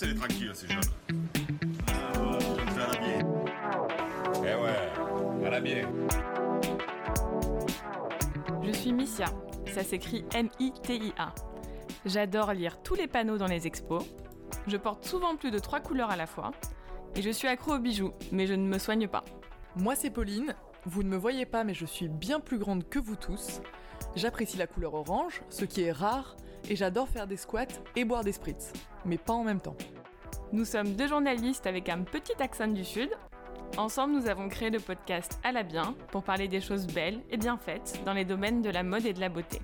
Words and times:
Laissez-les 0.00 0.14
tranquilles, 0.14 0.52
ces 0.54 0.68
jeunes. 0.68 0.80
Ah, 1.88 2.38
ça 2.70 2.86
va 2.86 2.98
bien. 3.00 3.18
Eh 4.42 4.54
ouais. 4.54 5.82
Je 8.62 8.70
suis 8.70 8.92
Missia, 8.92 9.26
ça 9.66 9.82
s'écrit 9.82 10.24
M-I-T-I-A. 10.32 11.34
J'adore 12.06 12.52
lire 12.52 12.80
tous 12.80 12.94
les 12.94 13.08
panneaux 13.08 13.38
dans 13.38 13.48
les 13.48 13.66
expos. 13.66 14.04
Je 14.68 14.76
porte 14.76 15.04
souvent 15.04 15.34
plus 15.34 15.50
de 15.50 15.58
trois 15.58 15.80
couleurs 15.80 16.12
à 16.12 16.16
la 16.16 16.28
fois. 16.28 16.52
Et 17.16 17.22
je 17.22 17.30
suis 17.30 17.48
accro 17.48 17.74
aux 17.74 17.80
bijoux, 17.80 18.12
mais 18.30 18.46
je 18.46 18.54
ne 18.54 18.68
me 18.68 18.78
soigne 18.78 19.08
pas. 19.08 19.24
Moi 19.74 19.96
c'est 19.96 20.10
Pauline, 20.10 20.54
vous 20.84 21.02
ne 21.02 21.08
me 21.08 21.16
voyez 21.16 21.44
pas 21.44 21.64
mais 21.64 21.74
je 21.74 21.86
suis 21.86 22.06
bien 22.06 22.38
plus 22.38 22.58
grande 22.58 22.88
que 22.88 23.00
vous 23.00 23.16
tous. 23.16 23.62
J'apprécie 24.14 24.58
la 24.58 24.68
couleur 24.68 24.94
orange, 24.94 25.42
ce 25.48 25.64
qui 25.64 25.82
est 25.82 25.92
rare, 25.92 26.36
et 26.68 26.76
j'adore 26.76 27.08
faire 27.08 27.26
des 27.26 27.36
squats 27.36 27.66
et 27.96 28.04
boire 28.04 28.24
des 28.24 28.32
spritz, 28.32 28.72
mais 29.04 29.18
pas 29.18 29.32
en 29.32 29.44
même 29.44 29.60
temps. 29.60 29.76
Nous 30.50 30.64
sommes 30.64 30.94
deux 30.94 31.06
journalistes 31.06 31.66
avec 31.66 31.90
un 31.90 32.04
petit 32.04 32.40
accent 32.40 32.68
du 32.68 32.82
Sud. 32.82 33.10
Ensemble, 33.76 34.14
nous 34.14 34.28
avons 34.28 34.48
créé 34.48 34.70
le 34.70 34.80
podcast 34.80 35.38
À 35.44 35.52
la 35.52 35.62
bien 35.62 35.94
pour 36.10 36.22
parler 36.22 36.48
des 36.48 36.62
choses 36.62 36.86
belles 36.86 37.20
et 37.30 37.36
bien 37.36 37.58
faites 37.58 38.00
dans 38.06 38.14
les 38.14 38.24
domaines 38.24 38.62
de 38.62 38.70
la 38.70 38.82
mode 38.82 39.04
et 39.04 39.12
de 39.12 39.20
la 39.20 39.28
beauté. 39.28 39.60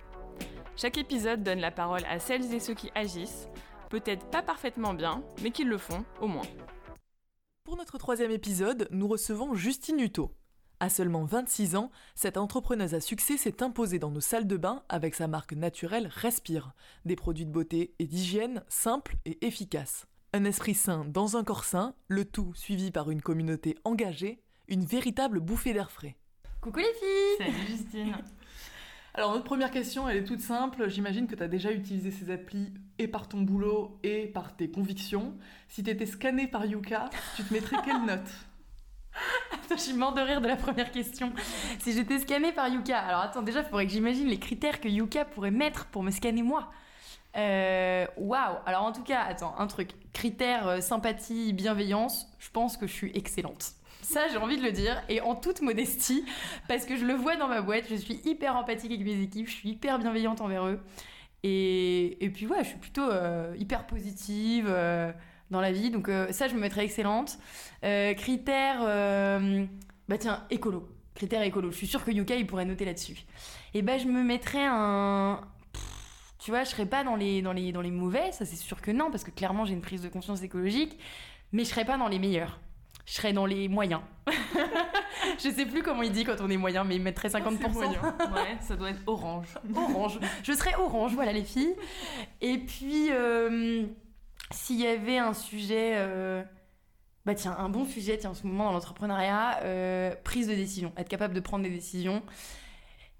Chaque 0.76 0.98
épisode 0.98 1.42
donne 1.42 1.60
la 1.60 1.70
parole 1.70 2.04
à 2.06 2.18
celles 2.18 2.52
et 2.52 2.60
ceux 2.60 2.74
qui 2.74 2.90
agissent, 2.94 3.48
peut-être 3.88 4.26
pas 4.26 4.42
parfaitement 4.42 4.92
bien, 4.92 5.22
mais 5.42 5.52
qui 5.52 5.64
le 5.64 5.78
font 5.78 6.04
au 6.20 6.26
moins. 6.26 6.46
Pour 7.64 7.78
notre 7.78 7.96
troisième 7.96 8.30
épisode, 8.30 8.86
nous 8.90 9.08
recevons 9.08 9.54
Justine 9.54 10.00
Hutto. 10.00 10.32
À 10.80 10.90
seulement 10.90 11.24
26 11.24 11.76
ans, 11.76 11.90
cette 12.14 12.36
entrepreneuse 12.36 12.92
à 12.92 13.00
succès 13.00 13.38
s'est 13.38 13.62
imposée 13.62 13.98
dans 13.98 14.10
nos 14.10 14.20
salles 14.20 14.46
de 14.46 14.58
bain 14.58 14.82
avec 14.90 15.14
sa 15.14 15.28
marque 15.28 15.54
naturelle 15.54 16.10
Respire, 16.12 16.74
des 17.06 17.16
produits 17.16 17.46
de 17.46 17.52
beauté 17.52 17.94
et 17.98 18.06
d'hygiène 18.06 18.62
simples 18.68 19.16
et 19.24 19.46
efficaces. 19.46 20.06
Un 20.34 20.42
esprit 20.42 20.74
sain 20.74 21.04
dans 21.06 21.36
un 21.36 21.44
corps 21.44 21.62
sain, 21.62 21.94
le 22.08 22.24
tout 22.24 22.52
suivi 22.56 22.90
par 22.90 23.08
une 23.08 23.22
communauté 23.22 23.78
engagée, 23.84 24.42
une 24.66 24.84
véritable 24.84 25.38
bouffée 25.38 25.72
d'air 25.72 25.92
frais. 25.92 26.16
Coucou 26.60 26.80
les 26.80 26.92
filles 26.98 27.38
Salut 27.38 27.66
Justine 27.68 28.16
Alors 29.14 29.30
notre 29.30 29.44
première 29.44 29.70
question, 29.70 30.08
elle 30.08 30.16
est 30.16 30.24
toute 30.24 30.40
simple. 30.40 30.90
J'imagine 30.90 31.28
que 31.28 31.36
tu 31.36 31.42
as 31.44 31.46
déjà 31.46 31.70
utilisé 31.70 32.10
ces 32.10 32.32
applis 32.32 32.74
et 32.98 33.06
par 33.06 33.28
ton 33.28 33.42
boulot 33.42 34.00
et 34.02 34.26
par 34.26 34.56
tes 34.56 34.68
convictions. 34.68 35.38
Si 35.68 35.84
tu 35.84 35.90
étais 35.90 36.04
scanné 36.04 36.48
par 36.48 36.66
Yuka, 36.66 37.10
tu 37.36 37.44
te 37.44 37.54
mettrais 37.54 37.76
quelle 37.84 38.02
note? 38.04 38.28
Attends, 39.52 39.76
je 39.76 39.82
suis 39.82 39.94
mort 39.94 40.14
de 40.14 40.20
rire 40.20 40.40
de 40.40 40.48
la 40.48 40.56
première 40.56 40.90
question. 40.90 41.32
Si 41.78 41.92
j'étais 41.92 42.18
scannée 42.18 42.50
par 42.50 42.66
Yuka, 42.66 42.98
alors 42.98 43.20
attends, 43.20 43.42
déjà, 43.42 43.60
il 43.60 43.66
faudrait 43.66 43.86
que 43.86 43.92
j'imagine 43.92 44.26
les 44.26 44.40
critères 44.40 44.80
que 44.80 44.88
Yuka 44.88 45.26
pourrait 45.26 45.52
mettre 45.52 45.86
pour 45.86 46.02
me 46.02 46.10
scanner 46.10 46.42
moi. 46.42 46.72
Euh, 47.36 48.06
Waouh 48.16 48.56
Alors 48.66 48.82
en 48.82 48.92
tout 48.92 49.02
cas, 49.02 49.22
attends, 49.22 49.54
un 49.58 49.66
truc. 49.66 49.90
Critères 50.12 50.68
euh, 50.68 50.80
sympathie, 50.80 51.52
bienveillance, 51.52 52.28
je 52.38 52.50
pense 52.50 52.76
que 52.76 52.86
je 52.86 52.92
suis 52.92 53.12
excellente. 53.14 53.72
Ça, 54.02 54.28
j'ai 54.28 54.36
envie 54.36 54.58
de 54.58 54.62
le 54.62 54.72
dire, 54.72 55.02
et 55.08 55.20
en 55.20 55.34
toute 55.34 55.62
modestie, 55.62 56.24
parce 56.68 56.84
que 56.84 56.96
je 56.96 57.06
le 57.06 57.14
vois 57.14 57.36
dans 57.36 57.48
ma 57.48 57.62
boîte, 57.62 57.84
je 57.88 57.94
suis 57.94 58.20
hyper 58.24 58.56
empathique 58.56 58.92
avec 58.92 59.04
mes 59.04 59.20
équipes, 59.22 59.48
je 59.48 59.54
suis 59.54 59.70
hyper 59.70 59.98
bienveillante 59.98 60.40
envers 60.40 60.66
eux. 60.66 60.80
Et, 61.42 62.24
et 62.24 62.30
puis 62.30 62.46
ouais, 62.46 62.62
je 62.62 62.68
suis 62.68 62.78
plutôt 62.78 63.08
euh, 63.08 63.54
hyper 63.58 63.86
positive 63.86 64.66
dans 65.50 65.60
la 65.60 65.72
vie, 65.72 65.90
donc 65.90 66.10
ça, 66.30 66.48
je 66.48 66.54
me 66.54 66.60
mettrais 66.60 66.84
excellente. 66.84 67.38
Critères, 67.82 68.80
euh, 68.82 69.64
bah 70.08 70.18
tiens, 70.18 70.44
écolo. 70.50 70.88
Critères 71.14 71.42
écolo. 71.42 71.70
Je 71.70 71.76
suis 71.76 71.86
sûre 71.86 72.04
que 72.04 72.10
Yuka, 72.10 72.34
il 72.34 72.46
pourrait 72.46 72.64
noter 72.64 72.84
là-dessus. 72.84 73.24
Et 73.72 73.82
bah, 73.82 73.98
je 73.98 74.06
me 74.06 74.22
mettrais 74.22 74.66
un. 74.66 75.40
Tu 76.44 76.50
vois, 76.50 76.62
je 76.62 76.68
serais 76.68 76.84
pas 76.84 77.04
dans 77.04 77.16
les, 77.16 77.40
dans 77.40 77.54
les, 77.54 77.72
dans 77.72 77.80
les 77.80 77.90
mauvais, 77.90 78.30
ça 78.32 78.44
c'est 78.44 78.56
sûr 78.56 78.82
que 78.82 78.90
non, 78.90 79.10
parce 79.10 79.24
que 79.24 79.30
clairement 79.30 79.64
j'ai 79.64 79.72
une 79.72 79.80
prise 79.80 80.02
de 80.02 80.10
conscience 80.10 80.42
écologique, 80.42 80.98
mais 81.52 81.64
je 81.64 81.70
serais 81.70 81.86
pas 81.86 81.96
dans 81.96 82.06
les 82.06 82.18
meilleurs. 82.18 82.60
Je 83.06 83.14
serais 83.14 83.32
dans 83.32 83.46
les 83.46 83.66
moyens. 83.66 84.02
je 85.38 85.48
sais 85.48 85.64
plus 85.64 85.82
comment 85.82 86.02
il 86.02 86.12
dit 86.12 86.22
quand 86.24 86.36
on 86.42 86.50
est 86.50 86.58
moyen, 86.58 86.84
mais 86.84 86.96
il 86.96 87.02
mettrait 87.02 87.28
50%. 87.28 87.56
C'est 87.62 87.68
moyen. 87.70 88.02
Ouais, 88.34 88.58
ça 88.60 88.76
doit 88.76 88.90
être 88.90 89.00
orange. 89.06 89.58
orange. 89.74 90.20
Je 90.42 90.52
serais 90.52 90.74
orange, 90.74 91.14
voilà 91.14 91.32
les 91.32 91.44
filles. 91.44 91.76
Et 92.42 92.58
puis, 92.58 93.08
euh, 93.10 93.86
s'il 94.50 94.78
y 94.78 94.86
avait 94.86 95.16
un 95.16 95.32
sujet, 95.32 95.92
euh, 95.94 96.42
bah 97.24 97.34
tiens, 97.34 97.56
un 97.58 97.70
bon 97.70 97.86
sujet, 97.86 98.18
tiens, 98.18 98.30
en 98.30 98.34
ce 98.34 98.46
moment 98.46 98.64
dans 98.64 98.72
l'entrepreneuriat, 98.72 99.60
euh, 99.62 100.14
prise 100.24 100.48
de 100.48 100.54
décision, 100.54 100.92
être 100.98 101.08
capable 101.08 101.32
de 101.32 101.40
prendre 101.40 101.64
des 101.64 101.70
décisions. 101.70 102.22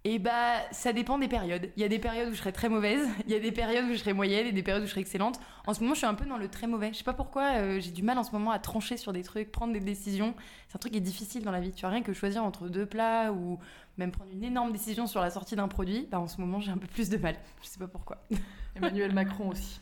Et 0.06 0.18
bah, 0.18 0.56
ça 0.70 0.92
dépend 0.92 1.18
des 1.18 1.28
périodes. 1.28 1.70
Il 1.76 1.80
y 1.80 1.84
a 1.84 1.88
des 1.88 1.98
périodes 1.98 2.28
où 2.28 2.32
je 2.32 2.36
serais 2.38 2.52
très 2.52 2.68
mauvaise, 2.68 3.08
il 3.26 3.32
y 3.32 3.34
a 3.34 3.40
des 3.40 3.52
périodes 3.52 3.86
où 3.86 3.92
je 3.92 3.96
serais 3.96 4.12
moyenne 4.12 4.46
et 4.46 4.52
des 4.52 4.62
périodes 4.62 4.82
où 4.82 4.86
je 4.86 4.90
serais 4.90 5.00
excellente. 5.00 5.40
En 5.66 5.72
ce 5.72 5.80
moment, 5.80 5.94
je 5.94 5.98
suis 6.00 6.06
un 6.06 6.12
peu 6.14 6.26
dans 6.26 6.36
le 6.36 6.48
très 6.48 6.66
mauvais. 6.66 6.90
Je 6.92 6.98
sais 6.98 7.04
pas 7.04 7.14
pourquoi, 7.14 7.54
euh, 7.54 7.80
j'ai 7.80 7.90
du 7.90 8.02
mal 8.02 8.18
en 8.18 8.22
ce 8.22 8.32
moment 8.32 8.50
à 8.50 8.58
trancher 8.58 8.98
sur 8.98 9.14
des 9.14 9.22
trucs, 9.22 9.50
prendre 9.50 9.72
des 9.72 9.80
décisions. 9.80 10.34
C'est 10.68 10.76
un 10.76 10.78
truc 10.78 10.92
qui 10.92 10.98
est 10.98 11.00
difficile 11.00 11.42
dans 11.42 11.52
la 11.52 11.60
vie. 11.60 11.72
Tu 11.72 11.86
as 11.86 11.88
rien 11.88 12.02
que 12.02 12.12
choisir 12.12 12.44
entre 12.44 12.68
deux 12.68 12.84
plats 12.84 13.32
ou 13.32 13.58
même 13.96 14.10
prendre 14.10 14.30
une 14.30 14.44
énorme 14.44 14.72
décision 14.72 15.06
sur 15.06 15.22
la 15.22 15.30
sortie 15.30 15.56
d'un 15.56 15.68
produit. 15.68 16.06
Bah, 16.10 16.20
en 16.20 16.26
ce 16.28 16.38
moment, 16.38 16.60
j'ai 16.60 16.70
un 16.70 16.76
peu 16.78 16.86
plus 16.86 17.08
de 17.08 17.16
mal. 17.16 17.36
Je 17.62 17.68
sais 17.68 17.78
pas 17.78 17.88
pourquoi. 17.88 18.18
Emmanuel 18.76 19.14
Macron 19.14 19.48
aussi. 19.50 19.80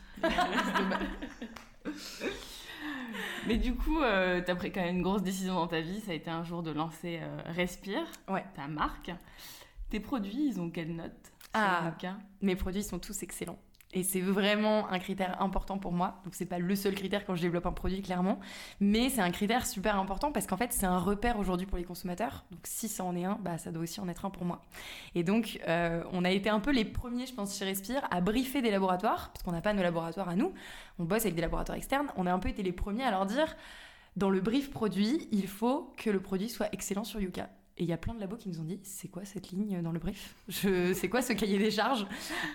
Mais 3.47 3.57
du 3.57 3.75
coup, 3.75 3.99
euh, 3.99 4.41
t'as 4.45 4.55
pris 4.55 4.71
quand 4.71 4.81
même 4.81 4.95
une 4.97 5.01
grosse 5.01 5.21
décision 5.23 5.55
dans 5.55 5.67
ta 5.67 5.81
vie, 5.81 5.99
ça 5.99 6.11
a 6.11 6.13
été 6.13 6.29
un 6.29 6.43
jour 6.45 6.63
de 6.63 6.71
lancer 6.71 7.19
euh, 7.21 7.37
Respire, 7.47 8.03
Ouais. 8.29 8.45
ta 8.55 8.67
marque. 8.67 9.11
Tes 9.93 9.99
produits, 9.99 10.47
ils 10.47 10.59
ont 10.59 10.71
quelle 10.71 10.95
note 10.95 11.31
Ah. 11.53 11.93
Mes 12.41 12.55
produits 12.55 12.81
sont 12.81 12.97
tous 12.97 13.21
excellents. 13.21 13.59
Et 13.91 14.01
c'est 14.01 14.21
vraiment 14.21 14.89
un 14.89 14.97
critère 14.97 15.39
important 15.39 15.77
pour 15.77 15.91
moi. 15.91 16.19
Donc 16.23 16.33
c'est 16.33 16.47
pas 16.47 16.57
le 16.57 16.75
seul 16.75 16.95
critère 16.95 17.27
quand 17.27 17.35
je 17.35 17.43
développe 17.43 17.67
un 17.67 17.73
produit 17.73 18.01
clairement, 18.01 18.39
mais 18.79 19.09
c'est 19.09 19.21
un 19.21 19.29
critère 19.29 19.67
super 19.67 19.99
important 19.99 20.31
parce 20.31 20.47
qu'en 20.47 20.57
fait 20.57 20.73
c'est 20.73 20.87
un 20.87 20.97
repère 20.97 21.37
aujourd'hui 21.37 21.67
pour 21.67 21.77
les 21.77 21.83
consommateurs. 21.83 22.43
Donc 22.49 22.61
si 22.63 22.87
ça 22.87 23.03
en 23.03 23.15
est 23.15 23.23
un, 23.23 23.37
bah 23.39 23.59
ça 23.59 23.71
doit 23.71 23.83
aussi 23.83 23.99
en 23.99 24.09
être 24.09 24.25
un 24.25 24.31
pour 24.31 24.45
moi. 24.45 24.63
Et 25.13 25.23
donc 25.23 25.59
euh, 25.67 26.03
on 26.11 26.25
a 26.25 26.31
été 26.31 26.49
un 26.49 26.59
peu 26.59 26.71
les 26.71 26.85
premiers, 26.85 27.27
je 27.27 27.35
pense 27.35 27.55
chez 27.55 27.65
Respire, 27.65 28.01
à 28.09 28.19
briefer 28.19 28.63
des 28.63 28.71
laboratoires 28.71 29.29
parce 29.31 29.43
qu'on 29.43 29.51
n'a 29.51 29.61
pas 29.61 29.73
nos 29.73 29.83
laboratoires 29.83 30.29
à 30.29 30.35
nous. 30.35 30.55
On 30.97 31.03
bosse 31.03 31.21
avec 31.21 31.35
des 31.35 31.41
laboratoires 31.41 31.77
externes. 31.77 32.07
On 32.17 32.25
a 32.25 32.33
un 32.33 32.39
peu 32.39 32.49
été 32.49 32.63
les 32.63 32.73
premiers 32.73 33.03
à 33.03 33.11
leur 33.11 33.27
dire 33.27 33.55
dans 34.15 34.31
le 34.31 34.41
brief 34.41 34.71
produit, 34.71 35.27
il 35.31 35.47
faut 35.47 35.93
que 35.97 36.09
le 36.09 36.19
produit 36.19 36.49
soit 36.49 36.69
excellent 36.71 37.03
sur 37.03 37.19
Yuka. 37.19 37.47
Et 37.77 37.83
il 37.83 37.89
y 37.89 37.93
a 37.93 37.97
plein 37.97 38.13
de 38.13 38.19
labos 38.19 38.37
qui 38.37 38.49
nous 38.49 38.59
ont 38.59 38.63
dit 38.63 38.79
c'est 38.83 39.07
quoi 39.07 39.25
cette 39.25 39.49
ligne 39.49 39.81
dans 39.81 39.91
le 39.91 39.97
brief? 39.97 40.35
Je 40.47 40.93
c'est 40.93 41.09
quoi 41.09 41.23
ce 41.23 41.33
cahier 41.33 41.57
des 41.57 41.71
charges? 41.71 42.05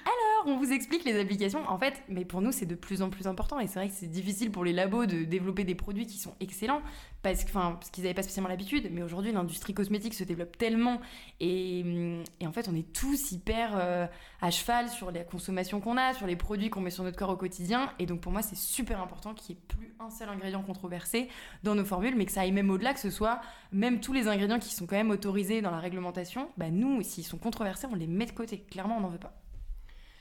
Alors 0.04 0.46
on 0.46 0.56
vous 0.56 0.70
explique 0.70 1.04
les 1.04 1.18
applications. 1.18 1.68
En 1.68 1.76
fait, 1.76 2.02
mais 2.08 2.24
pour 2.24 2.40
nous 2.40 2.52
c'est 2.52 2.66
de 2.66 2.76
plus 2.76 3.02
en 3.02 3.10
plus 3.10 3.26
important. 3.26 3.58
Et 3.58 3.66
c'est 3.66 3.80
vrai 3.80 3.88
que 3.88 3.94
c'est 3.94 4.06
difficile 4.06 4.52
pour 4.52 4.64
les 4.64 4.72
labos 4.72 5.06
de 5.06 5.24
développer 5.24 5.64
des 5.64 5.74
produits 5.74 6.06
qui 6.06 6.18
sont 6.18 6.34
excellents 6.38 6.82
parce 7.22 7.44
que 7.44 7.50
enfin 7.50 7.72
parce 7.72 7.90
qu'ils 7.90 8.04
n'avaient 8.04 8.14
pas 8.14 8.22
spécialement 8.22 8.48
l'habitude. 8.48 8.88
Mais 8.92 9.02
aujourd'hui 9.02 9.32
l'industrie 9.32 9.74
cosmétique 9.74 10.14
se 10.14 10.24
développe 10.24 10.56
tellement 10.56 11.00
et, 11.40 12.22
et 12.40 12.46
en 12.46 12.52
fait 12.52 12.68
on 12.68 12.74
est 12.74 12.92
tous 12.92 13.32
hyper 13.32 13.72
euh, 13.74 14.06
à 14.40 14.50
cheval 14.50 14.88
sur 14.88 15.10
la 15.10 15.24
consommation 15.24 15.80
qu'on 15.80 15.96
a, 15.96 16.14
sur 16.14 16.26
les 16.26 16.36
produits 16.36 16.70
qu'on 16.70 16.80
met 16.80 16.90
sur 16.90 17.04
notre 17.04 17.16
corps 17.16 17.30
au 17.30 17.36
quotidien. 17.36 17.92
Et 17.98 18.06
donc 18.06 18.20
pour 18.20 18.32
moi 18.32 18.42
c'est 18.42 18.56
super 18.56 19.00
important 19.00 19.34
qu'il 19.34 19.54
n'y 19.54 19.60
ait 19.60 19.64
plus 19.66 19.94
un 20.00 20.10
seul 20.10 20.28
ingrédient 20.28 20.62
controversé 20.62 21.28
dans 21.62 21.74
nos 21.74 21.84
formules, 21.84 22.14
mais 22.16 22.26
que 22.26 22.32
ça 22.32 22.42
aille 22.42 22.52
même 22.52 22.70
au-delà, 22.70 22.94
que 22.94 23.00
ce 23.00 23.10
soit 23.10 23.40
même 23.72 24.00
tous 24.00 24.12
les 24.12 24.28
ingrédients 24.28 24.58
qui 24.58 24.74
sont 24.74 24.86
quand 24.86 24.96
même 24.96 25.10
autorisés 25.10 25.60
dans 25.60 25.70
la 25.70 25.80
réglementation, 25.80 26.50
bah 26.56 26.70
nous, 26.70 27.02
s'ils 27.02 27.24
sont 27.24 27.38
controversés, 27.38 27.86
on 27.90 27.94
les 27.94 28.06
met 28.06 28.26
de 28.26 28.32
côté. 28.32 28.60
Clairement, 28.70 28.96
on 28.98 29.00
n'en 29.00 29.08
veut 29.08 29.18
pas. 29.18 29.40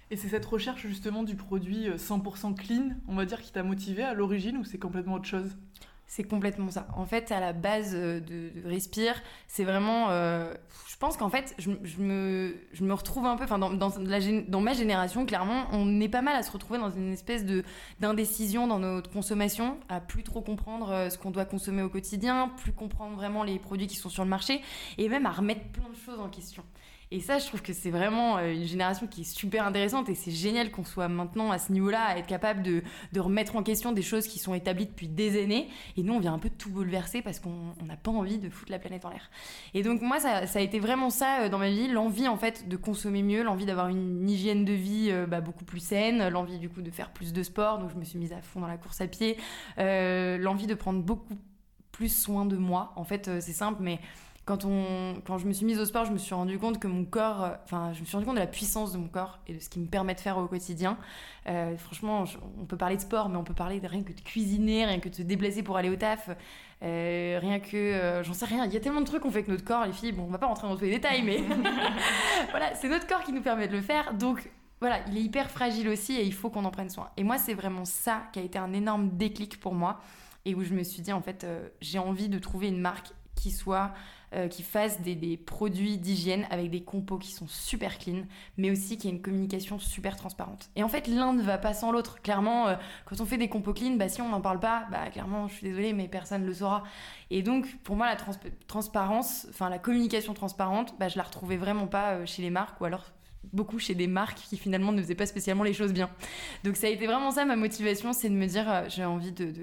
Et 0.10 0.16
c'est 0.16 0.30
cette 0.30 0.46
recherche 0.46 0.88
justement 0.88 1.24
du 1.24 1.36
produit 1.36 1.90
euh, 1.90 1.98
100% 1.98 2.56
clean, 2.56 2.96
on 3.08 3.16
va 3.16 3.26
dire, 3.26 3.42
qui 3.42 3.52
t'a 3.52 3.64
motivé 3.64 4.04
à 4.04 4.14
l'origine 4.14 4.58
ou 4.58 4.64
c'est 4.64 4.80
complètement 4.80 5.16
autre 5.16 5.26
chose? 5.26 5.58
C'est 6.10 6.24
complètement 6.24 6.72
ça. 6.72 6.88
En 6.96 7.06
fait, 7.06 7.34
à 7.34 7.42
la 7.42 7.52
base 7.52 7.92
euh, 7.94 8.22
de, 8.22 8.50
Respire, 8.66 9.22
c'est 9.48 9.66
vraiment. 9.66 10.10
euh, 10.10 10.54
je 10.88 10.96
pense 10.96 11.18
qu'en 11.18 11.30
fait, 11.30 11.54
je, 11.60 11.70
je 11.84 11.98
me, 12.00 12.56
je 12.72 12.84
me 12.86 12.94
retrouve 12.94 13.26
un 13.26 13.36
peu. 13.36 13.44
Enfin, 13.44 13.60
dans, 13.60 13.72
dans, 13.72 13.90
dans 13.90 14.62
ma 14.62 14.74
génération, 14.74 15.26
clairement, 15.26 15.66
on 15.74 16.00
est 16.00 16.08
pas 16.08 16.22
mal 16.22 16.38
à 16.38 16.44
se 16.44 16.52
retrouver 16.52 16.80
dans 16.80 16.90
une 16.90 17.12
espèce 17.12 17.46
de 17.46 17.64
d'indécision 18.00 18.68
dans 18.68 18.80
notre 18.80 19.12
consommation, 19.12 19.78
à 19.90 20.00
plus 20.00 20.24
trop 20.24 20.42
comprendre 20.42 20.92
euh, 20.92 21.10
ce 21.10 21.18
qu'on 21.18 21.30
doit 21.30 21.46
consommer 21.46 21.82
au 21.82 21.90
quotidien, 21.90 22.54
plus 22.64 22.72
comprendre 22.72 23.16
vraiment 23.18 23.44
les 23.44 23.60
produits 23.60 23.88
qui 23.88 23.98
sont 23.98 24.10
sur 24.10 24.24
le 24.24 24.30
marché, 24.30 24.62
et 24.98 25.10
même 25.10 25.26
à 25.26 25.32
remettre 25.32 25.66
plein 25.74 25.90
de 25.90 25.98
choses 25.98 26.22
en 26.22 26.30
question. 26.30 26.64
Et 27.10 27.22
ça, 27.22 27.40
je 27.40 27.46
trouve 27.46 27.62
que 27.62 27.72
c'est 27.72 27.90
vraiment 27.90 28.38
euh, 28.38 28.54
une 28.54 28.66
génération 28.66 29.08
qui 29.08 29.22
est 29.22 29.24
super 29.24 29.66
intéressante 29.66 30.10
et 30.10 30.16
c'est 30.16 30.32
génial 30.32 30.72
qu'on 30.72 30.84
soit 30.84 31.08
maintenant 31.08 31.52
à 31.52 31.58
ce 31.58 31.72
niveau-là, 31.72 32.04
à 32.04 32.18
être 32.18 32.28
capable 32.28 32.64
de, 32.64 32.84
de 33.14 33.20
remettre 33.22 33.56
en 33.56 33.64
question 33.64 33.94
des 33.94 34.02
choses 34.02 34.28
qui 34.28 34.40
sont 34.40 34.54
établies 34.54 34.88
depuis 34.88 35.08
des 35.08 35.42
années. 35.42 35.70
Et 35.96 36.04
nous, 36.04 36.14
on 36.14 36.20
vient 36.20 36.34
un 36.34 36.40
peu 36.40 36.50
tout 36.50 36.70
bouleverser 36.70 37.22
parce 37.22 37.40
qu'on 37.40 37.74
on 37.82 37.86
n'a 37.86 37.96
pas 37.96 38.12
envie 38.12 38.40
de 38.40 38.50
foutre 38.50 38.72
la 38.72 38.80
planète 38.80 39.06
en 39.06 39.10
l'air. 39.10 39.30
Et 39.74 39.84
donc 39.84 40.02
moi, 40.02 40.20
ça, 40.20 40.42
a 40.54 40.60
été 40.60 40.80
vraiment 40.80 41.10
ça 41.10 41.44
euh, 41.44 41.50
dans 41.50 41.60
ma 41.60 41.70
vie, 41.70 41.88
l'envie 41.88 42.28
en 42.28 42.38
fait 42.38 42.68
de 42.68 42.76
consommer 42.76 43.24
mieux, 43.24 43.42
l'envie 43.42 43.66
d'avoir 43.66 43.88
une 43.88 44.30
hygiène 44.30 44.66
de 44.66 44.74
vie 44.74 45.08
euh, 45.10 45.26
bah, 45.26 45.40
beaucoup 45.40 45.64
plus 45.64 45.80
saine, 45.80 46.28
l'envie 46.28 46.60
du 46.60 46.70
coup 46.70 46.82
de 46.82 46.92
faire 46.92 47.12
plus 47.12 47.32
de 47.32 47.42
sport. 47.42 47.80
Donc 47.80 47.90
je 47.92 47.96
me 47.96 48.04
suis 48.04 48.20
mise 48.20 48.34
à 48.34 48.42
fond 48.42 48.60
dans 48.60 48.68
la 48.68 48.78
course 48.78 49.00
à 49.00 49.08
pied, 49.08 49.38
l'envie 49.78 50.68
de 50.68 50.74
prendre 50.74 51.02
beaucoup 51.02 51.38
plus 51.94 52.14
soin 52.14 52.46
de 52.46 52.58
moi. 52.58 52.92
En 52.96 53.06
fait, 53.06 53.40
c'est 53.40 53.54
simple, 53.54 53.82
mais 53.82 54.00
quand, 54.48 54.64
on, 54.64 55.16
quand 55.26 55.38
je 55.38 55.46
me 55.46 55.52
suis 55.52 55.66
mise 55.66 55.78
au 55.78 55.84
sport, 55.84 56.06
je 56.06 56.14
me 56.14 56.18
suis 56.18 56.34
rendu 56.34 56.58
compte 56.58 56.80
que 56.80 56.88
mon 56.88 57.04
corps, 57.04 57.44
euh, 57.44 57.50
enfin, 57.66 57.92
je 57.94 58.00
me 58.00 58.06
suis 58.06 58.16
rendu 58.16 58.26
compte 58.26 58.36
de 58.36 58.40
la 58.40 58.48
puissance 58.48 58.94
de 58.94 58.98
mon 58.98 59.10
corps 59.10 59.40
et 59.46 59.54
de 59.54 59.60
ce 59.60 59.68
qui 59.68 59.78
me 59.78 59.88
permet 59.88 60.16
de 60.16 60.22
faire 60.22 60.38
au 60.38 60.48
quotidien. 60.48 60.98
Euh, 61.48 61.76
franchement, 61.76 62.24
on 62.58 62.64
peut 62.64 62.78
parler 62.78 62.96
de 62.96 63.02
sport, 63.02 63.28
mais 63.28 63.36
on 63.36 63.44
peut 63.44 63.54
parler 63.54 63.82
de 63.82 63.88
rien 63.88 64.04
que 64.04 64.14
de 64.14 64.22
cuisiner, 64.22 64.86
rien 64.86 65.02
que 65.02 65.10
de 65.10 65.16
se 65.16 65.22
déplacer 65.22 65.64
pour 65.64 65.76
aller 65.76 65.90
au 65.90 65.98
taf, 65.98 66.30
euh, 66.82 67.40
rien 67.42 67.60
que, 67.60 68.22
j'en 68.24 68.34
sais 68.34 68.46
rien. 68.46 68.66
Il 68.66 68.74
y 68.74 68.78
a 68.78 68.80
tellement 68.80 69.02
de 69.02 69.06
trucs 69.06 69.22
qu'on 69.22 69.32
fait 69.32 69.40
avec 69.40 69.50
notre 69.50 69.66
corps, 69.66 69.86
les 69.86 69.92
filles. 69.92 70.14
Bon, 70.14 70.24
on 70.24 70.32
va 70.32 70.38
pas 70.38 70.48
rentrer 70.48 70.66
dans 70.66 70.78
tous 70.78 70.86
les 70.86 70.92
détails, 70.92 71.24
mais 71.24 71.44
voilà, 72.52 72.74
c'est 72.76 72.88
notre 72.88 73.06
corps 73.06 73.24
qui 73.24 73.34
nous 73.34 73.42
permet 73.42 73.68
de 73.68 73.74
le 73.74 73.82
faire. 73.82 74.14
Donc, 74.14 74.50
voilà, 74.80 75.00
il 75.10 75.18
est 75.18 75.24
hyper 75.24 75.52
fragile 75.52 75.90
aussi 75.90 76.14
et 76.14 76.24
il 76.24 76.34
faut 76.34 76.50
qu'on 76.50 76.64
en 76.64 76.72
prenne 76.72 76.90
soin. 76.90 77.10
Et 77.18 77.24
moi, 77.26 77.38
c'est 77.38 77.54
vraiment 77.54 77.84
ça 77.84 78.24
qui 78.32 78.40
a 78.40 78.44
été 78.44 78.58
un 78.58 78.72
énorme 78.72 79.10
déclic 79.10 79.60
pour 79.60 79.74
moi 79.74 80.00
et 80.46 80.56
où 80.56 80.64
je 80.64 80.74
me 80.74 80.84
suis 80.84 81.02
dit, 81.02 81.12
en 81.12 81.22
fait, 81.22 81.46
j'ai 81.82 82.00
envie 82.00 82.30
de 82.30 82.40
trouver 82.40 82.70
une 82.70 82.80
marque 82.80 83.12
qui 83.36 83.52
soit 83.52 83.92
euh, 84.36 84.50
qui 84.50 84.62
fasse 84.62 85.00
des, 85.00 85.38
produits 85.38 85.98
d'hygiène 85.98 86.46
avec 86.50 86.70
des 86.70 86.84
compos 86.84 87.18
qui 87.18 87.32
sont 87.32 87.48
super 87.48 87.98
clean, 87.98 88.24
mais 88.58 88.70
aussi 88.70 88.98
qui 88.98 89.08
ait 89.08 89.12
une 89.12 89.22
communication 89.22 89.80
super 89.80 90.18
transparente. 90.18 90.70
Et 90.76 90.84
en 90.84 90.90
fait, 90.90 91.08
l'un 91.08 91.32
ne 91.32 91.42
va 91.42 91.58
pas 91.58 91.74
sans 91.74 91.94
l'autre. 91.94 92.22
Clairement, 92.22 92.68
euh, 92.68 92.76
quand 93.06 93.22
on 93.22 93.26
fait 93.26 93.38
des 93.38 93.48
compos 93.48 93.74
clean, 93.74 93.96
bah, 93.96 94.10
si 94.10 94.22
on 94.22 94.28
n'en 94.28 94.42
parle 94.42 94.60
pas, 94.60 94.86
bah, 94.92 95.10
clairement, 95.12 95.48
je 95.48 95.54
suis 95.54 95.68
désolée, 95.70 95.94
mais 95.94 96.10
personne 96.10 96.42
ne 96.42 96.48
le 96.48 96.54
saura. 96.54 96.84
Et 97.30 97.42
donc, 97.42 97.78
pour 97.84 97.96
moi, 97.96 98.06
la 98.06 98.18
transparence, 98.68 99.48
enfin 99.50 99.70
la 99.70 99.80
communication 99.80 100.34
transparente, 100.34 100.94
bah, 101.00 101.08
je 101.08 101.16
la 101.16 101.24
retrouvais 101.24 101.56
vraiment 101.56 101.88
pas 101.88 102.16
euh, 102.16 102.26
chez 102.26 102.42
les 102.42 102.50
marques, 102.50 102.82
ou 102.82 102.86
alors 102.86 103.06
beaucoup 103.54 103.80
chez 103.80 103.96
des 103.96 104.08
marques 104.08 104.40
qui 104.40 104.58
finalement 104.58 104.92
ne 104.92 105.02
faisaient 105.02 105.16
pas 105.16 105.26
spécialement 105.26 105.64
les 105.64 105.74
choses 105.74 105.94
bien. 105.94 106.10
Donc 106.66 106.76
ça 106.76 106.88
a 106.88 106.90
été 106.90 107.08
vraiment 107.08 107.32
ça 107.32 107.46
ma 107.46 107.56
motivation, 107.56 108.12
c'est 108.12 108.28
de 108.28 108.36
me 108.36 108.46
dire 108.46 108.84
j'ai 108.90 109.06
envie 109.06 109.32
de 109.32 109.54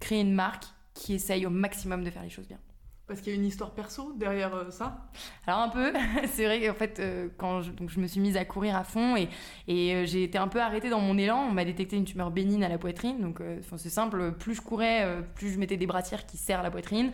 créer 0.00 0.22
une 0.22 0.32
marque 0.32 0.64
qui 0.94 1.12
essaye 1.12 1.44
au 1.44 1.50
maximum 1.50 2.04
de 2.04 2.10
faire 2.10 2.22
les 2.22 2.30
choses 2.30 2.48
bien. 2.48 2.58
Parce 3.06 3.20
qu'il 3.20 3.34
y 3.34 3.36
a 3.36 3.38
une 3.38 3.44
histoire 3.44 3.72
perso 3.72 4.14
derrière 4.16 4.54
euh, 4.54 4.70
ça? 4.70 5.10
Alors 5.46 5.60
un 5.60 5.68
peu, 5.68 5.92
c'est 6.32 6.46
vrai 6.46 6.66
qu'en 6.66 6.72
fait, 6.72 7.00
euh, 7.00 7.28
quand 7.36 7.60
je, 7.60 8.00
me 8.00 8.06
suis 8.06 8.20
mise 8.20 8.38
à 8.38 8.46
courir 8.46 8.76
à 8.76 8.84
fond 8.84 9.14
et, 9.14 9.28
et 9.68 9.94
euh, 9.94 10.06
j'ai 10.06 10.24
été 10.24 10.38
un 10.38 10.48
peu 10.48 10.58
arrêtée 10.58 10.88
dans 10.88 11.00
mon 11.00 11.18
élan, 11.18 11.48
on 11.48 11.52
m'a 11.52 11.66
détecté 11.66 11.96
une 11.96 12.06
tumeur 12.06 12.30
bénigne 12.30 12.64
à 12.64 12.68
la 12.70 12.78
poitrine, 12.78 13.20
donc 13.20 13.42
c'est 13.76 13.90
simple, 13.90 14.32
plus 14.32 14.54
je 14.54 14.62
courais, 14.62 15.22
plus 15.34 15.50
je 15.50 15.58
mettais 15.58 15.76
des 15.76 15.86
brassières 15.86 16.24
qui 16.24 16.38
serrent 16.38 16.62
la 16.62 16.70
poitrine, 16.70 17.12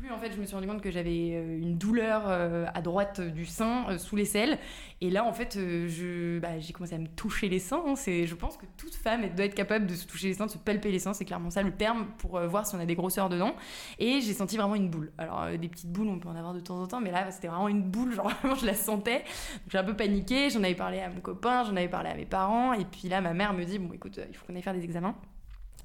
plus 0.00 0.10
en 0.10 0.18
fait 0.18 0.32
je 0.32 0.40
me 0.40 0.46
suis 0.46 0.54
rendu 0.54 0.66
compte 0.66 0.80
que 0.80 0.90
j'avais 0.90 1.32
euh, 1.34 1.58
une 1.58 1.76
douleur 1.76 2.22
euh, 2.26 2.66
à 2.74 2.80
droite 2.80 3.20
du 3.20 3.46
sein, 3.46 3.86
euh, 3.88 3.98
sous 3.98 4.16
les 4.16 4.24
selles. 4.24 4.58
Et 5.00 5.10
là 5.10 5.24
en 5.24 5.32
fait 5.32 5.56
je, 5.56 6.38
bah, 6.38 6.58
j'ai 6.58 6.72
commencé 6.72 6.94
à 6.94 6.98
me 6.98 7.06
toucher 7.06 7.48
les 7.48 7.58
seins. 7.58 7.82
Hein. 7.86 7.94
C'est, 7.96 8.26
je 8.26 8.34
pense 8.34 8.56
que 8.56 8.66
toute 8.76 8.94
femme 8.94 9.28
doit 9.34 9.44
être 9.44 9.54
capable 9.54 9.86
de 9.86 9.94
se 9.94 10.06
toucher 10.06 10.28
les 10.28 10.34
seins, 10.34 10.46
de 10.46 10.50
se 10.50 10.58
palper 10.58 10.90
les 10.90 10.98
seins. 10.98 11.12
C'est 11.12 11.24
clairement 11.24 11.50
ça 11.50 11.62
le 11.62 11.72
terme 11.72 12.06
pour 12.18 12.40
voir 12.40 12.66
si 12.66 12.74
on 12.74 12.80
a 12.80 12.86
des 12.86 12.94
grosseurs 12.94 13.28
dedans. 13.28 13.54
Et 13.98 14.20
j'ai 14.20 14.32
senti 14.32 14.56
vraiment 14.56 14.74
une 14.74 14.90
boule. 14.90 15.12
Alors 15.18 15.46
des 15.58 15.68
petites 15.68 15.92
boules 15.92 16.08
on 16.08 16.18
peut 16.18 16.28
en 16.28 16.36
avoir 16.36 16.54
de 16.54 16.60
temps 16.60 16.80
en 16.80 16.86
temps, 16.86 17.00
mais 17.00 17.10
là 17.10 17.30
c'était 17.30 17.48
vraiment 17.48 17.68
une 17.68 17.82
boule. 17.82 18.14
Genre 18.14 18.28
vraiment 18.28 18.54
je 18.54 18.66
la 18.66 18.74
sentais. 18.74 19.18
Donc 19.18 19.70
j'ai 19.70 19.78
un 19.78 19.84
peu 19.84 19.96
paniqué. 19.96 20.50
J'en 20.50 20.62
avais 20.62 20.74
parlé 20.74 21.00
à 21.00 21.10
mon 21.10 21.20
copain, 21.20 21.64
j'en 21.64 21.76
avais 21.76 21.88
parlé 21.88 22.10
à 22.10 22.14
mes 22.14 22.26
parents. 22.26 22.72
Et 22.72 22.84
puis 22.84 23.08
là 23.08 23.20
ma 23.20 23.34
mère 23.34 23.52
me 23.52 23.64
dit 23.64 23.78
bon 23.78 23.92
écoute 23.92 24.18
il 24.28 24.34
faut 24.34 24.46
qu'on 24.46 24.56
aille 24.56 24.62
faire 24.62 24.74
des 24.74 24.84
examens. 24.84 25.14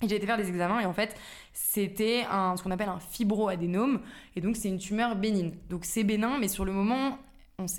J'ai 0.01 0.15
été 0.15 0.25
faire 0.25 0.37
des 0.37 0.49
examens 0.49 0.81
et 0.81 0.85
en 0.85 0.93
fait, 0.93 1.15
c'était 1.53 2.23
ce 2.23 2.61
qu'on 2.61 2.71
appelle 2.71 2.89
un 2.89 2.99
fibroadénome. 2.99 4.01
Et 4.35 4.41
donc, 4.41 4.55
c'est 4.55 4.67
une 4.67 4.77
tumeur 4.77 5.15
bénigne. 5.15 5.53
Donc, 5.69 5.85
c'est 5.85 6.03
bénin, 6.03 6.37
mais 6.39 6.47
sur 6.47 6.65
le 6.65 6.73
moment, 6.73 7.17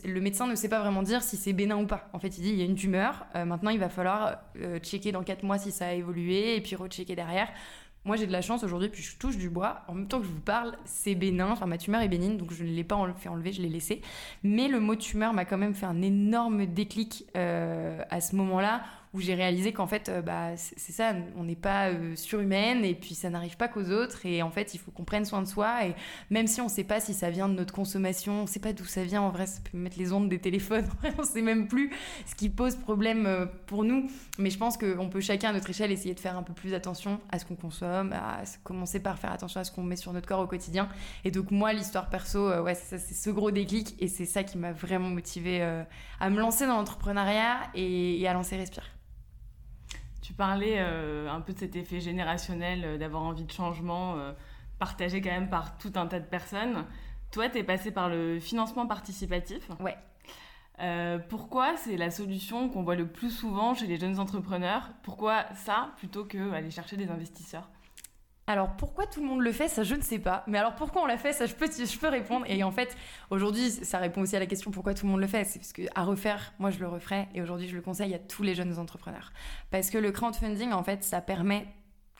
le 0.04 0.20
médecin 0.20 0.46
ne 0.46 0.54
sait 0.54 0.68
pas 0.68 0.80
vraiment 0.80 1.02
dire 1.02 1.22
si 1.22 1.36
c'est 1.36 1.52
bénin 1.52 1.76
ou 1.76 1.86
pas. 1.86 2.08
En 2.12 2.18
fait, 2.18 2.38
il 2.38 2.42
dit 2.42 2.50
il 2.50 2.56
y 2.56 2.62
a 2.62 2.64
une 2.64 2.74
tumeur. 2.76 3.26
Euh, 3.34 3.44
maintenant, 3.44 3.70
il 3.70 3.78
va 3.78 3.88
falloir 3.88 4.36
euh, 4.60 4.78
checker 4.78 5.12
dans 5.12 5.22
4 5.22 5.42
mois 5.42 5.58
si 5.58 5.70
ça 5.70 5.88
a 5.88 5.92
évolué 5.92 6.56
et 6.56 6.60
puis 6.60 6.76
rechecker 6.76 7.14
derrière. 7.14 7.48
Moi, 8.06 8.14
j'ai 8.14 8.26
de 8.26 8.32
la 8.32 8.40
chance 8.40 8.62
aujourd'hui, 8.62 8.88
puis 8.88 9.02
je 9.02 9.16
touche 9.18 9.36
du 9.36 9.50
bois. 9.50 9.82
En 9.88 9.94
même 9.94 10.06
temps 10.06 10.20
que 10.20 10.26
je 10.26 10.30
vous 10.30 10.40
parle, 10.40 10.76
c'est 10.84 11.16
bénin. 11.16 11.50
Enfin, 11.50 11.66
ma 11.66 11.76
tumeur 11.76 12.00
est 12.02 12.08
bénigne, 12.08 12.36
donc 12.36 12.52
je 12.52 12.62
ne 12.62 12.70
l'ai 12.70 12.84
pas 12.84 12.96
fait 13.18 13.28
enlever, 13.28 13.52
je 13.52 13.60
l'ai 13.60 13.68
laissé. 13.68 14.00
Mais 14.44 14.68
le 14.68 14.78
mot 14.78 14.94
tumeur 14.94 15.34
m'a 15.34 15.44
quand 15.44 15.58
même 15.58 15.74
fait 15.74 15.86
un 15.86 16.00
énorme 16.00 16.66
déclic 16.66 17.24
euh, 17.36 18.00
à 18.08 18.20
ce 18.20 18.36
moment-là 18.36 18.82
où 19.16 19.20
j'ai 19.20 19.34
réalisé 19.34 19.72
qu'en 19.72 19.86
fait, 19.86 20.08
euh, 20.08 20.20
bah, 20.20 20.56
c'est 20.56 20.92
ça, 20.92 21.14
on 21.36 21.44
n'est 21.44 21.56
pas 21.56 21.88
euh, 21.88 22.14
surhumaine 22.16 22.84
et 22.84 22.94
puis 22.94 23.14
ça 23.14 23.30
n'arrive 23.30 23.56
pas 23.56 23.66
qu'aux 23.66 23.90
autres. 23.90 24.26
Et 24.26 24.42
en 24.42 24.50
fait, 24.50 24.74
il 24.74 24.78
faut 24.78 24.90
qu'on 24.90 25.04
prenne 25.04 25.24
soin 25.24 25.40
de 25.40 25.46
soi. 25.46 25.86
Et 25.86 25.94
même 26.30 26.46
si 26.46 26.60
on 26.60 26.64
ne 26.64 26.70
sait 26.70 26.84
pas 26.84 27.00
si 27.00 27.14
ça 27.14 27.30
vient 27.30 27.48
de 27.48 27.54
notre 27.54 27.72
consommation, 27.72 28.40
on 28.40 28.42
ne 28.42 28.46
sait 28.46 28.60
pas 28.60 28.72
d'où 28.72 28.84
ça 28.84 29.04
vient, 29.04 29.22
en 29.22 29.30
vrai, 29.30 29.46
ça 29.46 29.60
peut 29.70 29.78
mettre 29.78 29.98
les 29.98 30.12
ondes 30.12 30.28
des 30.28 30.38
téléphones, 30.38 30.86
on 31.18 31.22
ne 31.22 31.26
sait 31.26 31.42
même 31.42 31.66
plus 31.68 31.90
ce 32.26 32.34
qui 32.34 32.50
pose 32.50 32.76
problème 32.76 33.26
euh, 33.26 33.46
pour 33.66 33.84
nous. 33.84 34.10
Mais 34.38 34.50
je 34.50 34.58
pense 34.58 34.76
qu'on 34.76 35.08
peut 35.08 35.20
chacun 35.20 35.50
à 35.50 35.52
notre 35.52 35.70
échelle 35.70 35.92
essayer 35.92 36.14
de 36.14 36.20
faire 36.20 36.36
un 36.36 36.42
peu 36.42 36.52
plus 36.52 36.74
attention 36.74 37.18
à 37.30 37.38
ce 37.38 37.46
qu'on 37.46 37.56
consomme, 37.56 38.12
à 38.12 38.42
commencer 38.64 39.00
par 39.00 39.18
faire 39.18 39.32
attention 39.32 39.60
à 39.60 39.64
ce 39.64 39.72
qu'on 39.72 39.82
met 39.82 39.96
sur 39.96 40.12
notre 40.12 40.28
corps 40.28 40.40
au 40.40 40.46
quotidien. 40.46 40.88
Et 41.24 41.30
donc, 41.30 41.50
moi, 41.50 41.72
l'histoire 41.72 42.10
perso, 42.10 42.50
ouais, 42.62 42.74
c'est 42.74 42.98
ce 42.98 43.30
gros 43.30 43.50
déclic 43.50 43.94
et 43.98 44.08
c'est 44.08 44.26
ça 44.26 44.44
qui 44.44 44.58
m'a 44.58 44.72
vraiment 44.72 45.08
motivée 45.08 45.62
à 46.20 46.30
me 46.30 46.38
lancer 46.38 46.66
dans 46.66 46.76
l'entrepreneuriat 46.76 47.58
et, 47.74 48.20
et 48.20 48.28
à 48.28 48.34
lancer 48.34 48.56
Respire. 48.56 48.84
Tu 50.26 50.32
parlais 50.32 50.78
euh, 50.78 51.30
un 51.30 51.40
peu 51.40 51.52
de 51.52 51.58
cet 51.60 51.76
effet 51.76 52.00
générationnel, 52.00 52.84
euh, 52.84 52.98
d'avoir 52.98 53.22
envie 53.22 53.44
de 53.44 53.52
changement, 53.52 54.16
euh, 54.16 54.32
partagé 54.80 55.20
quand 55.20 55.30
même 55.30 55.48
par 55.48 55.78
tout 55.78 55.92
un 55.94 56.08
tas 56.08 56.18
de 56.18 56.24
personnes. 56.24 56.84
Toi, 57.30 57.48
tu 57.48 57.58
es 57.58 57.62
passé 57.62 57.92
par 57.92 58.08
le 58.08 58.40
financement 58.40 58.88
participatif. 58.88 59.70
Ouais. 59.78 59.96
pourquoi 61.28 61.76
c'est 61.76 61.96
la 61.96 62.10
solution 62.10 62.68
qu'on 62.68 62.82
voit 62.82 62.96
le 62.96 63.06
plus 63.06 63.30
souvent 63.30 63.74
chez 63.74 63.86
les 63.86 63.98
jeunes 63.98 64.18
entrepreneurs? 64.18 64.90
Pourquoi 65.04 65.44
ça 65.54 65.92
plutôt 65.96 66.24
que 66.24 66.50
aller 66.52 66.72
chercher 66.72 66.96
des 66.96 67.08
investisseurs? 67.08 67.70
Alors 68.48 68.76
pourquoi 68.76 69.06
tout 69.06 69.20
le 69.20 69.26
monde 69.26 69.40
le 69.40 69.50
fait, 69.50 69.68
ça 69.68 69.82
je 69.82 69.94
ne 69.94 70.02
sais 70.02 70.18
pas. 70.18 70.44
Mais 70.46 70.58
alors 70.58 70.76
pourquoi 70.76 71.02
on 71.02 71.06
l'a 71.06 71.18
fait, 71.18 71.32
ça 71.32 71.46
je 71.46 71.54
peux, 71.54 71.66
je 71.66 71.98
peux 71.98 72.08
répondre. 72.08 72.46
Et 72.48 72.62
en 72.62 72.70
fait, 72.70 72.96
aujourd'hui, 73.30 73.70
ça 73.70 73.98
répond 73.98 74.22
aussi 74.22 74.36
à 74.36 74.38
la 74.38 74.46
question 74.46 74.70
pourquoi 74.70 74.94
tout 74.94 75.04
le 75.06 75.12
monde 75.12 75.20
le 75.20 75.26
fait? 75.26 75.44
C'est 75.44 75.58
parce 75.58 75.72
que 75.72 75.82
à 75.94 76.04
refaire, 76.04 76.52
moi 76.58 76.70
je 76.70 76.78
le 76.78 76.86
referai. 76.86 77.28
Et 77.34 77.42
aujourd'hui, 77.42 77.68
je 77.68 77.74
le 77.74 77.82
conseille 77.82 78.14
à 78.14 78.18
tous 78.18 78.42
les 78.42 78.54
jeunes 78.54 78.78
entrepreneurs. 78.78 79.32
Parce 79.70 79.90
que 79.90 79.98
le 79.98 80.12
crowdfunding, 80.12 80.72
en 80.72 80.84
fait, 80.84 81.02
ça 81.02 81.20
permet 81.20 81.66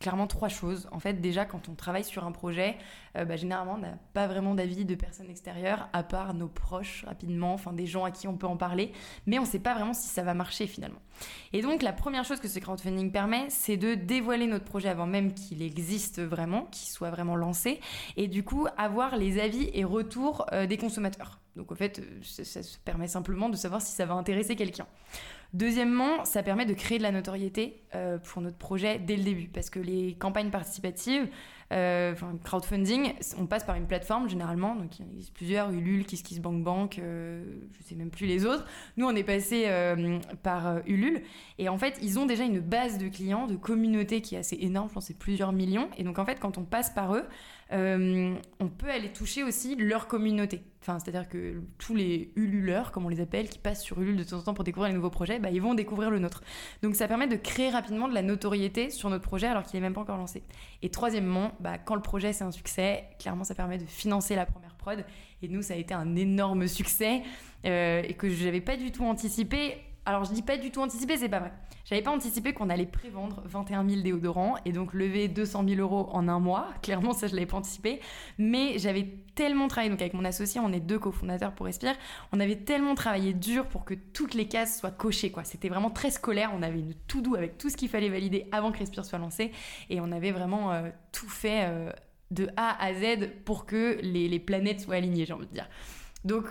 clairement 0.01 0.27
trois 0.27 0.49
choses. 0.49 0.89
En 0.93 1.01
fait, 1.01 1.15
déjà, 1.15 1.45
quand 1.45 1.69
on 1.69 1.75
travaille 1.75 2.05
sur 2.05 2.25
un 2.25 2.33
projet, 2.33 2.77
euh, 3.17 3.25
bah, 3.25 3.37
généralement, 3.37 3.75
on 3.75 3.79
n'a 3.79 3.99
pas 4.13 4.27
vraiment 4.27 4.55
d'avis 4.55 4.85
de 4.85 4.95
personnes 4.95 5.31
extérieures, 5.31 5.89
à 5.93 6.03
part 6.03 6.35
nos 6.35 6.49
proches, 6.49 7.05
rapidement, 7.07 7.55
enfin 7.55 7.73
des 7.73 7.87
gens 7.87 8.05
à 8.05 8.11
qui 8.11 8.29
on 8.29 8.37
peut 8.37 8.47
en 8.47 8.57
parler, 8.57 8.93
mais 9.27 9.39
on 9.39 9.43
ne 9.43 9.47
sait 9.47 9.59
pas 9.59 9.75
vraiment 9.75 9.95
si 9.95 10.09
ça 10.09 10.23
va 10.23 10.35
marcher 10.35 10.67
finalement. 10.67 11.01
Et 11.53 11.63
donc, 11.63 11.83
la 11.83 11.93
première 11.93 12.25
chose 12.25 12.41
que 12.41 12.49
ce 12.49 12.59
crowdfunding 12.59 13.11
permet, 13.11 13.47
c'est 13.49 13.77
de 13.77 13.95
dévoiler 13.95 14.47
notre 14.47 14.65
projet 14.65 14.89
avant 14.89 15.07
même 15.07 15.33
qu'il 15.33 15.63
existe 15.63 16.21
vraiment, 16.21 16.67
qu'il 16.67 16.89
soit 16.89 17.11
vraiment 17.11 17.37
lancé, 17.37 17.81
et 18.17 18.29
du 18.29 18.45
coup, 18.45 18.67
avoir 18.77 19.17
les 19.17 19.41
avis 19.41 19.71
et 19.73 19.85
retours 19.85 20.47
euh, 20.53 20.67
des 20.67 20.77
consommateurs. 20.77 21.41
Donc, 21.57 21.73
en 21.73 21.75
fait, 21.75 22.01
euh, 22.01 22.21
ça, 22.23 22.45
ça 22.45 22.61
permet 22.85 23.09
simplement 23.09 23.49
de 23.49 23.57
savoir 23.57 23.81
si 23.81 23.93
ça 23.93 24.05
va 24.05 24.15
intéresser 24.15 24.57
quelqu'un. 24.57 24.87
Deuxièmement, 25.57 26.27
ça 26.27 26.43
permet 26.43 26.67
de 26.67 26.75
créer 26.75 26.99
de 26.99 27.03
la 27.03 27.13
notoriété 27.13 27.81
euh, 27.95 28.19
pour 28.19 28.43
notre 28.43 28.59
projet 28.59 28.99
dès 28.99 29.17
le 29.17 29.23
début, 29.23 29.49
parce 29.49 29.71
que 29.71 29.79
les 29.79 30.13
campagnes 30.13 30.51
participatives, 30.51 31.31
euh, 31.73 32.15
crowdfunding, 32.45 33.15
on 33.39 33.47
passe 33.47 33.65
par 33.65 33.77
une 33.77 33.87
plateforme 33.87 34.29
généralement, 34.29 34.77
donc 34.77 34.99
il 34.99 35.05
y 35.05 35.09
en 35.09 35.13
existe 35.13 35.35
plusieurs, 35.35 35.71
Ulule, 35.71 36.05
KissKissBankBank, 36.05 36.99
euh, 36.99 37.45
je 37.73 37.83
sais 37.83 37.95
même 37.95 38.11
plus 38.11 38.27
les 38.27 38.45
autres. 38.45 38.65
Nous, 38.97 39.07
on 39.07 39.15
est 39.15 39.25
passé 39.25 39.65
euh, 39.67 40.19
par 40.43 40.81
Ulule, 40.87 41.23
et 41.59 41.69
en 41.69 41.79
fait, 41.79 41.99
ils 42.03 42.19
ont 42.19 42.27
déjà 42.27 42.45
une 42.45 42.61
base 42.61 42.99
de 42.99 43.09
clients, 43.09 43.47
de 43.47 43.57
communauté 43.57 44.21
qui 44.21 44.37
est 44.37 44.39
assez 44.39 44.59
énorme, 44.61 44.89
je 44.89 44.95
pense 44.95 45.07
c'est 45.07 45.19
plusieurs 45.19 45.53
millions, 45.53 45.89
et 45.97 46.05
donc 46.05 46.19
en 46.19 46.25
fait, 46.25 46.39
quand 46.39 46.59
on 46.59 46.65
passe 46.65 46.91
par 46.91 47.15
eux, 47.15 47.25
euh, 47.73 48.37
on 48.61 48.69
peut 48.69 48.89
aller 48.89 49.13
toucher 49.13 49.43
aussi 49.43 49.75
leur 49.75 50.07
communauté. 50.07 50.63
Enfin, 50.81 51.01
c'est-à-dire 51.01 51.29
que 51.29 51.63
tous 51.79 51.97
les 51.97 52.31
ululeurs, 52.37 52.93
comme 52.93 53.07
on 53.07 53.09
les 53.09 53.21
appelle, 53.21 53.49
qui 53.49 53.59
passent 53.59 53.83
sur 53.83 54.01
Ulule 54.01 54.17
de 54.17 54.23
temps 54.23 54.39
en 54.39 54.43
temps 54.43 54.55
pour 54.55 54.63
découvrir 54.63 54.89
les 54.91 54.95
nouveaux 54.95 55.11
projets, 55.11 55.41
bah, 55.41 55.51
ils 55.51 55.61
vont 55.61 55.75
découvrir 55.75 56.11
le 56.11 56.21
nôtre. 56.21 56.43
Donc 56.83 56.95
ça 56.95 57.09
permet 57.09 57.27
de 57.27 57.35
créer 57.35 57.71
rapidement 57.71 58.07
de 58.07 58.15
la 58.15 58.23
notoriété 58.23 58.91
sur 58.91 59.11
notre 59.11 59.25
projet 59.25 59.49
alors 59.49 59.65
qu'il 59.65 59.81
n'est 59.81 59.85
même 59.85 59.95
pas 59.95 60.03
encore 60.03 60.17
lancé. 60.17 60.45
Et 60.83 60.91
troisièmement, 60.91 61.56
bah, 61.61 61.79
quand 61.79 61.95
le 61.95 62.03
projet 62.03 62.33
c'est 62.33 62.45
un 62.45 62.53
succès, 62.53 63.05
clairement 63.19 63.45
ça 63.45 63.55
permet 63.55 63.79
de 63.79 63.87
financer 63.87 64.35
la 64.35 64.47
première 64.47 64.75
prod. 64.75 65.05
Et 65.43 65.49
nous, 65.49 65.63
ça 65.63 65.75
a 65.75 65.77
été 65.77 65.93
un 65.93 66.17
énorme 66.17 66.67
succès 66.67 67.23
euh, 67.65 68.03
et 68.07 68.15
que 68.15 68.31
je 68.31 68.45
n'avais 68.45 68.61
pas 68.61 68.77
du 68.77 68.91
tout 68.91 69.05
anticipé. 69.05 69.77
Alors 70.09 70.25
je 70.25 70.33
dis 70.33 70.43
pas 70.43 70.57
du 70.57 70.71
tout 70.71 70.81
anticipé, 70.81 71.17
c'est 71.17 71.29
pas 71.29 71.41
vrai. 71.41 71.53
J'avais 71.85 72.01
pas 72.01 72.13
anticipé 72.13 72.53
qu'on 72.53 72.71
allait 72.71 72.87
prévendre 72.87 73.43
21 73.45 73.89
000 73.89 74.03
déodorants 74.03 74.55
et 74.65 74.71
donc 74.71 74.95
lever 74.95 75.27
200 75.27 75.65
000 75.69 75.81
euros 75.81 76.09
en 76.13 76.29
un 76.29 76.39
mois. 76.39 76.69
Clairement, 76.83 77.13
ça, 77.13 77.27
je 77.27 77.35
l'avais 77.35 77.47
pas 77.47 77.57
anticipé. 77.57 77.99
Mais 78.39 78.79
j'avais 78.79 79.09
tellement 79.35 79.67
travaillé, 79.67 79.91
donc 79.91 80.01
avec 80.01 80.15
mon 80.15 80.25
associé, 80.25 80.61
on 80.61 80.73
est 80.73 80.79
deux 80.79 81.01
cofondateurs 81.01 81.53
pour 81.53 81.67
Respire, 81.67 81.97
on 82.33 82.39
avait 82.39 82.55
tellement 82.55 82.95
travaillé 82.95 83.35
dur 83.35 83.67
pour 83.67 83.85
que 83.85 83.95
toutes 83.95 84.35
les 84.35 84.47
cases 84.47 84.79
soient 84.79 84.93
cochées, 84.93 85.33
quoi. 85.33 85.43
C'était 85.43 85.69
vraiment 85.69 85.91
très 85.91 86.13
scolaire. 86.13 86.53
On 86.57 86.63
avait 86.63 86.79
une 86.79 86.95
tout 87.09 87.21
doux 87.21 87.35
avec 87.35 87.59
tout 87.59 87.69
ce 87.69 87.77
qu'il 87.77 87.89
fallait 87.89 88.09
valider 88.09 88.47
avant 88.53 88.71
que 88.71 88.79
Respire 88.79 89.05
soit 89.05 89.19
lancé. 89.19 89.51
Et 89.91 90.01
on 90.01 90.13
avait 90.13 90.31
vraiment 90.31 90.73
euh, 90.73 90.89
tout 91.11 91.29
fait 91.29 91.65
euh, 91.65 91.91
de 92.31 92.49
A 92.57 92.81
à 92.81 92.95
Z 92.95 93.29
pour 93.45 93.67
que 93.67 93.99
les, 94.03 94.29
les 94.29 94.39
planètes 94.39 94.83
soient 94.83 94.95
alignées, 94.95 95.27
j'ai 95.27 95.33
envie 95.33 95.49
de 95.49 95.53
dire. 95.53 95.69
Donc, 96.25 96.47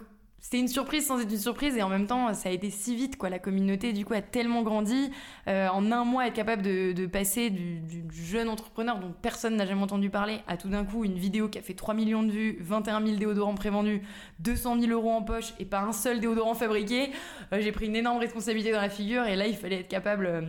c'était 0.45 0.59
une 0.59 0.67
surprise 0.67 1.07
sans 1.07 1.19
être 1.19 1.31
une 1.31 1.39
surprise 1.39 1.75
et 1.75 1.81
en 1.81 1.89
même 1.89 2.05
temps 2.05 2.31
ça 2.35 2.49
a 2.49 2.51
été 2.51 2.69
si 2.69 2.95
vite 2.95 3.17
quoi. 3.17 3.31
La 3.31 3.39
communauté 3.39 3.93
du 3.93 4.05
coup 4.05 4.13
a 4.13 4.21
tellement 4.21 4.61
grandi. 4.61 5.09
Euh, 5.47 5.67
en 5.69 5.91
un 5.91 6.03
mois 6.05 6.27
être 6.27 6.35
capable 6.35 6.61
de, 6.61 7.07
passer 7.07 7.49
du, 7.49 7.81
jeune 8.11 8.47
entrepreneur 8.47 8.99
dont 8.99 9.11
personne 9.23 9.55
n'a 9.55 9.65
jamais 9.65 9.81
entendu 9.81 10.11
parler 10.11 10.41
à 10.47 10.55
tout 10.55 10.69
d'un 10.69 10.85
coup 10.85 11.03
une 11.03 11.17
vidéo 11.17 11.49
qui 11.49 11.57
a 11.57 11.63
fait 11.63 11.73
3 11.73 11.95
millions 11.95 12.21
de 12.21 12.29
vues 12.29 12.57
21 12.61 13.03
000 13.03 13.17
déodorants 13.17 13.55
prévendus 13.55 14.03
200 14.41 14.81
000 14.81 14.91
euros 14.91 15.13
en 15.13 15.23
poche 15.23 15.55
et 15.57 15.65
pas 15.65 15.81
un 15.81 15.91
seul 15.91 16.19
déodorant 16.19 16.53
fabriqué 16.53 17.09
euh, 17.51 17.59
j'ai 17.59 17.71
pris 17.71 17.87
une 17.87 17.95
énorme 17.95 18.19
responsabilité 18.19 18.71
dans 18.71 18.81
la 18.81 18.89
figure 18.89 19.25
et 19.25 19.35
là 19.35 19.47
il 19.47 19.55
fallait 19.55 19.79
être 19.79 19.87
capable 19.87 20.27
euh, 20.27 20.41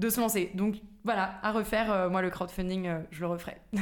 de 0.00 0.10
se 0.10 0.20
lancer. 0.20 0.50
Donc 0.54 0.74
voilà 1.04 1.38
à 1.44 1.52
refaire 1.52 2.10
moi 2.10 2.20
le 2.20 2.30
crowdfunding 2.30 2.88
je 3.12 3.20
le 3.20 3.28
referai. 3.28 3.58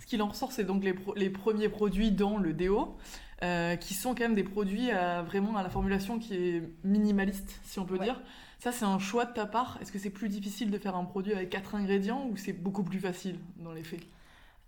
Ce 0.00 0.06
qu'il 0.06 0.22
en 0.22 0.28
ressort 0.28 0.50
c'est 0.50 0.64
donc 0.64 0.82
les, 0.82 0.94
les 1.14 1.28
premiers 1.28 1.68
produits 1.68 2.10
dans 2.10 2.38
le 2.38 2.54
déo 2.54 2.96
euh, 3.42 3.76
qui 3.76 3.94
sont 3.94 4.14
quand 4.14 4.24
même 4.24 4.34
des 4.34 4.44
produits 4.44 4.90
vraiment 5.24 5.56
à 5.56 5.62
la 5.62 5.70
formulation 5.70 6.18
qui 6.18 6.34
est 6.34 6.62
minimaliste, 6.84 7.60
si 7.64 7.78
on 7.78 7.84
peut 7.84 7.98
dire. 7.98 8.20
Ça, 8.60 8.72
c'est 8.72 8.84
un 8.84 8.98
choix 8.98 9.24
de 9.24 9.32
ta 9.32 9.46
part. 9.46 9.78
Est-ce 9.80 9.90
que 9.90 9.98
c'est 9.98 10.10
plus 10.10 10.28
difficile 10.28 10.70
de 10.70 10.78
faire 10.78 10.94
un 10.94 11.04
produit 11.04 11.32
avec 11.32 11.48
quatre 11.48 11.74
ingrédients 11.74 12.26
ou 12.30 12.36
c'est 12.36 12.52
beaucoup 12.52 12.82
plus 12.82 13.00
facile 13.00 13.38
dans 13.56 13.72
les 13.72 13.82
faits? 13.82 14.02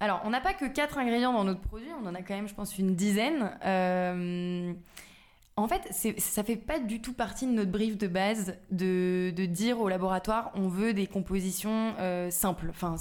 Alors, 0.00 0.22
on 0.24 0.30
n'a 0.30 0.40
pas 0.40 0.54
que 0.54 0.64
quatre 0.64 0.96
ingrédients 0.98 1.34
dans 1.34 1.44
notre 1.44 1.60
produit, 1.60 1.90
on 2.02 2.06
en 2.08 2.14
a 2.14 2.22
quand 2.22 2.34
même, 2.34 2.48
je 2.48 2.54
pense, 2.54 2.78
une 2.78 2.96
dizaine. 2.96 3.56
Euh, 3.64 4.72
en 5.56 5.68
fait, 5.68 5.92
ça 6.18 6.42
fait 6.42 6.56
pas 6.56 6.78
du 6.78 7.02
tout 7.02 7.12
partie 7.12 7.46
de 7.46 7.52
notre 7.52 7.70
brief 7.70 7.98
de 7.98 8.08
base 8.08 8.56
de, 8.70 9.30
dire 9.46 9.78
au 9.80 9.88
laboratoire 9.88 10.50
on 10.54 10.68
veut 10.68 10.94
des 10.94 11.06
compositions 11.06 11.94
euh, 12.00 12.30
simples. 12.30 12.68
Enfin, 12.70 12.96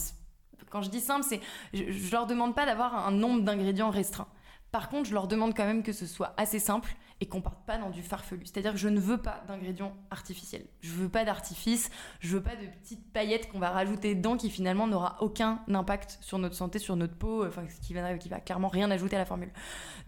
quand 0.70 0.82
je 0.82 0.90
dis 0.90 1.00
simple, 1.00 1.26
c'est 1.28 1.40
je, 1.74 1.90
je 1.90 2.12
leur 2.12 2.28
demande 2.28 2.54
pas 2.54 2.66
d'avoir 2.66 3.08
un 3.08 3.12
nombre 3.12 3.42
d'ingrédients 3.44 3.90
restreint. 3.90 4.28
Par 4.72 4.88
contre, 4.90 5.10
je 5.10 5.14
leur 5.14 5.28
demande 5.28 5.56
quand 5.56 5.66
même 5.66 5.84
que 5.84 5.92
ce 5.92 6.06
soit 6.06 6.34
assez 6.38 6.60
simple 6.60 6.96
et 7.22 7.28
qu'on 7.28 7.40
parte 7.40 7.64
pas 7.68 7.78
dans 7.78 7.92
du 7.92 8.02
farfelu. 8.02 8.42
C'est-à-dire 8.46 8.74
que 8.74 8.80
je 8.80 8.90
ne 8.90 9.00
veux 9.00 9.20
pas 9.20 9.44
d'ingrédients 9.48 9.94
artificiels. 10.10 10.66
Je 10.82 10.92
veux 10.92 11.08
pas 11.08 11.24
d'artifice, 11.24 11.92
je 12.20 12.30
veux 12.30 12.42
pas 12.42 12.56
de 12.56 12.66
petites 12.82 13.14
paillettes 13.14 13.48
qu'on 13.52 13.60
va 13.60 13.70
rajouter 13.70 14.16
dedans 14.16 14.38
qui 14.38 14.50
finalement 14.50 14.88
n'aura 14.88 15.18
aucun 15.22 15.60
impact 15.72 16.18
sur 16.22 16.40
notre 16.40 16.56
santé, 16.56 16.80
sur 16.80 16.96
notre 16.96 17.14
peau, 17.14 17.46
enfin 17.46 17.64
qui 17.84 17.94
va, 17.94 18.12
va 18.16 18.40
clairement 18.40 18.70
rien 18.70 18.90
ajouter 18.90 19.18
à 19.18 19.20
la 19.20 19.26
formule. 19.26 19.52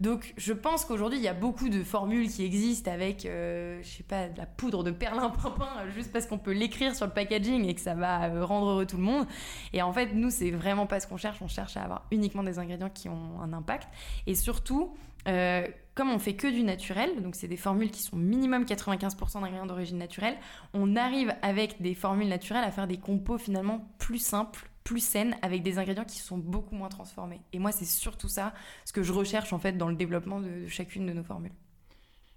Donc 0.00 0.34
je 0.36 0.52
pense 0.52 0.84
qu'aujourd'hui 0.84 1.20
il 1.20 1.24
y 1.24 1.28
a 1.28 1.34
beaucoup 1.34 1.68
de 1.68 1.84
formules 1.84 2.28
qui 2.28 2.44
existent 2.44 2.90
avec, 2.90 3.26
euh, 3.26 3.80
je 3.82 3.88
sais 3.88 4.02
pas, 4.02 4.28
de 4.28 4.36
la 4.36 4.46
poudre 4.46 4.82
de 4.82 4.90
perlimpinpin 4.90 5.88
juste 5.94 6.12
parce 6.12 6.26
qu'on 6.26 6.38
peut 6.38 6.52
l'écrire 6.52 6.96
sur 6.96 7.06
le 7.06 7.12
packaging 7.12 7.64
et 7.64 7.74
que 7.74 7.80
ça 7.80 7.94
va 7.94 8.24
euh, 8.24 8.44
rendre 8.44 8.70
heureux 8.70 8.86
tout 8.86 8.96
le 8.96 9.04
monde. 9.04 9.26
Et 9.72 9.82
en 9.82 9.92
fait 9.92 10.12
nous 10.14 10.30
c'est 10.30 10.50
vraiment 10.50 10.88
pas 10.88 10.98
ce 10.98 11.06
qu'on 11.06 11.16
cherche, 11.16 11.40
on 11.40 11.48
cherche 11.48 11.76
à 11.76 11.82
avoir 11.82 12.06
uniquement 12.10 12.42
des 12.42 12.58
ingrédients 12.58 12.90
qui 12.90 13.08
ont 13.08 13.40
un 13.40 13.52
impact 13.52 13.88
et 14.26 14.34
surtout 14.34 14.96
euh, 15.26 15.66
comme 15.94 16.10
on 16.10 16.18
fait 16.18 16.34
que 16.34 16.48
du 16.48 16.62
naturel, 16.62 17.22
donc 17.22 17.36
c'est 17.36 17.48
des 17.48 17.56
formules 17.56 17.90
qui 17.90 18.02
sont 18.02 18.16
minimum 18.16 18.64
95% 18.64 19.34
d'ingrédients 19.34 19.66
d'origine 19.66 19.98
naturelle, 19.98 20.36
on 20.72 20.96
arrive 20.96 21.34
avec 21.42 21.80
des 21.80 21.94
formules 21.94 22.28
naturelles 22.28 22.64
à 22.64 22.70
faire 22.70 22.86
des 22.86 22.98
compos 22.98 23.38
finalement 23.38 23.88
plus 23.98 24.18
simples, 24.18 24.68
plus 24.82 25.00
saines, 25.00 25.36
avec 25.40 25.62
des 25.62 25.78
ingrédients 25.78 26.04
qui 26.04 26.18
sont 26.18 26.36
beaucoup 26.36 26.74
moins 26.74 26.88
transformés. 26.88 27.40
Et 27.52 27.58
moi, 27.58 27.70
c'est 27.72 27.84
surtout 27.84 28.28
ça 28.28 28.52
ce 28.84 28.92
que 28.92 29.02
je 29.02 29.12
recherche 29.12 29.52
en 29.52 29.58
fait 29.58 29.78
dans 29.78 29.88
le 29.88 29.94
développement 29.94 30.40
de, 30.40 30.66
chacune 30.66 31.06
de 31.06 31.12
nos 31.12 31.22
formules. 31.22 31.54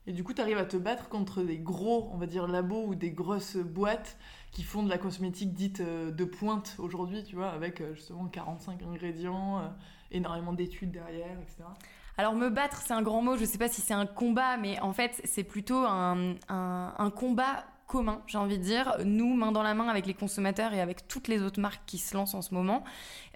Et 0.05 0.13
du 0.13 0.23
coup, 0.23 0.33
tu 0.33 0.39
arrives 0.39 0.57
à 0.57 0.65
te 0.65 0.77
battre 0.77 1.09
contre 1.09 1.41
des 1.41 1.57
gros, 1.57 2.09
on 2.13 2.17
va 2.17 2.27
dire, 2.27 2.47
labos 2.47 2.85
ou 2.85 2.95
des 2.95 3.11
grosses 3.11 3.57
boîtes 3.57 4.17
qui 4.51 4.63
font 4.63 4.83
de 4.83 4.89
la 4.89 4.97
cosmétique 4.97 5.53
dite 5.53 5.81
euh, 5.81 6.11
de 6.11 6.23
pointe 6.23 6.75
aujourd'hui, 6.77 7.23
tu 7.25 7.35
vois, 7.35 7.49
avec 7.49 7.81
euh, 7.81 7.93
justement 7.93 8.27
45 8.27 8.81
ingrédients, 8.83 9.75
énormément 10.11 10.53
d'études 10.53 10.91
derrière, 10.91 11.37
etc. 11.41 11.65
Alors 12.17 12.33
me 12.33 12.49
battre, 12.49 12.81
c'est 12.85 12.93
un 12.93 13.03
grand 13.03 13.21
mot, 13.21 13.37
je 13.37 13.45
sais 13.45 13.57
pas 13.57 13.69
si 13.69 13.81
c'est 13.81 13.93
un 13.93 14.07
combat, 14.07 14.57
mais 14.57 14.79
en 14.79 14.93
fait 14.93 15.21
c'est 15.23 15.43
plutôt 15.43 15.85
un, 15.85 16.35
un 16.49 17.11
combat 17.11 17.63
commun, 17.87 18.21
j'ai 18.27 18.37
envie 18.37 18.57
de 18.57 18.63
dire, 18.63 18.97
nous, 19.05 19.33
main 19.33 19.51
dans 19.53 19.63
la 19.63 19.73
main 19.73 19.87
avec 19.87 20.05
les 20.05 20.13
consommateurs 20.13 20.73
et 20.73 20.81
avec 20.81 21.07
toutes 21.07 21.29
les 21.29 21.41
autres 21.41 21.61
marques 21.61 21.81
qui 21.85 21.97
se 21.97 22.15
lancent 22.15 22.33
en 22.35 22.41
ce 22.41 22.53
moment. 22.53 22.83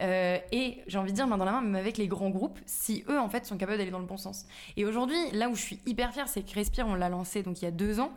Euh, 0.02 0.38
et 0.52 0.80
j'ai 0.88 0.98
envie 0.98 1.12
de 1.12 1.16
dire 1.16 1.26
main 1.26 1.38
dans 1.38 1.46
la 1.46 1.54
main, 1.54 1.62
même 1.62 1.76
avec 1.76 1.98
les 1.98 2.08
grands 2.08 2.30
groupes, 2.30 2.60
si 2.66 3.04
eux, 3.10 3.18
en 3.18 3.30
fait, 3.30 3.46
sont 3.46 3.58
capables 3.58 3.78
d'aller 3.78 3.92
dans 3.92 4.00
le 4.00 4.06
bon 4.06 4.18
sens. 4.18 4.46
Et 4.76 4.86
aujourd'hui, 4.86 5.18
là 5.32 5.50
où 5.50 5.56
je 5.56 5.62
suis 5.62 5.80
hyper 5.86 6.14
fière, 6.14 6.28
c'est 6.28 6.44
que 6.44 6.54
Respire, 6.54 6.86
on 6.86 6.96
l'a 6.96 7.08
lancé 7.08 7.44
donc 7.44 7.62
il 7.62 7.66
y 7.66 7.68
a 7.68 7.72
deux 7.72 8.02
ans, 8.02 8.12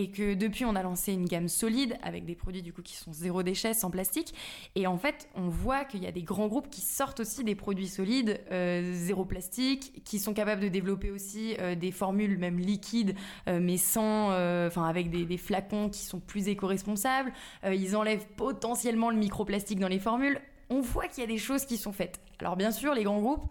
et 0.00 0.10
que 0.10 0.34
depuis, 0.34 0.64
on 0.64 0.74
a 0.76 0.82
lancé 0.82 1.12
une 1.12 1.26
gamme 1.26 1.48
solide 1.48 1.98
avec 2.02 2.24
des 2.24 2.34
produits 2.34 2.62
du 2.62 2.72
coup 2.72 2.82
qui 2.82 2.96
sont 2.96 3.12
zéro 3.12 3.42
déchet, 3.42 3.74
sans 3.74 3.90
plastique. 3.90 4.34
Et 4.74 4.86
en 4.86 4.96
fait, 4.96 5.28
on 5.34 5.48
voit 5.48 5.84
qu'il 5.84 6.02
y 6.02 6.06
a 6.06 6.12
des 6.12 6.22
grands 6.22 6.48
groupes 6.48 6.70
qui 6.70 6.80
sortent 6.80 7.20
aussi 7.20 7.44
des 7.44 7.54
produits 7.54 7.88
solides, 7.88 8.40
euh, 8.50 8.92
zéro 8.94 9.24
plastique, 9.24 10.02
qui 10.04 10.18
sont 10.18 10.32
capables 10.32 10.62
de 10.62 10.68
développer 10.68 11.10
aussi 11.10 11.54
euh, 11.58 11.74
des 11.74 11.90
formules 11.90 12.38
même 12.38 12.58
liquides, 12.58 13.14
mais 13.46 13.76
sans, 13.76 14.28
enfin 14.66 14.84
avec 14.84 15.10
des, 15.10 15.36
flacons 15.36 15.88
qui 15.88 16.00
sont 16.00 16.20
plus 16.20 16.48
éco-responsables, 16.48 17.32
euh, 17.64 17.74
ils 17.74 17.96
enlèvent 17.96 18.26
potentiellement 18.36 19.10
le 19.10 19.16
microplastique 19.16 19.78
dans 19.78 19.88
les 19.88 19.98
formules. 19.98 20.40
On 20.68 20.80
voit 20.80 21.08
qu'il 21.08 21.22
y 21.22 21.24
a 21.24 21.28
des 21.28 21.38
choses 21.38 21.64
qui 21.64 21.76
sont 21.76 21.92
faites. 21.92 22.20
Alors 22.38 22.56
bien 22.56 22.70
sûr, 22.70 22.94
les 22.94 23.04
grands 23.04 23.20
groupes, 23.20 23.44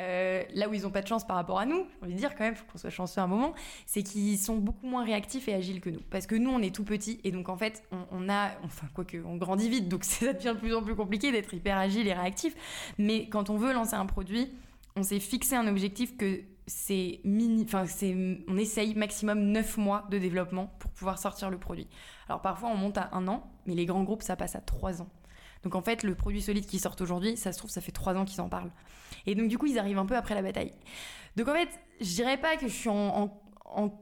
euh, 0.00 0.44
là 0.54 0.68
où 0.68 0.74
ils 0.74 0.82
n'ont 0.82 0.90
pas 0.90 1.02
de 1.02 1.08
chance 1.08 1.26
par 1.26 1.36
rapport 1.36 1.58
à 1.58 1.66
nous, 1.66 1.86
j'ai 2.00 2.06
envie 2.06 2.14
de 2.14 2.18
dire 2.18 2.34
quand 2.36 2.44
même, 2.44 2.54
faut 2.54 2.64
qu'on 2.70 2.78
soit 2.78 2.90
chanceux 2.90 3.20
un 3.20 3.26
moment, 3.26 3.52
c'est 3.86 4.02
qu'ils 4.02 4.38
sont 4.38 4.56
beaucoup 4.56 4.86
moins 4.86 5.04
réactifs 5.04 5.48
et 5.48 5.54
agiles 5.54 5.80
que 5.80 5.90
nous. 5.90 6.00
Parce 6.10 6.26
que 6.26 6.36
nous, 6.36 6.50
on 6.50 6.60
est 6.60 6.74
tout 6.74 6.84
petits 6.84 7.20
et 7.24 7.32
donc 7.32 7.48
en 7.48 7.56
fait, 7.56 7.82
on, 8.12 8.28
a, 8.28 8.50
enfin 8.64 8.86
quoique, 8.94 9.16
on 9.24 9.36
grandit 9.36 9.68
vite, 9.68 9.88
donc 9.88 10.04
ça 10.04 10.32
devient 10.32 10.54
de 10.54 10.60
plus 10.60 10.74
en 10.74 10.82
plus 10.82 10.94
compliqué 10.94 11.32
d'être 11.32 11.52
hyper 11.52 11.76
agile 11.76 12.06
et 12.06 12.12
réactif. 12.12 12.54
Mais 12.98 13.28
quand 13.28 13.50
on 13.50 13.56
veut 13.56 13.72
lancer 13.72 13.94
un 13.94 14.06
produit, 14.06 14.52
on 14.94 15.02
s'est 15.02 15.20
fixé 15.20 15.56
un 15.56 15.66
objectif 15.66 16.16
que 16.16 16.42
c'est 16.68 17.20
mini, 17.24 17.64
enfin 17.64 17.86
c'est, 17.86 18.14
on 18.46 18.56
essaye 18.56 18.94
maximum 18.94 19.40
9 19.40 19.78
mois 19.78 20.06
de 20.10 20.18
développement 20.18 20.70
pour 20.78 20.90
pouvoir 20.90 21.18
sortir 21.18 21.50
le 21.50 21.58
produit. 21.58 21.88
Alors 22.28 22.42
parfois 22.42 22.68
on 22.68 22.76
monte 22.76 22.98
à 22.98 23.08
un 23.12 23.26
an, 23.26 23.50
mais 23.66 23.74
les 23.74 23.86
grands 23.86 24.04
groupes 24.04 24.22
ça 24.22 24.36
passe 24.36 24.54
à 24.54 24.60
3 24.60 25.02
ans. 25.02 25.08
Donc 25.62 25.74
en 25.74 25.82
fait 25.82 26.02
le 26.02 26.14
produit 26.14 26.42
solide 26.42 26.66
qui 26.66 26.78
sort 26.78 26.96
aujourd'hui, 27.00 27.36
ça 27.36 27.52
se 27.52 27.58
trouve 27.58 27.70
ça 27.70 27.80
fait 27.80 27.92
3 27.92 28.14
ans 28.16 28.24
qu'ils 28.24 28.40
en 28.40 28.48
parlent. 28.48 28.70
Et 29.26 29.34
donc 29.34 29.48
du 29.48 29.58
coup 29.58 29.66
ils 29.66 29.78
arrivent 29.78 29.98
un 29.98 30.06
peu 30.06 30.16
après 30.16 30.34
la 30.34 30.42
bataille. 30.42 30.72
Donc 31.36 31.48
en 31.48 31.54
fait 31.54 31.68
je 32.00 32.14
dirais 32.14 32.36
pas 32.36 32.56
que 32.56 32.68
je 32.68 32.72
suis 32.72 32.88
en, 32.88 33.30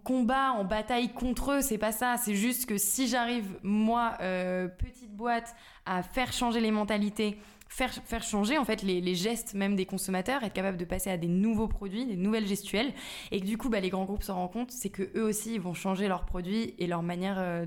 combat, 0.04 0.52
en 0.52 0.64
bataille 0.64 1.12
contre 1.12 1.52
eux, 1.52 1.60
c'est 1.60 1.78
pas 1.78 1.92
ça. 1.92 2.16
C'est 2.18 2.34
juste 2.34 2.66
que 2.66 2.78
si 2.78 3.08
j'arrive, 3.08 3.58
moi, 3.62 4.16
euh, 4.20 4.68
petite 4.68 5.10
boîte, 5.10 5.56
à 5.86 6.02
faire 6.02 6.32
changer 6.32 6.60
les 6.60 6.70
mentalités, 6.70 7.38
faire, 7.68 8.22
changer 8.22 8.58
en 8.58 8.64
fait 8.64 8.82
les, 8.82 9.14
gestes 9.14 9.54
même 9.54 9.76
des 9.76 9.86
consommateurs, 9.86 10.42
être 10.42 10.52
capable 10.52 10.76
de 10.76 10.84
passer 10.84 11.10
à 11.10 11.16
des 11.16 11.28
nouveaux 11.28 11.68
produits, 11.68 12.06
des 12.06 12.16
nouvelles 12.16 12.46
gestuelles, 12.46 12.92
et 13.30 13.40
que 13.40 13.46
du 13.46 13.58
coup 13.58 13.68
bah, 13.68 13.80
les 13.80 13.90
grands 13.90 14.04
groupes 14.04 14.22
se 14.22 14.32
rendent 14.32 14.52
compte, 14.52 14.70
c'est 14.70 14.90
que 14.90 15.10
eux 15.16 15.24
aussi 15.24 15.58
vont 15.58 15.74
changer 15.74 16.08
leurs 16.08 16.24
produits 16.24 16.74
et 16.78 16.86
leur 16.86 17.02
manière 17.02 17.36
euh, 17.38 17.66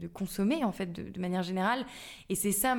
de, 0.00 0.06
consommer 0.08 0.64
en 0.64 0.72
fait 0.72 0.92
de, 0.92 1.20
manière 1.20 1.42
générale. 1.42 1.84
Et 2.28 2.34
c'est 2.34 2.52
ça 2.52 2.76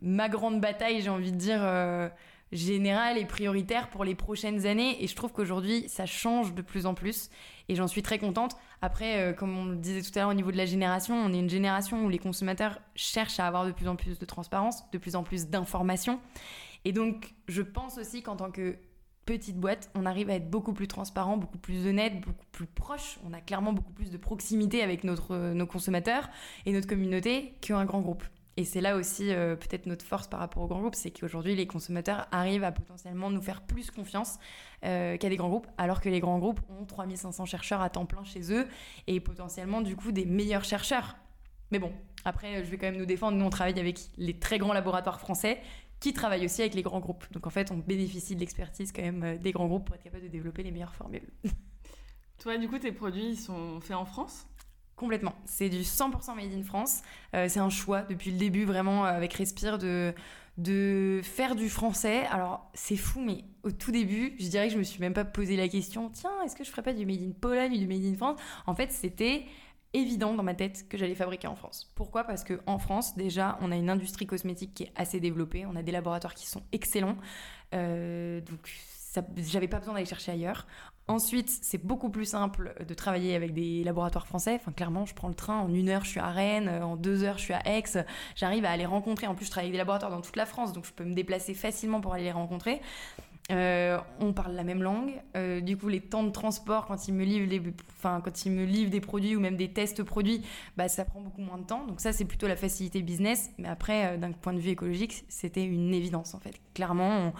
ma 0.00 0.28
grande 0.28 0.60
bataille, 0.60 1.02
j'ai 1.02 1.10
envie 1.10 1.32
de 1.32 1.36
dire. 1.36 1.60
Euh, 1.62 2.08
générale 2.52 3.18
et 3.18 3.24
prioritaire 3.24 3.88
pour 3.88 4.04
les 4.04 4.14
prochaines 4.14 4.66
années 4.66 5.02
et 5.02 5.06
je 5.06 5.16
trouve 5.16 5.32
qu'aujourd'hui 5.32 5.88
ça 5.88 6.06
change 6.06 6.54
de 6.54 6.62
plus 6.62 6.86
en 6.86 6.94
plus 6.94 7.30
et 7.68 7.74
j'en 7.74 7.88
suis 7.88 8.02
très 8.02 8.18
contente. 8.18 8.56
Après, 8.82 9.20
euh, 9.20 9.32
comme 9.32 9.56
on 9.56 9.64
le 9.64 9.76
disait 9.76 10.02
tout 10.02 10.16
à 10.16 10.20
l'heure 10.20 10.30
au 10.30 10.34
niveau 10.34 10.52
de 10.52 10.56
la 10.56 10.66
génération, 10.66 11.14
on 11.14 11.32
est 11.32 11.38
une 11.38 11.50
génération 11.50 12.04
où 12.04 12.08
les 12.08 12.18
consommateurs 12.18 12.78
cherchent 12.94 13.40
à 13.40 13.46
avoir 13.46 13.64
de 13.66 13.72
plus 13.72 13.88
en 13.88 13.96
plus 13.96 14.18
de 14.18 14.24
transparence, 14.24 14.90
de 14.90 14.98
plus 14.98 15.16
en 15.16 15.22
plus 15.22 15.48
d'informations. 15.48 16.20
Et 16.84 16.92
donc, 16.92 17.34
je 17.48 17.62
pense 17.62 17.96
aussi 17.98 18.22
qu'en 18.22 18.36
tant 18.36 18.50
que 18.50 18.76
petite 19.24 19.56
boîte, 19.56 19.90
on 19.94 20.04
arrive 20.04 20.30
à 20.30 20.34
être 20.34 20.50
beaucoup 20.50 20.72
plus 20.72 20.88
transparent, 20.88 21.36
beaucoup 21.36 21.58
plus 21.58 21.86
honnête, 21.86 22.20
beaucoup 22.20 22.46
plus 22.50 22.66
proche. 22.66 23.18
On 23.24 23.32
a 23.32 23.40
clairement 23.40 23.72
beaucoup 23.72 23.92
plus 23.92 24.10
de 24.10 24.16
proximité 24.16 24.82
avec 24.82 25.04
notre, 25.04 25.36
nos 25.52 25.66
consommateurs 25.66 26.28
et 26.66 26.72
notre 26.72 26.88
communauté 26.88 27.54
qu'un 27.60 27.84
grand 27.84 28.00
groupe. 28.00 28.24
Et 28.56 28.64
c'est 28.64 28.82
là 28.82 28.96
aussi 28.96 29.32
euh, 29.32 29.56
peut-être 29.56 29.86
notre 29.86 30.04
force 30.04 30.28
par 30.28 30.40
rapport 30.40 30.62
aux 30.62 30.66
grands 30.66 30.80
groupes, 30.80 30.94
c'est 30.94 31.10
qu'aujourd'hui 31.10 31.54
les 31.54 31.66
consommateurs 31.66 32.28
arrivent 32.32 32.64
à 32.64 32.72
potentiellement 32.72 33.30
nous 33.30 33.40
faire 33.40 33.62
plus 33.62 33.90
confiance 33.90 34.38
euh, 34.84 35.16
qu'à 35.16 35.30
des 35.30 35.36
grands 35.36 35.48
groupes, 35.48 35.66
alors 35.78 36.02
que 36.02 36.10
les 36.10 36.20
grands 36.20 36.38
groupes 36.38 36.60
ont 36.68 36.84
3500 36.84 37.46
chercheurs 37.46 37.80
à 37.80 37.88
temps 37.88 38.04
plein 38.04 38.24
chez 38.24 38.52
eux 38.52 38.68
et 39.06 39.20
potentiellement 39.20 39.80
du 39.80 39.96
coup 39.96 40.12
des 40.12 40.26
meilleurs 40.26 40.64
chercheurs. 40.64 41.16
Mais 41.70 41.78
bon, 41.78 41.92
après 42.26 42.62
je 42.62 42.70
vais 42.70 42.76
quand 42.76 42.86
même 42.86 42.98
nous 42.98 43.06
défendre, 43.06 43.38
nous 43.38 43.44
on 43.44 43.50
travaille 43.50 43.78
avec 43.80 43.98
les 44.18 44.38
très 44.38 44.58
grands 44.58 44.74
laboratoires 44.74 45.18
français 45.18 45.58
qui 45.98 46.12
travaillent 46.12 46.44
aussi 46.44 46.60
avec 46.60 46.74
les 46.74 46.82
grands 46.82 47.00
groupes. 47.00 47.24
Donc 47.32 47.46
en 47.46 47.50
fait 47.50 47.70
on 47.70 47.78
bénéficie 47.78 48.34
de 48.34 48.40
l'expertise 48.40 48.92
quand 48.92 49.02
même 49.02 49.22
euh, 49.22 49.38
des 49.38 49.52
grands 49.52 49.68
groupes 49.68 49.86
pour 49.86 49.94
être 49.94 50.02
capable 50.02 50.24
de 50.24 50.28
développer 50.28 50.62
les 50.62 50.72
meilleures 50.72 50.94
formules. 50.94 51.30
Toi 52.38 52.58
du 52.58 52.68
coup 52.68 52.78
tes 52.78 52.92
produits 52.92 53.36
sont 53.36 53.80
faits 53.80 53.96
en 53.96 54.04
France? 54.04 54.46
Complètement. 54.96 55.34
C'est 55.44 55.68
du 55.68 55.80
100% 55.80 56.36
made 56.36 56.52
in 56.52 56.62
France. 56.62 57.02
Euh, 57.34 57.48
c'est 57.48 57.60
un 57.60 57.70
choix 57.70 58.02
depuis 58.02 58.30
le 58.30 58.38
début, 58.38 58.64
vraiment, 58.64 59.04
euh, 59.04 59.08
avec 59.08 59.32
Respire, 59.34 59.78
de, 59.78 60.14
faire 61.22 61.56
du 61.56 61.68
français. 61.68 62.26
Alors, 62.30 62.70
c'est 62.74 62.96
fou, 62.96 63.20
mais 63.20 63.44
au 63.62 63.72
tout 63.72 63.90
début, 63.90 64.36
je 64.38 64.48
dirais 64.48 64.68
que 64.68 64.74
je 64.74 64.78
me 64.78 64.82
suis 64.82 65.00
même 65.00 65.14
pas 65.14 65.24
posé 65.24 65.56
la 65.56 65.68
question 65.68 66.10
tiens, 66.10 66.30
est-ce 66.44 66.54
que 66.54 66.64
je 66.64 66.70
ferais 66.70 66.82
pas 66.82 66.92
du 66.92 67.06
made 67.06 67.22
in 67.22 67.32
Pologne 67.40 67.72
ou 67.72 67.78
du 67.78 67.86
made 67.86 68.04
in 68.04 68.14
France? 68.14 68.38
En 68.66 68.74
fait, 68.74 68.92
c'était 68.92 69.46
évident 69.94 70.34
dans 70.34 70.42
ma 70.42 70.54
tête 70.54 70.88
que 70.88 70.96
j'allais 70.96 71.14
fabriquer 71.14 71.46
en 71.46 71.56
France. 71.56 71.90
Pourquoi? 71.94 72.24
Parce 72.24 72.44
que 72.44 72.60
en 72.66 72.78
France, 72.78 73.16
déjà, 73.16 73.58
on 73.60 73.72
a 73.72 73.76
une 73.76 73.90
industrie 73.90 74.26
cosmétique 74.26 74.74
qui 74.74 74.84
est 74.84 74.92
assez 74.96 75.20
développée. 75.20 75.66
On 75.66 75.76
a 75.76 75.82
des 75.82 75.92
laboratoires 75.92 76.34
qui 76.34 76.46
sont 76.46 76.62
excellents. 76.72 77.16
Euh, 77.74 78.40
donc, 78.40 78.70
j'avais 79.36 79.68
pas 79.68 79.78
besoin 79.78 79.94
d'aller 79.94 80.06
chercher 80.06 80.32
ailleurs. 80.32 80.66
Ensuite, 81.08 81.50
c'est 81.50 81.84
beaucoup 81.84 82.10
plus 82.10 82.24
simple 82.24 82.74
de 82.86 82.94
travailler 82.94 83.34
avec 83.34 83.52
des 83.52 83.82
laboratoires 83.84 84.26
français. 84.26 84.54
Enfin, 84.54 84.72
clairement, 84.72 85.04
je 85.04 85.14
prends 85.14 85.28
le 85.28 85.34
train, 85.34 85.58
en 85.58 85.72
une 85.74 85.88
heure, 85.88 86.04
je 86.04 86.10
suis 86.10 86.20
à 86.20 86.30
Rennes, 86.30 86.68
en 86.68 86.96
deux 86.96 87.24
heures, 87.24 87.38
je 87.38 87.42
suis 87.42 87.54
à 87.54 87.60
Aix. 87.66 87.82
J'arrive 88.36 88.64
à 88.64 88.70
aller 88.70 88.86
rencontrer. 88.86 89.26
En 89.26 89.34
plus, 89.34 89.46
je 89.46 89.50
travaille 89.50 89.66
avec 89.66 89.74
des 89.74 89.78
laboratoires 89.78 90.10
dans 90.10 90.20
toute 90.20 90.36
la 90.36 90.46
France, 90.46 90.72
donc 90.72 90.86
je 90.86 90.92
peux 90.92 91.04
me 91.04 91.14
déplacer 91.14 91.54
facilement 91.54 92.00
pour 92.00 92.14
aller 92.14 92.24
les 92.24 92.32
rencontrer. 92.32 92.80
Euh, 93.50 93.98
on 94.20 94.32
parle 94.32 94.54
la 94.54 94.62
même 94.64 94.82
langue. 94.82 95.20
Euh, 95.36 95.60
du 95.60 95.76
coup, 95.76 95.88
les 95.88 96.00
temps 96.00 96.22
de 96.22 96.30
transport, 96.30 96.86
quand 96.86 97.08
ils 97.08 97.14
me 97.14 97.24
livrent, 97.24 97.72
enfin, 97.98 98.20
quand 98.24 98.46
ils 98.46 98.52
me 98.52 98.64
livrent 98.64 98.90
des 98.90 99.00
produits 99.00 99.34
ou 99.34 99.40
même 99.40 99.56
des 99.56 99.72
tests 99.72 100.02
produits, 100.04 100.42
bah, 100.76 100.88
ça 100.88 101.04
prend 101.04 101.20
beaucoup 101.20 101.42
moins 101.42 101.58
de 101.58 101.64
temps. 101.64 101.84
Donc 101.86 102.00
ça, 102.00 102.12
c'est 102.12 102.24
plutôt 102.24 102.46
la 102.46 102.56
facilité 102.56 103.02
business. 103.02 103.50
Mais 103.58 103.68
après, 103.68 104.14
euh, 104.14 104.16
d'un 104.16 104.32
point 104.32 104.54
de 104.54 104.60
vue 104.60 104.70
écologique, 104.70 105.24
c'était 105.28 105.64
une 105.64 105.92
évidence 105.92 106.34
en 106.34 106.38
fait. 106.38 106.54
Clairement, 106.74 107.32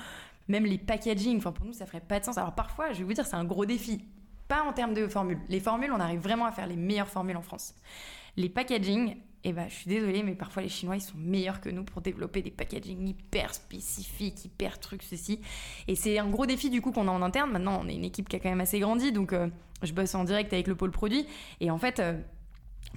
même 0.49 0.65
les 0.65 0.79
packaging, 0.79 1.39
enfin 1.39 1.53
pour 1.53 1.67
nous, 1.67 1.73
ça 1.73 1.87
ferait 1.87 2.01
pas 2.01 2.21
de 2.21 2.25
sens. 2.25 2.39
Alors 2.39 2.55
parfois, 2.55 2.93
je 2.93 2.99
vais 2.99 3.05
vous 3.05 3.13
dire, 3.13 3.27
c'est 3.27 3.37
un 3.37 3.45
gros 3.45 3.65
défi. 3.65 4.05
Pas 4.49 4.63
en 4.63 4.73
termes 4.73 4.95
de 4.95 5.07
formules. 5.07 5.41
Les 5.49 5.61
formules, 5.61 5.93
on 5.93 6.01
arrive 6.01 6.21
vraiment 6.21 6.47
à 6.47 6.53
faire 6.53 6.67
les 6.67 6.77
meilleures 6.77 7.09
formules 7.09 7.37
en 7.37 7.43
France. 7.43 7.75
Les 8.37 8.49
packaging, 8.49 9.17
eh 9.45 9.53
ben, 9.53 9.67
je 9.69 9.75
suis 9.75 9.89
désolée, 9.89 10.23
mais 10.23 10.35
parfois 10.35 10.63
les 10.63 10.69
Chinois, 10.69 10.97
ils 10.97 11.01
sont 11.01 11.17
meilleurs 11.17 11.61
que 11.61 11.69
nous 11.69 11.85
pour 11.85 12.01
développer 12.01 12.43
des 12.43 12.51
packaging 12.51 13.09
hyper 13.09 13.55
spécifiques, 13.55 14.45
hyper 14.45 14.79
trucs, 14.79 15.03
ceci. 15.03 15.41
Et 15.89 15.95
c'est 15.95 16.19
un 16.19 16.29
gros 16.29 16.47
défi 16.47 16.71
du 16.71 16.81
coup 16.81 16.93
qu'on 16.93 17.09
a 17.09 17.11
en 17.11 17.23
interne. 17.23 17.51
Maintenant, 17.51 17.81
on 17.83 17.89
est 17.89 17.95
une 17.95 18.05
équipe 18.05 18.29
qui 18.29 18.37
a 18.37 18.39
quand 18.39 18.51
même 18.51 18.61
assez 18.61 18.79
grandi, 18.79 19.13
donc 19.13 19.33
euh, 19.33 19.49
je 19.83 19.93
bosse 19.93 20.15
en 20.15 20.25
direct 20.25 20.53
avec 20.53 20.67
le 20.67 20.75
pôle 20.75 20.91
produit. 20.91 21.27
Et 21.61 21.71
en 21.71 21.79
fait, 21.79 21.99
euh, 21.99 22.21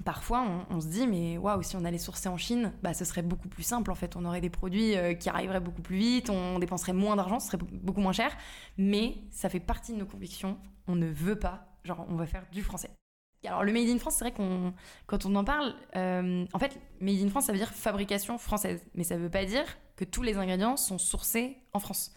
parfois, 0.04 0.46
on, 0.70 0.80
se 0.80 0.86
dit, 0.86 1.06
mais 1.06 1.38
waouh, 1.38 1.62
si 1.62 1.76
on 1.76 1.84
allait 1.84 1.98
sourcer 1.98 2.28
en 2.28 2.36
Chine, 2.36 2.72
bah, 2.82 2.94
ce 2.94 3.04
serait 3.04 3.22
beaucoup 3.22 3.48
plus 3.48 3.62
simple. 3.62 3.90
En 3.90 3.94
fait, 3.94 4.16
on 4.16 4.24
aurait 4.24 4.40
des 4.40 4.50
produits 4.50 4.96
euh, 4.96 5.14
qui 5.14 5.28
arriveraient 5.28 5.60
beaucoup 5.60 5.82
plus 5.82 5.96
vite, 5.96 6.30
on 6.30 6.58
dépenserait 6.58 6.92
moins 6.92 7.16
d'argent, 7.16 7.40
ce 7.40 7.48
serait 7.48 7.58
beaucoup 7.58 8.00
moins 8.00 8.12
cher. 8.12 8.36
Mais 8.78 9.18
ça 9.30 9.48
fait 9.48 9.60
partie 9.60 9.92
de 9.92 9.98
nos 9.98 10.06
convictions. 10.06 10.58
On 10.86 10.94
ne 10.94 11.06
veut 11.06 11.38
pas, 11.38 11.68
genre, 11.84 12.06
on 12.08 12.16
va 12.16 12.26
faire 12.26 12.44
du 12.52 12.62
français. 12.62 12.90
Alors 13.44 13.64
le 13.64 13.72
Made 13.72 13.88
in 13.88 13.98
France, 13.98 14.16
c'est 14.16 14.24
vrai 14.24 14.32
qu'on, 14.32 14.74
quand 15.06 15.24
on 15.26 15.34
en 15.36 15.44
parle, 15.44 15.74
euh, 15.94 16.44
en 16.52 16.58
fait, 16.58 16.78
Made 17.00 17.22
in 17.22 17.28
France, 17.28 17.44
ça 17.44 17.52
veut 17.52 17.58
dire 17.58 17.72
fabrication 17.72 18.38
française, 18.38 18.84
mais 18.94 19.04
ça 19.04 19.16
veut 19.16 19.30
pas 19.30 19.44
dire 19.44 19.64
que 19.96 20.04
tous 20.04 20.22
les 20.22 20.36
ingrédients 20.36 20.76
sont 20.76 20.98
sourcés 20.98 21.56
en 21.72 21.78
France. 21.78 22.12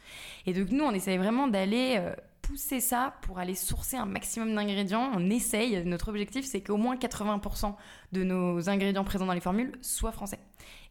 Et 0.46 0.54
donc 0.54 0.72
nous, 0.72 0.84
on 0.84 0.92
essaye 0.92 1.18
vraiment 1.18 1.48
d'aller 1.48 1.98
euh, 2.00 2.16
pousser 2.50 2.80
ça 2.80 3.14
pour 3.22 3.38
aller 3.38 3.54
sourcer 3.54 3.96
un 3.96 4.08
maximum 4.08 4.56
d'ingrédients. 4.56 5.12
On 5.14 5.30
essaye, 5.30 5.86
notre 5.86 6.10
objectif, 6.10 6.46
c'est 6.46 6.62
qu'au 6.62 6.78
moins 6.78 6.96
80% 6.96 7.76
de 8.12 8.24
nos 8.24 8.70
ingrédients 8.70 9.04
présents 9.04 9.28
dans 9.28 9.34
les 9.34 9.40
formules 9.40 9.74
soient 9.82 10.12
français. 10.12 10.40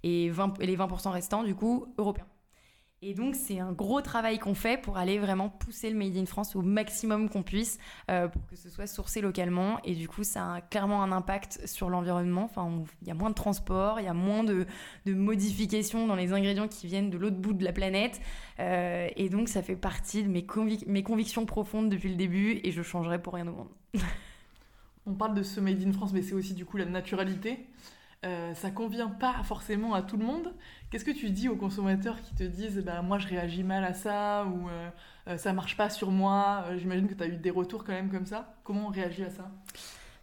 Et, 0.04 0.30
20, 0.30 0.60
et 0.60 0.66
les 0.66 0.76
20% 0.76 1.10
restants, 1.10 1.42
du 1.42 1.56
coup, 1.56 1.92
européens. 1.98 2.26
Et 3.00 3.14
donc, 3.14 3.36
c'est 3.36 3.60
un 3.60 3.70
gros 3.70 4.00
travail 4.00 4.40
qu'on 4.40 4.54
fait 4.54 4.80
pour 4.80 4.96
aller 4.96 5.20
vraiment 5.20 5.48
pousser 5.48 5.88
le 5.88 5.96
Made 5.96 6.16
in 6.16 6.26
France 6.26 6.56
au 6.56 6.62
maximum 6.62 7.28
qu'on 7.28 7.44
puisse 7.44 7.78
euh, 8.10 8.26
pour 8.26 8.44
que 8.48 8.56
ce 8.56 8.68
soit 8.68 8.88
sourcé 8.88 9.20
localement. 9.20 9.78
Et 9.84 9.94
du 9.94 10.08
coup, 10.08 10.24
ça 10.24 10.54
a 10.54 10.60
clairement 10.60 11.04
un 11.04 11.12
impact 11.12 11.64
sur 11.64 11.90
l'environnement. 11.90 12.42
Enfin, 12.42 12.84
il 13.02 13.08
y 13.08 13.12
a 13.12 13.14
moins 13.14 13.30
de 13.30 13.36
transport, 13.36 14.00
il 14.00 14.06
y 14.06 14.08
a 14.08 14.14
moins 14.14 14.42
de, 14.42 14.66
modifications 15.06 16.08
dans 16.08 16.16
les 16.16 16.32
ingrédients 16.32 16.66
qui 16.66 16.88
viennent 16.88 17.08
de 17.08 17.18
l'autre 17.18 17.36
bout 17.36 17.52
de 17.52 17.64
la 17.64 17.72
planète. 17.72 18.20
Euh, 18.58 19.08
et 19.14 19.28
donc, 19.28 19.48
ça 19.48 19.62
fait 19.62 19.76
partie 19.76 20.24
de 20.24 20.28
mes, 20.28 20.44
mes 20.88 21.02
convictions 21.04 21.46
profondes 21.46 21.90
depuis 21.90 22.08
le 22.08 22.16
début 22.16 22.60
et 22.64 22.72
je 22.72 22.82
changerai 22.82 23.22
pour 23.22 23.34
rien 23.34 23.46
au 23.46 23.52
monde. 23.52 23.68
On 25.06 25.14
parle 25.14 25.34
de 25.34 25.44
ce 25.44 25.60
Made 25.60 25.86
in 25.86 25.92
France, 25.92 26.12
mais 26.12 26.22
c'est 26.22 26.34
aussi 26.34 26.52
du 26.52 26.64
coup 26.64 26.76
la 26.76 26.84
naturalité. 26.84 27.64
Euh, 28.24 28.52
ça 28.54 28.72
convient 28.72 29.08
pas 29.08 29.44
forcément 29.44 29.94
à 29.94 30.02
tout 30.02 30.16
le 30.16 30.24
monde. 30.24 30.52
Qu'est-ce 30.90 31.04
que 31.04 31.12
tu 31.12 31.30
dis 31.30 31.48
aux 31.48 31.54
consommateurs 31.54 32.20
qui 32.20 32.34
te 32.34 32.42
disent 32.42 32.82
bah, 32.84 33.00
moi 33.00 33.18
je 33.18 33.28
réagis 33.28 33.62
mal 33.62 33.84
à 33.84 33.94
ça 33.94 34.44
ou 34.44 34.68
euh, 34.68 34.90
euh, 35.28 35.36
ça 35.36 35.52
marche 35.52 35.76
pas 35.76 35.88
sur 35.88 36.10
moi 36.10 36.64
J'imagine 36.78 37.06
que 37.06 37.14
tu 37.14 37.22
as 37.22 37.28
eu 37.28 37.36
des 37.36 37.50
retours 37.50 37.84
quand 37.84 37.92
même 37.92 38.10
comme 38.10 38.26
ça. 38.26 38.56
Comment 38.64 38.86
on 38.86 38.90
réagit 38.90 39.22
à 39.22 39.30
ça? 39.30 39.50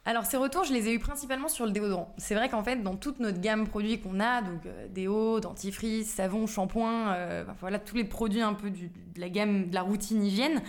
Alors 0.06 0.26
ces 0.26 0.38
retours, 0.38 0.64
je 0.64 0.74
les 0.74 0.88
ai 0.88 0.94
eu 0.94 1.00
principalement 1.00 1.48
sur 1.48 1.66
le 1.66 1.72
déodorant. 1.72 2.14
C'est 2.18 2.36
vrai 2.36 2.50
qu'en 2.50 2.64
fait, 2.64 2.78
dans 2.78 2.96
toute 2.96 3.20
notre 3.20 3.40
gamme 3.40 3.68
produits 3.68 4.00
qu'on 4.00 4.20
a, 4.20 4.42
donc 4.42 4.62
déo, 4.94 5.40
dentifrice, 5.40 6.08
savon, 6.08 6.48
shampoing, 6.48 7.16
voilà 7.60 7.80
tous 7.80 7.96
les 7.96 8.04
produits 8.04 8.42
un 8.42 8.54
peu 8.54 8.70
de 8.70 8.90
la 9.18 9.30
gamme 9.30 9.70
de 9.70 9.76
la 9.76 9.82
routine 9.82 10.24
hygiène, 10.24 10.62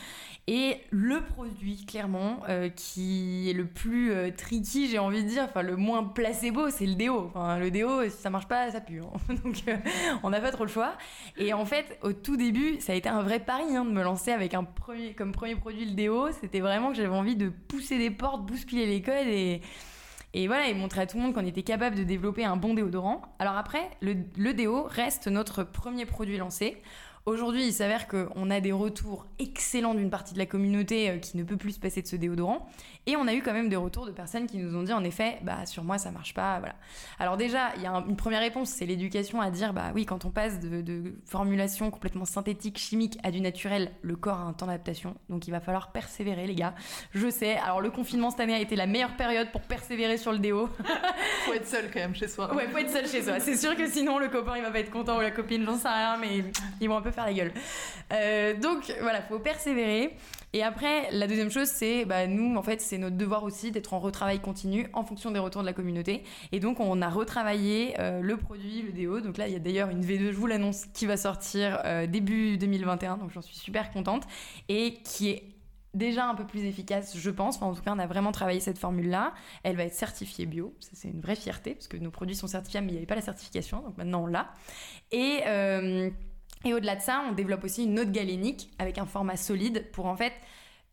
et 0.49 0.77
le 0.91 1.23
produit, 1.23 1.85
clairement, 1.87 2.39
euh, 2.49 2.69
qui 2.69 3.51
est 3.51 3.53
le 3.53 3.67
plus 3.67 4.13
euh, 4.13 4.31
tricky, 4.31 4.89
j'ai 4.89 5.01
envie 5.01 5.25
de 5.25 5.29
dire, 5.29 5.43
enfin 5.43 5.63
le 5.63 5.75
moins 5.75 6.05
placebo, 6.05 6.71
c'est 6.71 6.87
le 6.87 6.95
déo. 6.95 7.33
Enfin, 7.35 7.59
le 7.59 7.73
déo, 7.73 8.05
si 8.05 8.11
ça 8.11 8.31
marche 8.31 8.47
pas, 8.47 8.71
ça 8.71 8.81
pue. 8.81 9.01
Hein. 9.01 9.35
Donc, 9.45 9.65
euh, 9.67 9.77
on 10.23 10.31
n'a 10.31 10.41
pas 10.41 10.53
trop 10.53 10.63
le 10.63 10.71
choix. 10.71 10.93
Et 11.37 11.53
en 11.53 11.65
fait, 11.65 11.99
au 12.03 12.13
tout 12.13 12.37
début, 12.37 12.81
ça 12.81 12.93
a 12.93 12.95
été 12.95 13.09
un 13.09 13.23
vrai 13.23 13.41
pari 13.41 13.75
hein, 13.75 13.85
de 13.85 13.91
me 13.91 14.05
lancer 14.05 14.31
avec 14.31 14.55
un 14.55 14.63
premier, 14.63 15.15
comme 15.15 15.33
premier 15.33 15.57
produit 15.57 15.85
le 15.85 15.95
déo. 15.95 16.31
C'était 16.41 16.61
vraiment 16.61 16.91
que 16.91 16.97
j'avais 16.97 17.09
envie 17.09 17.35
de 17.35 17.49
pousser 17.49 17.99
des 17.99 18.13
portes, 18.13 18.47
bousculer 18.47 18.87
les 18.87 19.03
codes 19.03 19.26
et. 19.27 19.63
Voilà, 20.47 20.73
montrer 20.75 21.01
à 21.01 21.07
tout 21.07 21.17
le 21.17 21.23
monde 21.23 21.33
qu'on 21.33 21.47
était 21.47 21.63
capable 21.63 21.97
de 21.97 22.05
développer 22.05 22.45
un 22.45 22.57
bon 22.57 22.75
déodorant. 22.75 23.23
Alors 23.39 23.57
après, 23.57 23.89
le 24.03 24.53
déo 24.53 24.83
reste 24.83 25.29
notre 25.29 25.63
premier 25.63 26.05
produit 26.05 26.37
lancé. 26.37 26.83
Aujourd'hui, 27.29 27.67
il 27.67 27.73
s'avère 27.73 28.07
qu'on 28.07 28.51
a 28.51 28.61
des 28.61 28.71
retours 28.71 29.27
excellents 29.41 29.95
d'une 29.95 30.11
partie 30.11 30.33
de 30.33 30.39
la 30.39 30.47
communauté 30.47 31.11
euh, 31.11 31.19
qui 31.19 31.37
ne 31.37 31.43
peut 31.43 31.57
plus 31.57 31.73
se 31.73 31.81
passer 31.81 32.01
de 32.01 32.07
ce 32.07 32.15
déodorant. 32.15 32.69
Et 33.07 33.17
on 33.17 33.27
a 33.27 33.35
eu 33.35 33.43
quand 33.43 33.53
même 33.53 33.69
des 33.69 33.75
retours 33.75 34.07
de 34.07 34.13
personnes 34.13 34.47
qui 34.47 34.59
nous 34.59 34.77
ont 34.77 34.85
dit 34.85 34.93
en 34.93 35.03
effet, 35.03 35.39
bah 35.43 35.67
sur 35.67 35.83
moi 35.83 35.99
ça 35.99 36.13
marche 36.13 36.35
pas, 36.35 36.61
voilà. 36.61 36.77
Alors 37.19 37.37
déjà, 37.37 37.73
il 37.75 37.83
y 37.83 37.87
a 37.87 38.05
une 38.09 38.15
première 38.15 38.41
réponse, 38.41 38.69
c'est 38.69 38.87
l'éducation 38.87 39.41
à 39.41 39.51
dire, 39.51 39.73
bah 39.73 39.91
oui, 39.93 40.07
quand 40.07 40.25
on 40.25 40.31
passe 40.31 40.61
de, 40.61 40.83
de, 40.83 41.15
formulation 41.25 41.91
complètement 41.91 42.27
synthétique, 42.27 42.79
chimique 42.79 43.19
à 43.25 43.33
du 43.33 43.41
naturel, 43.41 43.91
le 44.03 44.15
corps 44.15 44.39
a 44.39 44.45
un 44.45 44.53
temps 44.53 44.67
d'adaptation. 44.67 45.17
Donc 45.29 45.49
il 45.49 45.51
va 45.51 45.59
falloir 45.59 45.91
persévérer, 45.91 46.47
les 46.47 46.55
gars. 46.55 46.77
Je 47.13 47.29
sais. 47.29 47.57
Alors 47.57 47.81
le 47.81 47.91
confinement 47.91 48.31
cette 48.31 48.39
année 48.39 48.55
a 48.55 48.61
été 48.61 48.77
la 48.77 48.87
meilleure 48.87 49.17
période 49.17 49.51
pour 49.51 49.63
persévérer 49.63 50.17
sur 50.17 50.31
le 50.31 50.39
déo. 50.39 50.69
faut 51.45 51.55
être 51.55 51.67
seul 51.67 51.91
quand 51.93 51.99
même 51.99 52.15
chez 52.15 52.29
soi. 52.29 52.55
Ouais, 52.55 52.69
faut 52.69 52.79
être 52.79 52.91
seul 52.91 53.09
chez 53.09 53.23
soi. 53.23 53.41
C'est 53.41 53.57
sûr 53.57 53.75
que 53.75 53.89
sinon 53.89 54.21
le 54.21 54.29
copain 54.29 54.57
il 54.57 54.63
va 54.63 54.71
pas 54.71 54.79
être 54.79 54.93
content 54.93 55.19
ou 55.19 55.23
la 55.23 55.33
copine, 55.33 55.65
j'en 55.65 55.77
sais 55.77 55.89
rien, 55.89 56.19
mais 56.19 56.45
ils 56.81 56.89
vont 56.89 56.99
un 56.99 57.03
peu 57.03 57.16
faire 57.17 57.27
la 57.27 57.33
gueule. 57.33 57.53
Euh, 58.13 58.55
donc 58.55 58.95
voilà, 59.01 59.23
faut 59.23 59.41
persévérer. 59.41 60.17
Et 60.57 60.63
après, 60.63 61.11
la 61.11 61.27
deuxième 61.27 61.51
chose, 61.51 61.69
c'est 61.69 62.07
bah, 62.07 62.27
nous, 62.27 62.57
en 62.57 62.63
fait, 62.63 62.81
c'est 62.81 62.97
notre 62.97 63.17
devoir 63.17 63.45
aussi 63.45 63.73
d'être 63.73 63.93
en 63.93 63.99
retravail 63.99 64.41
continu 64.41 64.89
en 64.95 65.05
fonction 65.05 65.31
des 65.31 65.39
retours 65.39 65.61
de 65.61 65.67
la 65.67 65.75
communauté. 65.75 66.23
Et 66.51 66.61
donc, 66.61 66.81
on 66.81 67.03
a 67.03 67.11
retravaillé 67.11 67.95
euh, 67.99 68.21
le 68.23 68.37
produit, 68.39 68.81
le 68.81 68.93
déo. 68.93 69.21
Donc 69.21 69.37
là, 69.37 69.49
il 69.49 69.53
y 69.53 69.57
a 69.57 69.59
d'ailleurs 69.59 69.91
une 69.91 70.01
V2, 70.01 70.31
je 70.31 70.37
vous 70.37 70.47
l'annonce, 70.47 70.87
qui 70.95 71.05
va 71.05 71.19
sortir 71.19 71.81
euh, 71.85 72.07
début 72.07 72.57
2021. 72.57 73.19
Donc 73.19 73.33
j'en 73.33 73.43
suis 73.43 73.57
super 73.57 73.91
contente. 73.91 74.23
Et 74.71 74.95
qui 75.05 75.29
est 75.29 75.43
déjà 75.93 76.27
un 76.27 76.35
peu 76.35 76.47
plus 76.47 76.65
efficace, 76.65 77.19
je 77.19 77.31
pense. 77.31 77.61
en 77.61 77.75
tout 77.75 77.83
cas, 77.83 77.93
on 77.95 77.99
a 77.99 78.07
vraiment 78.07 78.33
travaillé 78.33 78.61
cette 78.61 78.79
formule-là. 78.79 79.35
Elle 79.63 79.77
va 79.77 79.85
être 79.85 79.95
certifiée 79.95 80.47
bio. 80.47 80.75
Ça, 80.81 80.93
c'est 80.95 81.09
une 81.09 81.21
vraie 81.21 81.37
fierté, 81.37 81.75
parce 81.75 81.89
que 81.89 81.99
nos 81.99 82.11
produits 82.11 82.37
sont 82.37 82.47
certifiés, 82.47 82.81
mais 82.81 82.89
il 82.89 82.93
n'y 82.93 82.99
avait 82.99 83.07
pas 83.07 83.15
la 83.15 83.21
certification. 83.21 83.83
Donc 83.83 83.99
maintenant, 83.99 84.23
on 84.23 84.27
l'a. 84.27 84.49
Et... 85.11 85.43
Et 86.67 86.75
au-delà 86.75 86.97
de 86.97 87.01
ça, 87.01 87.25
on 87.29 87.33
développe 87.33 87.63
aussi 87.63 87.85
une 87.85 87.95
note 87.95 88.11
galénique 88.11 88.71
avec 88.81 88.99
un 88.99 89.07
format 89.07 89.37
solide 89.37 89.87
pour 89.93 90.07
en 90.07 90.17
fait 90.17 90.33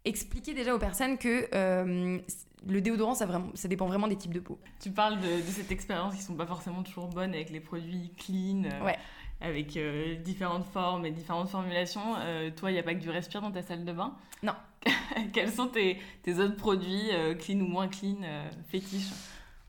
expliquer 0.05 0.53
déjà 0.53 0.75
aux 0.75 0.79
personnes 0.79 1.17
que 1.17 1.47
euh, 1.55 2.19
le 2.67 2.81
déodorant, 2.81 3.15
ça, 3.15 3.25
vraiment, 3.25 3.49
ça 3.55 3.67
dépend 3.67 3.88
vraiment 3.88 4.07
des 4.07 4.15
types 4.15 4.33
de 4.33 4.39
peau. 4.39 4.59
Tu 4.79 4.91
parles 4.91 5.19
de, 5.19 5.41
cette 5.47 5.71
expérience 5.71 6.15
qui 6.15 6.21
sont 6.21 6.36
pas 6.36 6.45
forcément 6.45 6.83
toujours 6.83 7.07
bonnes 7.07 7.33
avec 7.33 7.49
les 7.49 7.59
produits 7.59 8.12
clean, 8.17 8.65
euh, 8.65 8.91
avec 9.41 9.75
euh, 9.75 10.15
différentes 10.17 10.65
formes 10.65 11.07
et 11.07 11.12
différentes 11.12 11.49
formulations. 11.49 12.17
toi, 12.55 12.69
il 12.69 12.75
n'y 12.75 12.79
a 12.79 12.83
pas 12.83 12.93
que 12.93 12.99
du 12.99 13.09
respire 13.09 13.41
dans 13.41 13.51
ta 13.51 13.63
salle 13.63 13.83
de 13.83 13.93
bain? 13.93 14.15
Non. 14.43 14.53
Quels 15.33 15.51
sont 15.51 15.69
tes, 15.69 15.97
tes 16.21 16.38
autres 16.38 16.55
produits, 16.55 17.09
clean 17.39 17.59
ou 17.62 17.67
moins 17.67 17.88
clean, 17.88 18.17
fétiches? 18.69 19.12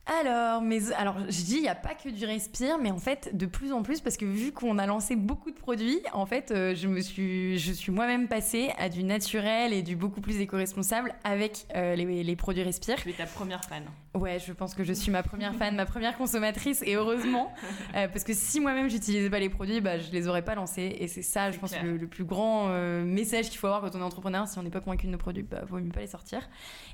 Alors, 0.07 0.61
mais, 0.61 0.93
alors, 0.93 1.17
je 1.31 1.43
dis, 1.45 1.57
il 1.57 1.63
n'y 1.63 1.69
a 1.69 1.75
pas 1.75 1.95
que 1.95 2.11
du 2.11 2.27
respire, 2.27 2.77
mais 2.79 2.91
en 2.91 2.99
fait, 2.99 3.35
de 3.35 3.47
plus 3.47 3.73
en 3.73 3.83
plus, 3.83 4.03
parce 4.03 4.19
que 4.19 4.27
vu 4.27 4.53
qu'on 4.53 4.77
a 4.77 4.85
lancé 4.87 5.17
beaucoup 5.17 5.51
de 5.51 5.57
produits, 5.57 6.01
en 6.13 6.27
fait, 6.27 6.51
euh, 6.51 6.75
je 6.75 6.89
me 6.89 7.01
suis, 7.01 7.59
je 7.59 7.73
suis 7.73 7.91
moi-même 7.91 8.29
passée 8.29 8.71
à 8.77 8.91
du 8.91 9.03
naturel 9.03 9.73
et 9.73 9.83
du 9.83 9.97
beaucoup 9.97 10.21
plus 10.21 10.41
éco-responsable 10.41 11.15
avec 11.25 11.67
euh, 11.75 11.97
les, 11.97 12.23
les, 12.23 12.37
produits 12.37 12.63
respire. 12.63 12.97
Tu 12.97 13.09
es 13.09 13.13
ta 13.15 13.25
première 13.25 13.65
fan. 13.65 13.85
Ouais, 14.15 14.39
je 14.39 14.53
pense 14.53 14.75
que 14.75 14.85
je 14.85 14.93
suis 14.93 15.11
ma 15.11 15.23
première 15.23 15.55
fan, 15.55 15.75
ma 15.75 15.87
première 15.87 16.19
consommatrice, 16.19 16.83
et 16.83 16.97
heureusement, 16.97 17.53
euh, 17.97 18.07
parce 18.07 18.25
que 18.25 18.35
si 18.35 18.61
moi-même 18.61 18.91
j'utilisais 18.91 19.31
pas 19.31 19.41
les 19.41 19.49
produits, 19.49 19.81
bah, 19.81 19.99
je 19.99 20.11
les 20.11 20.29
aurais 20.29 20.45
pas 20.45 20.55
lancés, 20.55 20.97
et 21.01 21.09
c'est 21.09 21.23
ça, 21.23 21.51
je 21.51 21.59
pense, 21.59 21.75
le, 21.83 21.97
le, 21.97 22.07
plus 22.07 22.25
grand 22.25 22.69
message 23.05 23.49
qu'il 23.49 23.59
faut 23.59 23.67
avoir 23.69 23.81
quand 23.81 23.97
on 23.97 24.01
est 24.01 24.05
entrepreneur, 24.05 24.47
si 24.47 24.59
on 24.59 24.63
n'est 24.63 24.71
pas 24.71 24.81
convaincu 24.81 25.07
de 25.07 25.13
nos 25.13 25.19
produits, 25.19 25.43
bah, 25.43 25.63
vaut 25.67 25.79
mieux 25.79 25.91
pas 25.91 26.01
les 26.01 26.07
sortir. 26.09 26.47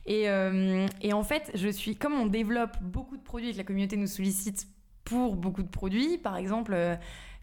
Et, 0.06 0.26
et 1.02 1.12
en 1.12 1.22
fait, 1.24 1.50
je 1.54 1.68
suis, 1.68 1.96
comme 1.96 2.14
on 2.14 2.26
développe 2.26 2.76
beaucoup 2.80 2.99
beaucoup 3.00 3.16
de 3.16 3.22
produits 3.22 3.48
et 3.48 3.52
que 3.52 3.58
la 3.58 3.64
communauté 3.64 3.96
nous 3.96 4.06
sollicite 4.06 4.68
pour 5.04 5.34
beaucoup 5.36 5.62
de 5.62 5.68
produits. 5.68 6.18
Par 6.18 6.36
exemple, 6.36 6.72
euh, 6.74 6.96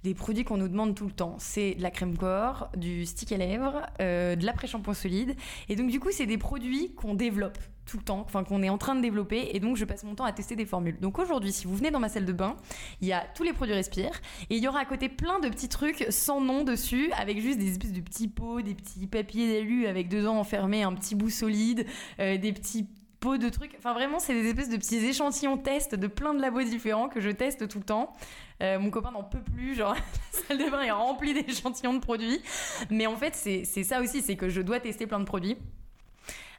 des 0.03 0.13
produits 0.13 0.43
qu'on 0.43 0.57
nous 0.57 0.67
demande 0.67 0.93
tout 0.93 1.07
le 1.07 1.11
temps. 1.11 1.35
C'est 1.39 1.73
de 1.73 1.81
la 1.81 1.89
crème 1.89 2.15
corps, 2.15 2.69
du 2.77 3.07
stick 3.07 3.31
à 3.31 3.37
lèvres, 3.37 3.81
euh, 3.99 4.35
de 4.35 4.45
l'après-shampoing 4.45 4.93
solide. 4.93 5.35
Et 5.67 5.75
donc, 5.75 5.89
du 5.89 5.99
coup, 5.99 6.09
c'est 6.11 6.27
des 6.27 6.37
produits 6.37 6.93
qu'on 6.93 7.15
développe 7.15 7.57
tout 7.87 7.97
le 7.97 8.03
temps, 8.03 8.19
enfin 8.19 8.43
qu'on 8.43 8.61
est 8.61 8.69
en 8.69 8.77
train 8.77 8.95
de 8.95 9.01
développer 9.01 9.51
et 9.53 9.61
donc 9.61 9.77
je 9.77 9.85
passe 9.85 10.03
mon 10.03 10.13
temps 10.13 10.25
à 10.25 10.33
tester 10.33 10.57
des 10.57 10.65
formules. 10.65 10.99
Donc 10.99 11.19
aujourd'hui, 11.19 11.53
si 11.53 11.67
vous 11.67 11.73
venez 11.73 11.89
dans 11.89 12.01
ma 12.01 12.09
salle 12.09 12.25
de 12.25 12.33
bain, 12.33 12.57
il 12.99 13.07
y 13.07 13.13
a 13.13 13.25
tous 13.33 13.43
les 13.43 13.53
produits 13.53 13.73
Respire 13.73 14.11
et 14.49 14.57
il 14.57 14.61
y 14.61 14.67
aura 14.67 14.79
à 14.79 14.85
côté 14.85 15.07
plein 15.07 15.39
de 15.39 15.47
petits 15.47 15.69
trucs 15.69 16.05
sans 16.09 16.41
nom 16.41 16.65
dessus 16.65 17.09
avec 17.13 17.39
juste 17.39 17.59
des 17.59 17.71
espèces 17.71 17.93
de 17.93 18.01
petits 18.01 18.27
pots, 18.27 18.61
des 18.61 18.75
petits 18.75 19.07
papiers 19.07 19.53
d'alu 19.53 19.87
avec 19.87 20.09
dedans 20.09 20.37
enfermé 20.37 20.83
un 20.83 20.93
petit 20.93 21.15
bout 21.15 21.29
solide, 21.29 21.85
euh, 22.19 22.37
des 22.37 22.51
petits 22.51 22.87
pots 23.19 23.37
de 23.37 23.49
trucs. 23.49 23.73
Enfin 23.77 23.93
vraiment, 23.93 24.19
c'est 24.19 24.33
des 24.33 24.47
espèces 24.47 24.69
de 24.69 24.77
petits 24.77 24.97
échantillons 24.97 25.57
tests 25.57 25.95
de 25.95 26.07
plein 26.07 26.33
de 26.33 26.41
labos 26.41 26.63
différents 26.63 27.09
que 27.09 27.19
je 27.19 27.29
teste 27.29 27.67
tout 27.67 27.79
le 27.79 27.83
temps. 27.83 28.13
Euh, 28.61 28.79
mon 28.79 28.89
copain 28.89 29.11
n'en 29.11 29.23
peut 29.23 29.41
plus, 29.41 29.75
genre 29.75 29.93
la 30.33 30.39
salle 30.39 30.57
de 30.57 30.69
bain 30.69 30.81
est 30.81 30.91
remplie 30.91 31.33
d'échantillons 31.33 31.93
de 31.93 31.99
produits. 31.99 32.41
Mais 32.89 33.07
en 33.07 33.15
fait, 33.15 33.35
c'est 33.35 33.83
ça 33.83 34.01
aussi, 34.01 34.21
c'est 34.21 34.35
que 34.35 34.49
je 34.49 34.61
dois 34.61 34.79
tester 34.79 35.07
plein 35.07 35.19
de 35.19 35.25
produits. 35.25 35.57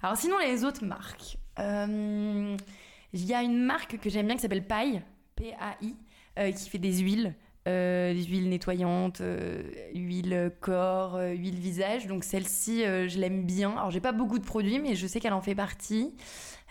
Alors 0.02 0.16
sinon, 0.16 0.38
les 0.38 0.64
autres 0.64 0.84
marques. 0.84 1.38
Euh, 1.58 2.56
il 3.12 3.24
y 3.24 3.34
a 3.34 3.42
une 3.42 3.58
marque 3.64 3.98
que 3.98 4.10
j'aime 4.10 4.26
bien 4.26 4.36
qui 4.36 4.42
s'appelle 4.42 4.66
Paille, 4.66 5.02
P-A-I, 5.36 5.96
euh, 6.38 6.52
qui 6.52 6.68
fait 6.68 6.78
des 6.78 6.98
huiles. 6.98 7.34
Euh, 7.66 8.14
des 8.14 8.24
huiles 8.24 8.48
nettoyantes, 8.48 9.20
huile 9.94 10.52
corps, 10.60 11.18
huile 11.18 11.58
visage. 11.58 12.06
Donc 12.06 12.24
celle-ci, 12.24 12.82
je 12.84 13.18
l'aime 13.18 13.44
bien. 13.44 13.72
Alors 13.72 13.90
j'ai 13.90 14.00
pas 14.00 14.12
beaucoup 14.12 14.38
de 14.38 14.44
produits, 14.44 14.78
mais 14.78 14.94
je 14.94 15.06
sais 15.06 15.20
qu'elle 15.20 15.34
en 15.34 15.42
fait 15.42 15.54
partie. 15.54 16.14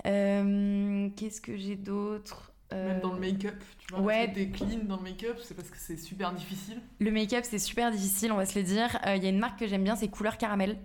Qu'est-ce 0.04 1.42
que 1.42 1.56
j'ai 1.58 1.76
d'autre? 1.76 2.54
Même 2.72 3.00
dans 3.00 3.14
le 3.14 3.20
make-up, 3.20 3.64
tu 3.78 3.94
vois, 3.94 4.04
ouais. 4.04 4.28
des 4.28 4.50
clean 4.50 4.80
dans 4.84 4.98
le 4.98 5.04
make-up, 5.04 5.38
c'est 5.42 5.54
parce 5.54 5.70
que 5.70 5.78
c'est 5.78 5.96
super 5.96 6.34
difficile. 6.34 6.82
Le 7.00 7.12
make-up, 7.12 7.46
c'est 7.48 7.60
super 7.60 7.92
difficile, 7.92 8.32
on 8.34 8.36
va 8.38 8.46
se 8.46 8.60
le 8.60 8.64
dire. 8.64 9.00
Il 9.06 9.24
y 9.24 9.26
a 9.26 9.30
une 9.30 9.40
marque 9.40 9.60
que 9.60 9.68
j'aime 9.68 9.84
bien, 9.84 9.96
c'est 9.96 10.10
Couleur 10.10 10.38
Caramel. 10.38 10.78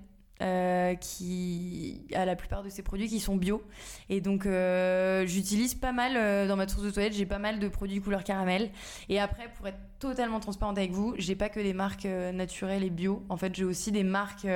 Euh, 0.42 0.96
qui 0.96 2.04
a 2.14 2.24
la 2.24 2.34
plupart 2.34 2.64
de 2.64 2.68
ces 2.68 2.82
produits 2.82 3.06
qui 3.06 3.20
sont 3.20 3.36
bio. 3.36 3.62
Et 4.08 4.20
donc, 4.20 4.44
euh, 4.44 5.24
j'utilise 5.24 5.74
pas 5.74 5.92
mal 5.92 6.16
euh, 6.16 6.48
dans 6.48 6.56
ma 6.56 6.66
source 6.66 6.82
de 6.82 6.90
toilette, 6.90 7.12
j'ai 7.12 7.26
pas 7.26 7.38
mal 7.38 7.60
de 7.60 7.68
produits 7.68 8.00
couleur 8.00 8.24
caramel. 8.24 8.70
Et 9.08 9.20
après, 9.20 9.48
pour 9.56 9.68
être 9.68 9.78
totalement 10.08 10.40
transparente 10.40 10.78
avec 10.78 10.92
vous, 10.92 11.14
j'ai 11.18 11.36
pas 11.36 11.48
que 11.48 11.60
des 11.60 11.72
marques 11.72 12.04
naturelles 12.04 12.84
et 12.84 12.90
bio. 12.90 13.22
En 13.28 13.36
fait, 13.36 13.54
j'ai 13.54 13.64
aussi 13.64 13.92
des 13.92 14.04
marques 14.04 14.46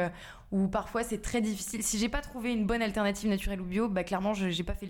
où 0.52 0.68
parfois 0.68 1.02
c'est 1.02 1.22
très 1.22 1.40
difficile. 1.40 1.82
Si 1.82 1.98
j'ai 1.98 2.09
pas 2.09 2.20
trouvé 2.20 2.52
une 2.52 2.66
bonne 2.66 2.82
alternative 2.82 3.28
naturelle 3.28 3.61
ou 3.61 3.64
bio, 3.64 3.88
bah 3.88 4.04
clairement 4.04 4.32
j'ai 4.35 4.62
pas 4.62 4.74
fait 4.74 4.87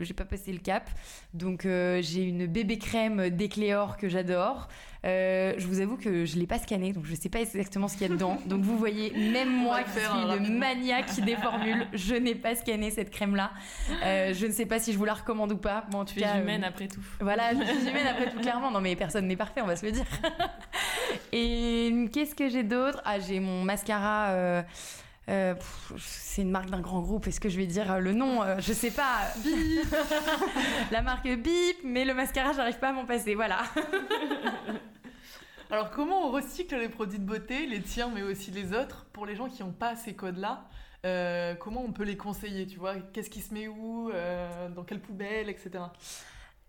j'ai 0.00 0.14
pas 0.14 0.24
passé 0.24 0.52
le 0.52 0.58
cap. 0.58 0.88
Donc 1.32 1.62
j'ai 1.64 2.22
une 2.22 2.46
bébé 2.46 2.78
crème 2.78 3.30
d'Ecléor 3.30 3.96
que 3.96 4.08
j'adore. 4.08 4.68
Euh, 5.04 5.52
je 5.58 5.66
vous 5.66 5.80
avoue 5.80 5.96
que 5.96 6.24
je 6.24 6.38
l'ai 6.38 6.46
pas 6.46 6.58
scanné, 6.58 6.92
donc 6.92 7.04
je 7.04 7.14
sais 7.14 7.28
pas 7.28 7.40
exactement 7.40 7.88
ce 7.88 7.96
qu'il 7.96 8.08
y 8.08 8.10
a 8.10 8.14
dedans. 8.14 8.38
Donc 8.46 8.62
vous 8.62 8.78
voyez, 8.78 9.12
même 9.32 9.50
moi 9.50 9.82
qui 9.82 9.90
suis 9.90 10.44
une 10.46 10.58
maniaque 10.58 11.20
des 11.20 11.36
formules, 11.36 11.86
je 11.92 12.14
n'ai 12.14 12.34
pas 12.34 12.54
scanné 12.54 12.90
cette 12.90 13.10
crème-là. 13.10 13.50
Euh, 14.02 14.32
je 14.32 14.46
ne 14.46 14.52
sais 14.52 14.64
pas 14.64 14.78
si 14.78 14.92
je 14.92 14.98
vous 14.98 15.04
la 15.04 15.14
recommande 15.14 15.52
ou 15.52 15.58
pas. 15.58 15.84
Bon, 15.90 16.00
en 16.00 16.04
tout 16.04 16.14
tu 16.14 16.20
cas, 16.20 16.36
es 16.36 16.40
humaine 16.40 16.64
euh, 16.64 16.68
après 16.68 16.88
tout. 16.88 17.02
Voilà, 17.20 17.52
je 17.52 17.62
suis 17.62 17.90
humaine 17.90 18.06
après 18.06 18.30
tout, 18.30 18.40
clairement. 18.40 18.70
Non, 18.70 18.80
mais 18.80 18.96
personne 18.96 19.26
n'est 19.26 19.36
parfait, 19.36 19.60
on 19.60 19.66
va 19.66 19.76
se 19.76 19.84
le 19.84 19.92
dire. 19.92 19.93
Et 21.32 22.08
qu'est-ce 22.12 22.34
que 22.34 22.48
j'ai 22.48 22.62
d'autre? 22.62 23.00
Ah, 23.04 23.18
j'ai 23.20 23.40
mon 23.40 23.62
mascara. 23.62 24.64
c'est 25.26 26.42
une 26.42 26.50
marque 26.50 26.70
d'un 26.70 26.80
grand 26.80 27.00
groupe. 27.00 27.26
Est-ce 27.26 27.40
que 27.40 27.48
je 27.48 27.56
vais 27.56 27.66
dire 27.66 28.00
le 28.00 28.12
nom? 28.12 28.42
Je 28.58 28.72
sais 28.72 28.90
pas. 28.90 29.20
Bip 29.42 29.94
La 30.90 31.02
marque 31.02 31.28
Bip, 31.28 31.78
mais 31.84 32.04
le 32.04 32.14
mascara, 32.14 32.52
j'arrive 32.52 32.78
pas 32.78 32.90
à 32.90 32.92
m'en 32.92 33.06
passer. 33.06 33.34
Voilà. 33.34 33.62
Alors, 35.70 35.90
comment 35.90 36.28
on 36.28 36.30
recycle 36.30 36.76
les 36.78 36.88
produits 36.88 37.18
de 37.18 37.24
beauté, 37.24 37.66
les 37.66 37.80
tiens, 37.80 38.10
mais 38.14 38.22
aussi 38.22 38.50
les 38.50 38.72
autres, 38.72 39.06
pour 39.12 39.26
les 39.26 39.34
gens 39.34 39.48
qui 39.48 39.62
n'ont 39.62 39.72
pas 39.72 39.96
ces 39.96 40.14
codes-là? 40.14 40.64
Euh, 41.04 41.54
Comment 41.56 41.82
on 41.82 41.92
peut 41.92 42.04
les 42.04 42.16
conseiller, 42.16 42.66
tu 42.66 42.78
vois? 42.78 42.94
Qu'est-ce 43.12 43.30
qui 43.30 43.40
se 43.40 43.52
met 43.52 43.66
où? 43.66 44.10
Euh, 44.10 44.68
Dans 44.68 44.84
quelle 44.84 45.00
poubelle, 45.00 45.48
etc. 45.48 45.70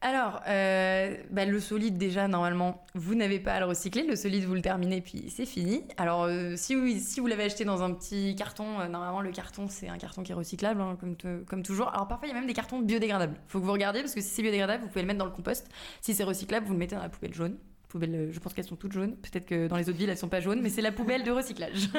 Alors, 0.06 0.44
euh, 0.48 1.18
bah, 1.32 1.46
le 1.46 1.60
solide, 1.60 1.98
déjà, 1.98 2.28
normalement, 2.28 2.86
vous 2.94 3.16
n'avez 3.16 3.40
pas 3.40 3.54
à 3.54 3.60
le 3.60 3.66
recycler. 3.66 4.06
Le 4.06 4.16
solide, 4.16 4.44
vous 4.44 4.54
le 4.54 4.62
terminez, 4.62 5.02
puis 5.02 5.32
c'est 5.36 5.48
fini. 5.48 5.82
Alors, 5.98 6.30
si 6.58 6.76
vous, 6.76 7.00
si 7.00 7.20
vous 7.20 7.26
l'avez 7.26 7.46
acheté 7.46 7.66
dans 7.66 7.82
un 7.82 7.92
petit 7.92 8.36
carton, 8.36 8.88
normalement, 8.88 9.22
le 9.22 9.32
carton, 9.32 9.66
c'est 9.68 9.90
un 9.90 9.98
carton 9.98 10.22
qui 10.22 10.32
est 10.32 10.36
recyclable, 10.36 10.80
hein, 10.80 10.96
comme, 11.00 11.16
comme 11.48 11.64
toujours. 11.64 11.90
Alors, 11.90 12.08
parfois, 12.08 12.28
il 12.28 12.32
y 12.32 12.36
a 12.36 12.38
même 12.38 12.46
des 12.46 12.54
cartons 12.54 12.82
biodégradables. 12.82 13.34
Faut 13.48 13.60
que 13.60 13.66
vous 13.66 13.72
regardiez, 13.72 14.02
parce 14.02 14.14
que 14.14 14.22
si 14.22 14.30
c'est 14.30 14.44
biodégradable, 14.44 14.84
vous 14.84 14.90
pouvez 14.90 15.02
le 15.02 15.08
mettre 15.08 15.18
dans 15.18 15.26
le 15.26 15.32
compost. 15.32 15.68
Si 16.02 16.14
c'est 16.14 16.24
recyclable, 16.24 16.68
vous 16.68 16.74
le 16.74 16.80
mettez 16.80 16.96
dans 16.96 17.02
la 17.02 17.10
poubelle 17.10 17.34
jaune. 17.34 17.58
Euh, 18.04 18.30
je 18.32 18.40
pense 18.40 18.54
qu'elles 18.54 18.66
sont 18.66 18.76
toutes 18.76 18.92
jaunes. 18.92 19.16
Peut-être 19.16 19.46
que 19.46 19.68
dans 19.68 19.78
les 19.78 19.90
autres 19.90 19.98
villes, 19.98 20.10
elles 20.10 20.18
sont 20.18 20.30
pas 20.30 20.42
jaunes, 20.42 20.62
mais 20.62 20.70
c'est 20.70 20.82
la 20.82 20.92
poubelle 20.92 21.24
de 21.24 21.32
recyclage. 21.32 21.90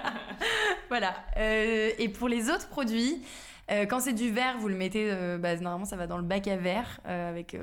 voilà. 0.88 1.14
Euh, 1.36 1.90
et 1.98 2.08
pour 2.08 2.28
les 2.28 2.50
autres 2.50 2.68
produits, 2.68 3.22
euh, 3.70 3.86
quand 3.86 4.00
c'est 4.00 4.12
du 4.12 4.30
verre, 4.30 4.58
vous 4.58 4.68
le 4.68 4.76
mettez, 4.76 5.14
bah, 5.38 5.56
normalement 5.56 5.84
ça 5.84 5.96
va 5.96 6.06
dans 6.06 6.16
le 6.16 6.22
bac 6.22 6.48
à 6.48 6.56
verre 6.56 7.00
avec 7.04 7.56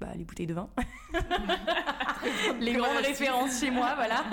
bah, 0.00 0.08
les 0.16 0.24
bouteilles 0.24 0.46
de 0.46 0.54
vin. 0.54 0.68
les 2.60 2.74
grandes 2.74 3.04
références 3.04 3.60
chez 3.60 3.70
moi, 3.70 3.94
voilà. 3.96 4.24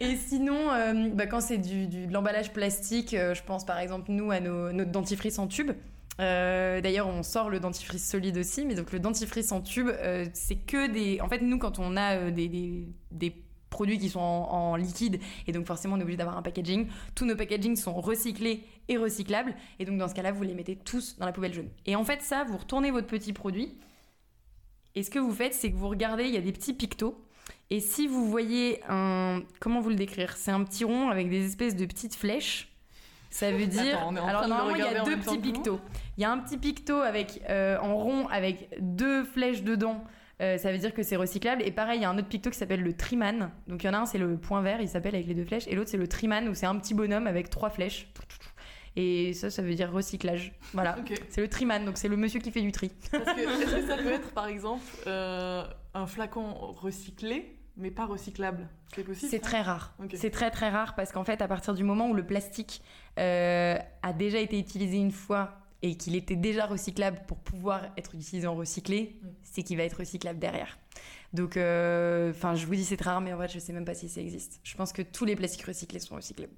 Et 0.00 0.16
sinon, 0.16 0.68
bah, 1.14 1.26
quand 1.26 1.40
c'est 1.40 1.58
du, 1.58 1.86
de 1.86 2.12
l'emballage 2.12 2.52
plastique, 2.52 3.10
je 3.12 3.42
pense 3.42 3.64
par 3.64 3.78
exemple 3.78 4.10
nous 4.10 4.30
à 4.30 4.40
nos, 4.40 4.72
notre 4.72 4.90
dentifrice 4.90 5.38
en 5.38 5.46
tube. 5.46 5.72
Euh, 6.20 6.80
d'ailleurs, 6.80 7.06
on 7.06 7.22
sort 7.22 7.48
le 7.48 7.60
dentifrice 7.60 8.08
solide 8.08 8.36
aussi, 8.36 8.66
mais 8.66 8.74
donc 8.74 8.92
le 8.92 9.00
dentifrice 9.00 9.52
en 9.52 9.60
tube, 9.60 9.88
euh, 9.88 10.26
c'est 10.34 10.56
que 10.56 10.90
des. 10.90 11.20
En 11.20 11.28
fait, 11.28 11.40
nous, 11.40 11.58
quand 11.58 11.78
on 11.78 11.96
a 11.96 12.16
euh, 12.16 12.30
des, 12.30 13.34
produits 13.72 13.98
qui 13.98 14.08
sont 14.08 14.20
en, 14.20 14.76
liquide, 14.76 15.20
et 15.48 15.52
donc 15.52 15.66
forcément, 15.66 15.96
on 15.96 15.98
est 15.98 16.02
obligé 16.02 16.16
d'avoir 16.16 16.36
un 16.36 16.42
packaging, 16.42 16.86
tous 17.16 17.24
nos 17.24 17.34
packagings 17.34 17.74
sont 17.76 17.94
recyclés 17.94 18.62
et 18.88 18.96
recyclables, 18.96 19.54
et 19.80 19.84
donc 19.84 19.98
dans 19.98 20.06
ce 20.06 20.14
cas-là, 20.14 20.30
vous 20.30 20.44
les 20.44 20.54
mettez 20.54 20.76
tous 20.76 21.16
dans 21.18 21.26
la 21.26 21.32
poubelle 21.32 21.52
jaune. 21.52 21.70
Et 21.86 21.96
en 21.96 22.04
fait, 22.04 22.22
ça, 22.22 22.44
vous 22.44 22.58
retournez 22.58 22.92
votre 22.92 23.08
petit 23.08 23.32
produit, 23.32 23.74
et 24.94 25.02
ce 25.02 25.10
que 25.10 25.18
vous 25.18 25.32
faites, 25.32 25.54
c'est 25.54 25.72
que 25.72 25.76
vous 25.76 25.88
regardez, 25.88 26.24
il 26.24 26.34
y 26.34 26.36
a 26.36 26.42
des 26.42 26.52
petits 26.52 26.74
pictos. 26.74 27.18
Et 27.70 27.80
si 27.80 28.06
vous 28.06 28.28
voyez 28.28 28.80
un. 28.88 29.42
Comment 29.58 29.80
vous 29.80 29.88
le 29.88 29.94
décrire? 29.94 30.36
C'est 30.36 30.50
un 30.50 30.62
petit 30.62 30.84
rond 30.84 31.08
avec 31.08 31.30
des 31.30 31.46
espèces 31.46 31.74
de 31.74 31.86
petites 31.86 32.14
flèches 32.14 32.72
ça 33.32 33.50
veut 33.50 33.66
dire. 33.66 33.98
alors 33.98 34.12
normalement, 34.46 34.76
il 34.76 34.78
y 34.78 34.82
a 34.82 35.02
deux 35.02 35.16
petits 35.16 35.38
pictos. 35.38 35.80
Il 36.16 36.20
y 36.20 36.24
a 36.24 36.30
un 36.30 36.38
petit 36.38 36.58
picto 36.58 36.96
avec 36.96 37.42
euh, 37.48 37.78
en 37.78 37.96
rond 37.96 38.28
avec 38.28 38.68
deux 38.78 39.24
flèches 39.24 39.62
dedans. 39.62 40.04
Euh, 40.40 40.58
ça 40.58 40.72
veut 40.72 40.78
dire 40.78 40.94
que 40.94 41.02
c'est 41.02 41.16
recyclable. 41.16 41.62
Et 41.62 41.70
pareil, 41.70 41.98
il 41.98 42.02
y 42.02 42.04
a 42.04 42.10
un 42.10 42.18
autre 42.18 42.28
picto 42.28 42.50
qui 42.50 42.58
s'appelle 42.58 42.82
le 42.82 42.94
Triman. 42.94 43.50
Donc 43.68 43.84
il 43.84 43.86
y 43.86 43.90
en 43.90 43.94
a 43.94 43.98
un, 43.98 44.06
c'est 44.06 44.18
le 44.18 44.36
point 44.36 44.62
vert, 44.62 44.80
il 44.80 44.88
s'appelle 44.88 45.14
avec 45.14 45.26
les 45.26 45.34
deux 45.34 45.44
flèches. 45.44 45.66
Et 45.68 45.74
l'autre, 45.74 45.90
c'est 45.90 45.96
le 45.96 46.08
Triman, 46.08 46.48
où 46.48 46.54
c'est 46.54 46.66
un 46.66 46.76
petit 46.76 46.94
bonhomme 46.94 47.26
avec 47.26 47.50
trois 47.50 47.70
flèches. 47.70 48.08
Et 48.96 49.32
ça, 49.32 49.50
ça 49.50 49.62
veut 49.62 49.74
dire 49.74 49.90
recyclage. 49.90 50.52
Voilà. 50.74 50.96
C'est 51.30 51.40
le 51.40 51.48
Triman, 51.48 51.84
donc 51.84 51.96
c'est 51.96 52.08
le 52.08 52.16
monsieur 52.16 52.40
qui 52.40 52.50
fait 52.50 52.60
du 52.60 52.72
tri. 52.72 52.92
Est-ce 53.12 53.74
que 53.74 53.86
ça 53.86 53.96
peut 53.96 54.12
être, 54.12 54.32
par 54.32 54.46
exemple, 54.46 54.84
euh, 55.06 55.64
un 55.94 56.06
flacon 56.06 56.52
recyclé 56.52 57.58
mais 57.78 57.90
pas 57.90 58.04
recyclable? 58.04 58.68
C'est 58.94 59.02
possible 59.02 59.30
C'est 59.30 59.38
très 59.38 59.62
rare. 59.62 59.94
C'est 60.12 60.30
très 60.30 60.50
très 60.50 60.68
rare 60.68 60.94
parce 60.94 61.10
qu'en 61.10 61.24
fait, 61.24 61.40
à 61.40 61.48
partir 61.48 61.72
du 61.72 61.84
moment 61.84 62.10
où 62.10 62.14
le 62.14 62.26
plastique 62.26 62.82
euh, 63.18 63.78
a 64.02 64.12
déjà 64.12 64.38
été 64.38 64.58
utilisé 64.58 64.98
une 64.98 65.10
fois 65.10 65.61
et 65.82 65.96
qu'il 65.96 66.14
était 66.16 66.36
déjà 66.36 66.66
recyclable 66.66 67.22
pour 67.26 67.38
pouvoir 67.38 67.86
être 67.96 68.14
utilisé 68.14 68.46
en 68.46 68.54
recyclé, 68.54 69.18
mm. 69.22 69.26
c'est 69.42 69.62
qu'il 69.62 69.76
va 69.76 69.82
être 69.82 69.98
recyclable 69.98 70.38
derrière. 70.38 70.78
Donc, 71.32 71.56
euh, 71.56 72.30
enfin, 72.30 72.54
je 72.54 72.66
vous 72.66 72.74
dis 72.74 72.84
c'est 72.84 72.96
très 72.96 73.10
rare, 73.10 73.20
mais 73.20 73.32
en 73.32 73.38
fait, 73.38 73.52
je 73.52 73.58
sais 73.58 73.72
même 73.72 73.84
pas 73.84 73.94
si 73.94 74.08
ça 74.08 74.20
existe. 74.20 74.60
Je 74.64 74.76
pense 74.76 74.92
que 74.92 75.02
tous 75.02 75.24
les 75.24 75.34
plastiques 75.36 75.64
recyclés 75.64 75.98
sont 75.98 76.14
recyclables. 76.14 76.52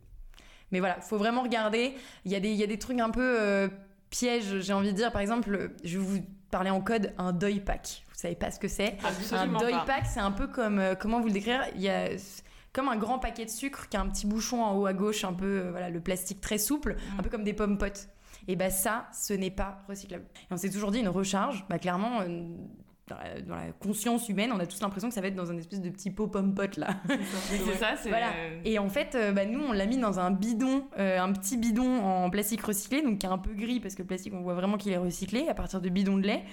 Mais 0.73 0.81
voilà, 0.81 1.01
faut 1.01 1.19
vraiment 1.19 1.43
regarder. 1.43 1.95
Il 2.25 2.33
y 2.33 2.35
a 2.35 2.41
des, 2.41 2.51
il 2.51 2.57
y 2.57 2.65
a 2.65 2.67
des 2.67 2.79
trucs 2.79 2.99
un 2.99 3.11
peu 3.11 3.41
euh, 3.41 3.69
pièges, 4.11 4.61
j'ai 4.61 4.73
envie 4.73 4.91
de 4.91 4.97
dire. 4.97 5.13
Par 5.13 5.23
exemple, 5.23 5.71
je 5.85 5.99
vais 5.99 6.05
vous 6.05 6.21
parler 6.51 6.71
en 6.71 6.81
code 6.81 7.13
un 7.19 7.33
deuil 7.33 7.61
pack. 7.61 8.05
Vous 8.09 8.19
savez 8.19 8.35
pas 8.35 8.51
ce 8.51 8.59
que 8.59 8.69
c'est 8.69 8.97
Un 9.33 9.59
deuil 9.59 9.77
pack, 9.87 10.07
c'est 10.07 10.21
un 10.21 10.33
peu 10.33 10.47
comme 10.47 10.79
euh, 10.79 10.95
comment 10.95 11.21
vous 11.21 11.29
le 11.29 11.33
décrire? 11.33 11.63
Il 11.75 11.83
y 11.83 11.89
a 11.89 12.09
comme 12.73 12.89
un 12.89 12.97
grand 12.97 13.19
paquet 13.19 13.45
de 13.45 13.51
sucre 13.51 13.89
qui 13.89 13.97
a 13.97 14.01
un 14.01 14.09
petit 14.09 14.27
bouchon 14.27 14.63
en 14.63 14.77
haut 14.77 14.87
à 14.87 14.93
gauche, 14.93 15.25
un 15.25 15.33
peu 15.33 15.61
euh, 15.61 15.71
voilà 15.71 15.91
le 15.91 16.01
plastique 16.01 16.41
très 16.41 16.59
souple, 16.59 16.97
un 17.19 17.23
peu 17.23 17.31
comme 17.31 17.45
des 17.45 17.55
pommes 17.55 17.79
potes. 17.79 18.09
Et 18.49 18.57
bah 18.57 18.71
ça, 18.71 19.07
ce 19.13 19.33
n'est 19.33 19.51
pas 19.51 19.83
recyclable. 19.89 20.25
Et 20.51 20.53
on 20.53 20.57
s'est 20.57 20.71
toujours 20.71 20.91
dit 20.91 21.01
une 21.01 21.09
recharge, 21.09 21.65
bah 21.69 21.79
clairement. 21.79 22.21
Euh, 22.23 22.49
dans 23.47 23.55
la, 23.55 23.71
conscience 23.73 24.31
humaine, 24.31 24.51
on 24.51 24.59
a 24.59 24.67
tous 24.67 24.81
l'impression 24.81 25.11
que 25.11 25.15
ça 25.15 25.21
va 25.21 25.27
être 25.27 25.35
dans 25.35 25.51
un 25.51 25.59
espèce 25.59 25.83
de 25.83 25.91
petit 25.91 26.11
pot 26.11 26.27
pomme 26.27 26.55
pote 26.55 26.79
là. 26.79 26.97
C'est 27.07 27.59
ça, 27.75 27.97
c'est. 28.03 28.09
Voilà. 28.09 28.31
Et 28.65 28.79
en 28.79 28.89
fait, 28.89 29.15
bah, 29.35 29.45
nous, 29.45 29.61
on 29.61 29.73
l'a 29.73 29.85
mis 29.85 29.99
dans 29.99 30.21
un 30.21 30.31
bidon, 30.31 30.85
un 30.97 31.33
petit 31.35 31.59
bidon 31.59 32.03
en 32.03 32.31
plastique 32.31 32.63
recyclé, 32.63 33.03
donc 33.03 33.19
qui 33.19 33.27
est 33.27 33.29
un 33.29 33.37
peu 33.37 33.53
gris 33.53 33.79
parce 33.79 33.95
que 33.95 34.01
le 34.01 34.07
plastique, 34.07 34.33
on 34.33 34.41
voit 34.41 34.55
vraiment 34.55 34.79
qu'il 34.79 34.91
est 34.93 34.97
recyclé 34.97 35.49
à 35.49 35.55
partir 35.55 35.83
de 35.83 35.91
bidons 35.91 36.17
de 36.17 36.27
lait 36.27 36.45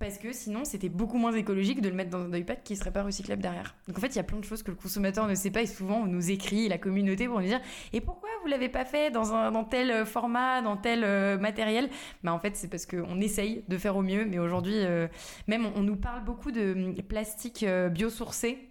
parce 0.00 0.16
que 0.16 0.32
sinon 0.32 0.64
c'était 0.64 0.88
beaucoup 0.88 1.18
moins 1.18 1.32
écologique 1.32 1.82
de 1.82 1.88
le 1.90 1.94
mettre 1.94 2.10
dans 2.10 2.24
un 2.24 2.34
iPad 2.34 2.62
qui 2.64 2.74
serait 2.74 2.90
pas 2.90 3.02
recyclable 3.02 3.42
derrière. 3.42 3.76
Donc 3.86 3.98
en 3.98 4.00
fait, 4.00 4.08
il 4.08 4.16
y 4.16 4.18
a 4.18 4.24
plein 4.24 4.38
de 4.38 4.44
choses 4.44 4.62
que 4.62 4.70
le 4.70 4.76
consommateur 4.76 5.28
ne 5.28 5.34
sait 5.34 5.50
pas 5.50 5.60
et 5.60 5.66
souvent 5.66 5.98
on 5.98 6.06
nous 6.06 6.30
écrit 6.30 6.68
la 6.68 6.78
communauté 6.78 7.28
pour 7.28 7.38
nous 7.38 7.46
dire 7.46 7.60
et 7.92 8.00
pourquoi 8.00 8.30
vous 8.42 8.48
l'avez 8.48 8.70
pas 8.70 8.86
fait 8.86 9.10
dans 9.10 9.34
un 9.34 9.62
tel 9.64 10.06
format, 10.06 10.62
dans 10.62 10.78
tel 10.78 11.04
euh, 11.04 11.38
matériel? 11.38 11.90
Bah 12.24 12.32
en 12.32 12.38
fait, 12.38 12.56
c'est 12.56 12.68
parce 12.68 12.86
qu'on 12.86 13.20
essaye 13.20 13.62
de 13.68 13.76
faire 13.76 13.94
au 13.94 14.02
mieux, 14.02 14.24
mais 14.24 14.38
aujourd'hui 14.38 14.78
euh, 14.78 15.06
même 15.46 15.68
on, 15.76 15.82
nous 15.82 15.96
parle 15.96 16.24
beaucoup 16.24 16.50
de 16.50 16.72
hum, 16.72 16.94
plastique 17.02 17.62
euh, 17.62 17.90
biosourcé 17.90 18.66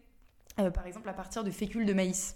par 0.74 0.88
exemple 0.88 1.08
à 1.08 1.14
partir 1.14 1.46
de 1.46 1.52
fécule 1.52 1.86
de 1.86 1.94
maïs 1.94 2.36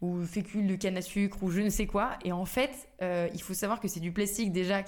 ou 0.00 0.20
fécule 0.22 0.66
de 0.66 0.74
canne 0.74 0.96
à 0.96 1.02
sucre 1.02 1.44
ou 1.44 1.50
je 1.50 1.60
ne 1.60 1.68
sais 1.68 1.86
quoi 1.86 2.18
et 2.24 2.32
en 2.32 2.44
fait, 2.44 2.88
il 3.00 3.40
faut 3.40 3.54
savoir 3.54 3.78
que 3.78 3.86
c'est 3.86 4.00
du 4.00 4.10
plastique 4.10 4.50
déjà 4.50 4.82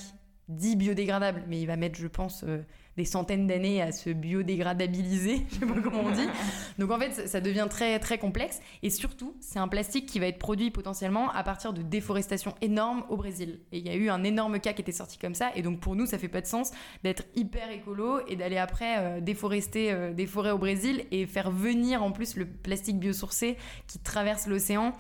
dit 0.49 0.77
biodégradable, 0.77 1.45
mais 1.49 1.61
il 1.61 1.67
va 1.67 1.77
mettre, 1.77 1.99
je 1.99 2.07
pense, 2.07 2.45
euh, 2.45 2.63
des 2.97 3.05
centaines 3.05 3.47
d'années 3.47 3.83
à 3.83 3.93
se 3.93 4.11
biodégradabiliser, 4.11 5.47
je 5.53 5.61
sais 5.61 5.67
pas 5.67 5.81
comment 5.81 6.03
on 6.05 6.13
dit. 6.13 6.29
Donc 6.79 6.91
en 6.91 6.99
fait, 6.99 7.29
ça 7.29 7.41
devient 7.41 7.67
très 7.69 7.99
très 7.99 8.19
complexe 8.19 8.61
et 8.83 8.91
surtout, 8.91 9.35
c'est 9.41 9.59
un 9.59 9.69
plastique 9.69 10.07
qui 10.07 10.19
va 10.19 10.27
être 10.27 10.39
produit 10.39 10.71
potentiellement 10.71 11.31
à 11.31 11.43
partir 11.43 11.73
de 11.73 11.83
déforestation 11.83 12.55
énorme 12.61 13.05
au 13.09 13.17
Brésil. 13.17 13.61
Et 13.73 13.79
il 13.79 13.87
y 13.87 13.91
a 13.91 13.95
eu 13.95 14.09
un 14.09 14.25
énorme 14.25 14.61
cas 14.61 14.73
qui 14.73 14.83
était 14.83 14.93
sorti 14.93 15.19
comme 15.19 15.35
ça 15.35 15.51
et 15.55 15.63
donc 15.63 15.81
pour 15.81 15.97
nous, 15.97 16.07
ça 16.07 16.19
fait 16.19 16.29
pas 16.29 16.41
de 16.41 16.47
sens 16.47 16.73
d'être 17.03 17.25
hyper 17.35 17.71
écolo 17.71 18.21
et 18.29 18.37
d'aller 18.37 18.59
après 18.59 18.99
euh, 18.99 19.21
déforester 19.21 19.93
euh, 19.93 20.13
des 20.13 20.27
forêts 20.27 20.51
au 20.51 20.59
Brésil 20.59 21.05
et 21.11 21.27
faire 21.27 21.51
venir 21.51 22.03
en 22.03 22.13
plus 22.13 22.37
le 22.37 22.47
plastique 22.47 22.99
biosourcé 22.99 23.57
qui 23.87 23.99
traverse 23.99 24.47
l'océan 24.47 24.95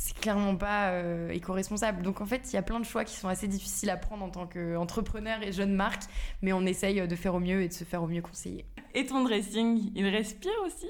c'est 0.00 0.16
clairement 0.16 0.54
pas 0.54 0.90
euh, 0.90 1.30
éco-responsable. 1.30 2.02
Donc 2.02 2.20
en 2.20 2.26
fait, 2.26 2.42
il 2.52 2.54
y 2.54 2.56
a 2.56 2.62
plein 2.62 2.78
de 2.78 2.84
choix 2.84 3.04
qui 3.04 3.16
sont 3.16 3.26
assez 3.26 3.48
difficiles 3.48 3.90
à 3.90 3.96
prendre 3.96 4.24
en 4.24 4.30
tant 4.30 4.46
qu'entrepreneur 4.46 5.42
et 5.42 5.50
jeune 5.50 5.74
marque, 5.74 6.04
mais 6.40 6.52
on 6.52 6.64
essaye 6.66 7.06
de 7.06 7.16
faire 7.16 7.34
au 7.34 7.40
mieux 7.40 7.62
et 7.62 7.68
de 7.68 7.72
se 7.72 7.82
faire 7.82 8.02
au 8.04 8.06
mieux 8.06 8.22
conseiller. 8.22 8.64
Et 8.94 9.06
ton 9.06 9.24
dressing, 9.24 9.90
il 9.96 10.06
respire 10.06 10.52
aussi? 10.64 10.86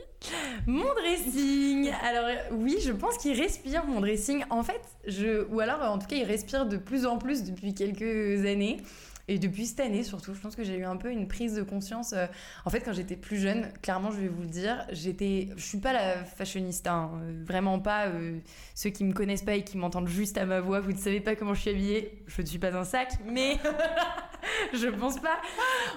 Mon 0.67 0.93
dressing 0.95 1.91
Alors 2.05 2.29
oui, 2.53 2.77
je 2.85 2.93
pense 2.93 3.17
qu'il 3.17 3.33
respire 3.33 3.87
mon 3.87 4.01
dressing. 4.01 4.45
En 4.51 4.63
fait, 4.63 4.83
je... 5.07 5.47
ou 5.51 5.61
alors 5.61 5.81
en 5.91 5.99
tout 5.99 6.07
cas, 6.07 6.17
il 6.17 6.25
respire 6.25 6.67
de 6.67 6.77
plus 6.77 7.07
en 7.07 7.17
plus 7.17 7.45
depuis 7.45 7.75
quelques 7.75 8.45
années. 8.45 8.77
Et 9.31 9.39
depuis 9.39 9.67
cette 9.67 9.81
année, 9.81 10.03
surtout, 10.03 10.33
je 10.33 10.41
pense 10.41 10.57
que 10.57 10.65
j'ai 10.65 10.77
eu 10.77 10.85
un 10.85 10.97
peu 10.97 11.11
une 11.11 11.29
prise 11.29 11.55
de 11.55 11.63
conscience. 11.63 12.15
Euh, 12.15 12.27
en 12.65 12.71
fait, 12.71 12.81
quand 12.81 12.95
j'étais 12.95 13.15
plus 13.15 13.37
jeune, 13.37 13.71
clairement, 13.83 14.11
je 14.11 14.21
vais 14.21 14.29
vous 14.29 14.41
le 14.41 14.49
dire, 14.49 14.87
j'étais, 14.91 15.49
je 15.55 15.63
suis 15.63 15.79
pas 15.79 15.93
la 15.93 16.25
fashioniste, 16.25 16.87
hein, 16.87 17.11
euh, 17.23 17.45
vraiment 17.45 17.79
pas. 17.79 18.07
Euh, 18.07 18.39
ceux 18.75 18.89
qui 18.89 19.05
me 19.05 19.13
connaissent 19.13 19.43
pas 19.43 19.55
et 19.55 19.65
qui 19.65 19.77
m'entendent 19.77 20.09
juste 20.09 20.39
à 20.39 20.47
ma 20.47 20.61
voix, 20.61 20.81
vous 20.81 20.93
ne 20.93 20.97
savez 20.97 21.21
pas 21.21 21.37
comment 21.37 21.53
je 21.53 21.61
suis 21.61 21.71
habillée. 21.71 22.23
Je 22.27 22.41
ne 22.41 22.47
suis 22.47 22.59
pas 22.59 22.75
un 22.75 22.85
sac, 22.85 23.19
mais 23.27 23.59
je 24.73 24.89
pense 24.89 25.21
pas. 25.21 25.39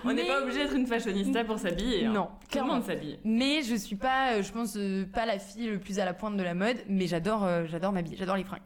On 0.03 0.11
n'est 0.11 0.27
pas 0.27 0.41
obligé 0.41 0.59
d'être 0.59 0.75
une 0.75 0.87
fashionista 0.87 1.45
pour 1.45 1.57
s'habiller. 1.57 2.07
Hein. 2.07 2.11
Non, 2.11 2.27
clairement 2.49 2.79
de 2.79 2.83
s'habiller. 2.83 3.19
Mais 3.23 3.63
je 3.63 3.75
suis 3.75 3.95
pas, 3.95 4.41
je 4.41 4.51
pense, 4.51 4.77
pas 5.13 5.25
la 5.25 5.39
fille 5.39 5.69
le 5.69 5.79
plus 5.79 5.99
à 5.99 6.05
la 6.05 6.13
pointe 6.13 6.35
de 6.35 6.43
la 6.43 6.53
mode, 6.53 6.77
mais 6.89 7.07
j'adore, 7.07 7.47
j'adore 7.67 7.93
m'habiller, 7.93 8.17
j'adore 8.17 8.35
les 8.35 8.43
fringues. 8.43 8.59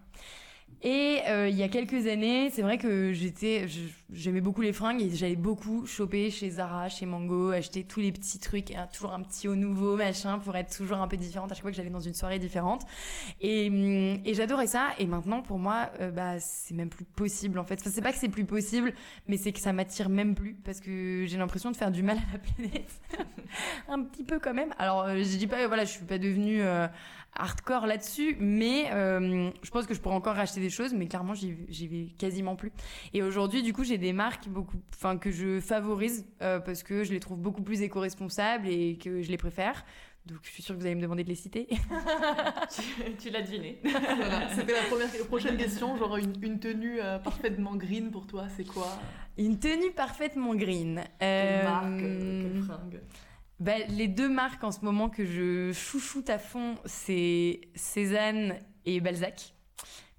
Et 0.85 1.21
euh, 1.27 1.49
il 1.49 1.55
y 1.55 1.63
a 1.63 1.67
quelques 1.67 2.05
années, 2.07 2.51
c'est 2.51 2.61
vrai 2.61 2.77
que 2.77 3.11
j'étais, 3.11 3.65
j'aimais 4.11 4.41
beaucoup 4.41 4.61
les 4.61 4.73
fringues 4.73 5.01
et 5.01 5.09
j'allais 5.09 5.35
beaucoup 5.35 5.85
choper 5.85 6.29
chez 6.29 6.49
Zara, 6.49 6.89
chez 6.89 7.05
Mango, 7.05 7.51
acheter 7.51 7.83
tous 7.83 7.99
les 7.99 8.11
petits 8.11 8.39
trucs, 8.39 8.71
hein, 8.71 8.87
toujours 8.93 9.13
un 9.13 9.21
petit 9.21 9.47
haut 9.47 9.55
nouveau, 9.55 9.95
machin, 9.95 10.39
pour 10.39 10.55
être 10.55 10.75
toujours 10.75 10.97
un 10.97 11.07
peu 11.07 11.17
différente 11.17 11.51
à 11.51 11.55
chaque 11.55 11.63
fois 11.63 11.71
que 11.71 11.77
j'allais 11.77 11.89
dans 11.89 11.99
une 11.99 12.13
soirée 12.13 12.39
différente. 12.39 12.83
Et, 13.41 13.67
hum, 13.69 14.21
j'adorais 14.25 14.67
ça. 14.67 14.89
Et 14.99 15.05
maintenant, 15.05 15.41
pour 15.41 15.59
moi, 15.59 15.89
euh, 16.01 16.11
bah, 16.11 16.39
c'est 16.39 16.75
même 16.75 16.89
plus 16.89 17.05
possible 17.05 17.59
en 17.59 17.63
fait. 17.63 17.79
C'est 17.79 18.01
pas 18.01 18.11
que 18.11 18.19
c'est 18.19 18.29
plus 18.29 18.45
possible, 18.45 18.93
mais 19.27 19.37
c'est 19.37 19.51
que 19.51 19.59
ça 19.59 19.73
m'attire 19.73 20.09
même 20.09 20.35
plus 20.35 20.53
parce 20.53 20.79
que 20.79 21.25
j'ai 21.27 21.37
l'impression 21.37 21.71
de 21.71 21.75
faire 21.75 21.91
du 21.91 22.03
mal 22.03 22.17
à 22.17 22.33
la 22.33 22.39
planète. 22.39 22.91
un 23.87 24.03
petit 24.03 24.23
peu 24.23 24.39
quand 24.39 24.53
même. 24.53 24.73
Alors, 24.77 25.03
euh, 25.03 25.17
je 25.17 25.37
dis 25.37 25.47
pas, 25.47 25.67
voilà, 25.67 25.85
je 25.85 25.91
suis 25.91 26.05
pas 26.05 26.17
devenue 26.17 26.61
hardcore 27.35 27.85
là-dessus, 27.85 28.37
mais 28.39 28.91
euh, 28.91 29.49
je 29.61 29.69
pense 29.69 29.85
que 29.85 29.93
je 29.93 29.99
pourrais 29.99 30.15
encore 30.15 30.35
racheter 30.35 30.61
des 30.61 30.69
choses, 30.69 30.93
mais 30.93 31.07
clairement 31.07 31.33
j'y 31.33 31.87
vais 31.87 32.07
quasiment 32.17 32.55
plus. 32.55 32.71
Et 33.13 33.21
aujourd'hui, 33.21 33.61
du 33.61 33.73
coup, 33.73 33.83
j'ai 33.83 33.94
des 33.97 34.13
marques 34.13 34.47
beaucoup, 34.47 34.77
enfin 34.93 35.17
que 35.17 35.31
je 35.31 35.59
favorise 35.59 36.25
euh, 36.41 36.59
parce 36.59 36.83
que 36.83 37.03
je 37.03 37.11
les 37.11 37.19
trouve 37.19 37.39
beaucoup 37.39 37.61
plus 37.61 37.81
éco-responsables 37.81 38.67
et 38.67 38.97
que 38.97 39.21
je 39.21 39.29
les 39.29 39.37
préfère. 39.37 39.85
Donc 40.25 40.39
je 40.41 40.49
suis 40.49 40.63
sûre 40.63 40.75
que 40.75 40.79
vous 40.79 40.85
allez 40.87 40.95
me 40.95 41.01
demander 41.01 41.23
de 41.23 41.29
les 41.29 41.35
citer. 41.35 41.67
tu, 43.19 43.29
l'as 43.29 43.41
deviné. 43.41 43.79
C'était 44.55 44.73
la 44.73 44.81
première, 44.89 45.09
prochaine 45.27 45.55
question, 45.55 45.95
genre 45.97 46.17
une, 46.17 46.59
tenue 46.59 46.99
euh, 46.99 47.19
parfaitement 47.19 47.75
green 47.75 48.09
pour 48.09 48.25
toi, 48.25 48.45
c'est 48.55 48.65
quoi? 48.65 48.87
Une 49.37 49.59
tenue 49.59 49.91
parfaitement 49.91 50.55
green. 50.55 51.03
Quelle 51.19 51.63
marque, 51.63 51.99
quelle 51.99 52.63
fringue 52.63 53.01
bah, 53.59 53.77
les 53.87 54.09
deux 54.09 54.27
marques 54.27 54.63
en 54.65 54.71
ce 54.71 54.83
moment 54.83 55.09
que 55.09 55.23
je 55.23 55.71
chouchoute 55.71 56.29
à 56.29 56.37
fond, 56.37 56.75
c'est 56.83 57.61
Cézanne 57.73 58.59
et 58.85 58.99
Balzac. 58.99 59.54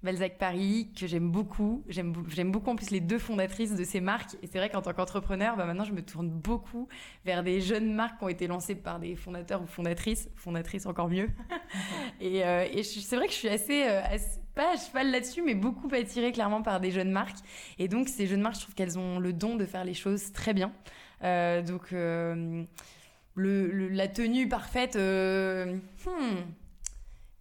Balzac 0.07 0.37
Paris, 0.37 0.89
que 0.97 1.05
j'aime 1.05 1.29
beaucoup. 1.29 1.83
J'aime, 1.89 2.13
beaucoup 2.51 2.69
en 2.69 2.75
plus 2.77 2.91
les 2.91 3.01
deux 3.01 3.19
fondatrices 3.19 3.75
de 3.75 3.83
ces 3.83 3.99
marques. 3.99 4.35
Et 4.41 4.47
c'est 4.47 4.57
vrai 4.57 4.69
qu'en 4.69 4.81
tant 4.81 4.93
qu'entrepreneur, 4.93 5.57
bah 5.57 5.65
maintenant 5.65 5.83
je 5.83 5.91
me 5.91 6.01
tourne 6.01 6.29
beaucoup 6.29 6.87
vers 7.25 7.43
des 7.43 7.59
jeunes 7.59 7.93
marques 7.93 8.17
qui 8.19 8.23
ont 8.23 8.29
été 8.29 8.47
lancées 8.47 8.75
par 8.75 8.99
des 8.99 9.17
fondateurs 9.17 9.61
ou 9.61 9.67
fondatrices. 9.67 10.29
Fondatrices 10.37 10.85
encore 10.85 11.09
mieux. 11.09 11.29
et, 12.21 12.45
euh, 12.45 12.65
et 12.71 12.83
c'est 12.83 13.17
vrai 13.17 13.27
que 13.27 13.33
je 13.33 13.37
suis 13.37 13.49
assez, 13.49 13.83
euh, 13.83 14.01
pas 14.55 14.73
à 14.73 14.77
cheval 14.77 15.11
là-dessus, 15.11 15.41
mais 15.41 15.55
beaucoup 15.55 15.89
attirée 15.93 16.31
clairement 16.31 16.61
par 16.61 16.79
des 16.79 16.91
jeunes 16.91 17.11
marques. 17.11 17.39
Et 17.77 17.89
donc 17.89 18.07
ces 18.07 18.27
jeunes 18.27 18.41
marques, 18.41 18.55
je 18.55 18.61
trouve 18.61 18.75
qu'elles 18.75 18.97
ont 18.97 19.19
le 19.19 19.33
don 19.33 19.57
de 19.57 19.65
faire 19.65 19.83
les 19.83 19.93
choses 19.93 20.31
très 20.31 20.53
bien. 20.53 20.71
Euh, 21.23 21.61
donc 21.61 21.91
le, 23.37 23.87
la 23.89 24.07
tenue 24.07 24.47
parfaite. 24.47 24.95
Euh, 24.95 25.75
hmm. 26.05 26.37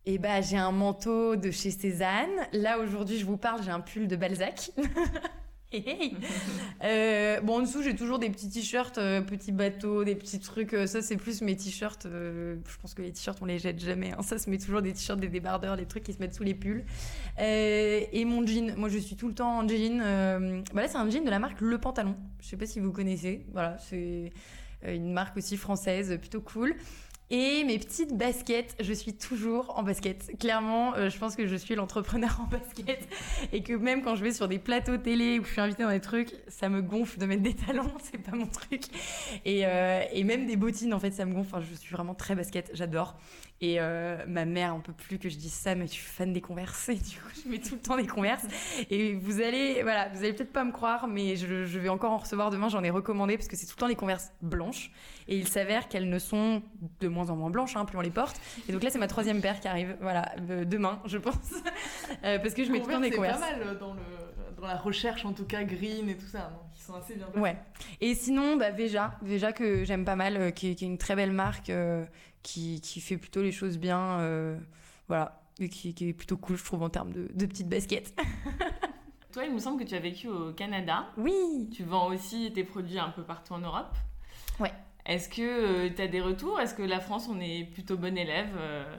Et 0.08 0.14
eh 0.14 0.18
bah 0.18 0.40
j'ai 0.40 0.56
un 0.56 0.70
manteau 0.70 1.34
de 1.34 1.50
chez 1.50 1.72
Cézanne. 1.72 2.30
Là 2.52 2.78
aujourd'hui 2.78 3.18
je 3.18 3.26
vous 3.26 3.36
parle, 3.36 3.64
j'ai 3.64 3.72
un 3.72 3.80
pull 3.80 4.06
de 4.06 4.16
Balzac. 4.16 4.70
Euh, 6.84 7.40
bon 7.40 7.56
en 7.56 7.60
dessous 7.62 7.82
j'ai 7.82 7.94
toujours 7.94 8.18
des 8.18 8.30
petits 8.30 8.48
t-shirts, 8.48 8.96
euh, 8.96 9.20
petits 9.20 9.52
bateaux, 9.52 10.04
des 10.04 10.14
petits 10.14 10.38
trucs. 10.38 10.74
ça 10.86 11.02
c'est 11.02 11.16
plus 11.16 11.42
mes 11.42 11.54
t-shirts. 11.54 12.06
je 12.06 12.78
pense 12.80 12.94
que 12.94 13.02
les 13.02 13.12
t-shirts 13.12 13.36
on 13.42 13.44
les 13.44 13.58
jette 13.58 13.80
jamais. 13.80 14.12
Hein. 14.12 14.22
Ça 14.22 14.38
se 14.38 14.48
met 14.48 14.56
toujours 14.56 14.80
des 14.80 14.94
t-shirts, 14.94 15.20
des 15.20 15.28
débardeurs, 15.28 15.76
des 15.76 15.84
trucs 15.84 16.04
qui 16.04 16.14
se 16.14 16.18
mettent 16.18 16.34
sous 16.34 16.44
les 16.44 16.54
pulls. 16.54 16.84
et 17.36 18.24
mon 18.24 18.46
jean, 18.46 18.74
moi 18.76 18.88
je 18.88 18.96
suis 18.96 19.16
tout 19.16 19.28
le 19.28 19.34
temps 19.34 19.58
en 19.58 19.68
jean. 19.68 19.98
Bah 20.72 20.82
là 20.82 20.88
c'est 20.88 20.96
un 20.96 21.10
jean 21.10 21.24
de 21.24 21.30
la 21.30 21.40
marque 21.40 21.60
Le 21.60 21.78
Pantalon. 21.78 22.16
Je 22.40 22.46
sais 22.46 22.56
pas 22.56 22.66
si 22.66 22.78
vous 22.80 22.92
connaissez. 22.92 23.44
Voilà 23.52 23.76
c'est 23.78 24.32
euh, 24.84 24.94
une 24.94 25.12
marque 25.12 25.36
aussi 25.36 25.56
française 25.56 26.16
plutôt 26.18 26.40
cool. 26.40 26.74
Et 27.28 27.64
mes 27.64 27.78
petites 27.80 28.16
baskets, 28.16 28.76
je 28.78 28.92
suis 28.92 29.12
toujours 29.12 29.76
en 29.76 29.82
basket. 29.82 30.38
Clairement, 30.38 30.94
euh, 30.94 31.10
je 31.10 31.18
pense 31.18 31.34
que 31.34 31.48
je 31.48 31.56
suis 31.56 31.74
l'entrepreneur 31.74 32.40
en 32.40 32.44
basket. 32.50 33.08
Et 33.52 33.64
que 33.64 33.72
même 33.72 34.02
quand 34.02 34.14
je 34.14 34.22
vais 34.22 34.32
sur 34.32 34.46
des 34.46 34.60
plateaux 34.60 34.96
télé 34.96 35.40
où 35.40 35.44
je 35.44 35.50
suis 35.50 35.60
invitée 35.60 35.82
dans 35.82 35.90
des 35.90 36.00
trucs, 36.00 36.32
ça 36.46 36.68
me 36.68 36.82
gonfle 36.82 37.18
de 37.18 37.26
mettre 37.26 37.42
des 37.42 37.54
talons, 37.54 37.90
c'est 38.02 38.18
pas 38.18 38.36
mon 38.36 38.46
truc. 38.46 38.84
Et, 39.44 39.66
euh, 39.66 40.02
et, 40.12 40.22
même 40.22 40.46
des 40.46 40.56
bottines, 40.56 40.94
en 40.94 41.00
fait, 41.00 41.10
ça 41.10 41.24
me 41.24 41.34
gonfle. 41.34 41.48
Enfin, 41.52 41.64
je 41.68 41.74
suis 41.74 41.92
vraiment 41.92 42.14
très 42.14 42.36
basket, 42.36 42.70
j'adore. 42.74 43.16
Et 43.62 43.76
euh, 43.80 44.18
ma 44.26 44.44
mère, 44.44 44.76
on 44.76 44.80
peut 44.80 44.92
plus 44.92 45.18
que 45.18 45.30
je 45.30 45.36
dise 45.36 45.52
ça, 45.52 45.74
mais 45.74 45.86
tu 45.86 46.02
es 46.02 46.04
fan 46.04 46.32
des 46.32 46.42
converses. 46.42 46.88
Et 46.90 46.96
du 46.96 47.16
coup, 47.16 47.30
je 47.42 47.50
mets 47.50 47.58
tout 47.58 47.74
le 47.74 47.80
temps 47.80 47.96
des 47.96 48.06
converses. 48.06 48.44
Et 48.90 49.14
vous 49.14 49.40
allez, 49.40 49.82
voilà, 49.82 50.08
vous 50.10 50.18
allez 50.18 50.34
peut-être 50.34 50.52
pas 50.52 50.64
me 50.64 50.72
croire, 50.72 51.08
mais 51.08 51.36
je, 51.36 51.46
vais 51.78 51.88
encore 51.88 52.12
en 52.12 52.18
recevoir 52.18 52.50
demain. 52.50 52.68
J'en 52.68 52.84
ai 52.84 52.90
recommandé 52.90 53.36
parce 53.36 53.48
que 53.48 53.56
c'est 53.56 53.66
tout 53.66 53.74
le 53.76 53.80
temps 53.80 53.88
des 53.88 53.96
converses 53.96 54.32
blanches. 54.42 54.90
Et 55.28 55.36
il 55.36 55.48
s'avère 55.48 55.88
qu'elles 55.88 56.08
ne 56.08 56.18
sont 56.18 56.62
de 57.00 57.08
moins 57.08 57.30
en 57.30 57.36
moins 57.36 57.50
blanches, 57.50 57.76
hein, 57.76 57.84
plus 57.84 57.96
on 57.96 58.02
les 58.02 58.10
porte. 58.10 58.38
Et 58.68 58.72
donc 58.72 58.82
là, 58.82 58.90
c'est 58.90 58.98
ma 58.98 59.08
troisième 59.08 59.40
paire 59.40 59.58
qui 59.58 59.68
arrive, 59.68 59.96
voilà, 60.00 60.32
euh, 60.50 60.64
demain, 60.64 61.00
je 61.06 61.18
pense. 61.18 61.34
Euh, 62.24 62.38
parce 62.38 62.54
que 62.54 62.64
je 62.64 62.70
mets 62.72 62.80
tout 62.80 62.88
le 62.88 62.94
temps 62.94 63.00
des 63.00 63.10
converses. 63.10 63.40
C'est 63.40 63.58
pas 63.58 63.64
mal 63.64 63.78
dans, 63.78 63.94
le, 63.94 64.00
dans 64.56 64.66
la 64.66 64.76
recherche, 64.76 65.24
en 65.24 65.32
tout 65.32 65.44
cas, 65.44 65.64
green 65.64 66.08
et 66.08 66.16
tout 66.16 66.26
ça. 66.26 66.50
Donc 66.50 66.70
ils 66.76 66.82
sont 66.82 66.94
assez 66.94 67.14
bien. 67.14 67.28
Ouais. 67.36 67.56
Et 68.00 68.14
sinon, 68.14 68.56
bah, 68.56 68.70
Veja, 68.70 69.18
Veja 69.22 69.52
que 69.52 69.84
j'aime 69.84 70.04
pas 70.04 70.16
mal, 70.16 70.52
qui, 70.54 70.74
qui, 70.74 70.84
est 70.84 70.88
une 70.88 70.98
très 70.98 71.16
belle 71.16 71.32
marque 71.32 71.70
qui, 72.46 72.80
qui, 72.80 73.00
fait 73.00 73.16
plutôt 73.16 73.42
les 73.42 73.52
choses 73.52 73.76
bien. 73.76 74.20
Euh, 74.20 74.56
voilà. 75.08 75.42
Et 75.58 75.68
qui, 75.68 75.94
qui, 75.94 76.08
est 76.08 76.12
plutôt 76.12 76.36
cool, 76.36 76.56
je 76.56 76.64
trouve, 76.64 76.82
en 76.82 76.90
termes 76.90 77.12
de, 77.12 77.28
de 77.34 77.46
petites 77.46 77.68
baskets. 77.68 78.14
Toi, 79.32 79.44
il 79.44 79.52
me 79.52 79.58
semble 79.58 79.82
que 79.82 79.88
tu 79.88 79.94
as 79.94 80.00
vécu 80.00 80.28
au 80.28 80.52
Canada. 80.52 81.08
Oui. 81.16 81.68
Tu 81.74 81.82
vends 81.82 82.06
aussi 82.06 82.52
tes 82.52 82.64
produits 82.64 82.98
un 82.98 83.10
peu 83.10 83.22
partout 83.22 83.54
en 83.54 83.58
Europe. 83.58 83.94
Ouais. 84.60 84.72
Est-ce 85.04 85.28
que 85.28 85.42
euh, 85.86 85.90
tu 85.94 86.00
as 86.00 86.08
des 86.08 86.20
retours? 86.20 86.60
Est-ce 86.60 86.74
que 86.74 86.82
la 86.82 87.00
France, 87.00 87.28
on 87.28 87.40
est 87.40 87.64
plutôt 87.64 87.96
bon 87.96 88.16
élève 88.16 88.54
euh, 88.56 88.96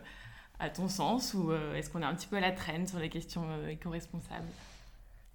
à 0.60 0.70
ton 0.70 0.90
sens? 0.90 1.34
Ou 1.34 1.54
est-ce 1.76 1.90
qu'on 1.90 2.02
est 2.02 2.06
un 2.06 2.16
petit 2.16 2.28
peu 2.28 2.36
à 2.36 2.42
la 2.42 2.52
traîne 2.52 2.86
sur 2.86 3.00
les 3.00 3.10
questions 3.10 3.46
éco-responsables? 3.68 4.48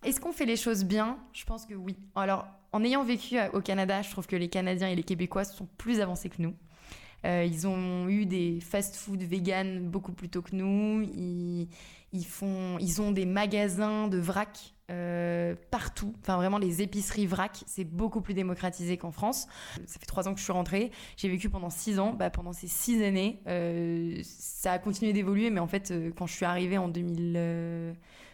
Est-ce 0.03 0.21
qu'on 0.21 0.33
fait 0.33 0.47
les 0.47 0.57
choses 0.57 0.85
bien? 0.85 1.19
Je 1.33 1.45
pense 1.45 1.65
que 1.65 1.75
oui. 1.75 1.97
Alors, 2.17 2.47
en 2.73 2.83
ayant 2.83 3.05
vécu 3.05 3.37
au 3.53 3.61
Canada, 3.61 4.03
je 4.03 4.11
trouve 4.11 4.27
que 4.27 4.37
les 4.37 4.49
Canadiens 4.49 4.89
et 4.89 4.97
les 4.97 5.05
Québécois 5.05 5.45
sont 5.45 5.69
plus 5.79 6.01
avancés 6.01 6.29
que 6.29 6.43
nous. 6.43 6.55
Euh, 7.25 7.45
ils 7.45 7.69
ont 7.69 8.09
eu 8.09 8.27
des 8.27 8.59
fast-food 8.61 9.23
vegan 9.23 9.89
beaucoup 9.89 10.13
plus 10.13 10.29
tôt 10.29 10.43
que 10.43 10.57
nous. 10.57 11.03
Ils, 11.03 12.27
font, 12.27 12.79
ils 12.81 13.01
ont 13.01 13.13
des 13.13 13.27
magasins 13.27 14.09
de 14.09 14.19
vrac 14.19 14.75
euh, 14.91 15.55
partout. 15.71 16.15
Enfin, 16.21 16.37
vraiment, 16.37 16.59
les 16.59 16.83
épiceries 16.83 17.27
vrac, 17.27 17.63
c'est 17.67 17.85
beaucoup 17.85 18.23
plus 18.23 18.35
démocratisé 18.35 18.97
qu'en 18.97 19.13
France. 19.13 19.47
Ça 19.87 20.01
fait 20.01 20.07
trois 20.07 20.27
ans 20.27 20.35
que 20.35 20.41
je 20.41 20.45
suis 20.45 20.53
rentrée. 20.53 20.91
J'ai 21.17 21.29
vécu 21.29 21.49
pendant 21.49 21.71
six 21.71 22.01
ans. 22.01 22.13
Bah, 22.13 22.29
pendant 22.29 22.53
ces 22.53 22.67
six 22.67 23.05
années, 23.05 23.41
euh, 23.47 24.21
ça 24.25 24.73
a 24.73 24.79
continué 24.81 25.13
d'évoluer. 25.13 25.51
Mais 25.51 25.61
en 25.61 25.69
fait, 25.69 25.95
quand 26.17 26.27
je 26.27 26.35
suis 26.35 26.45
arrivée 26.45 26.79
en 26.79 26.89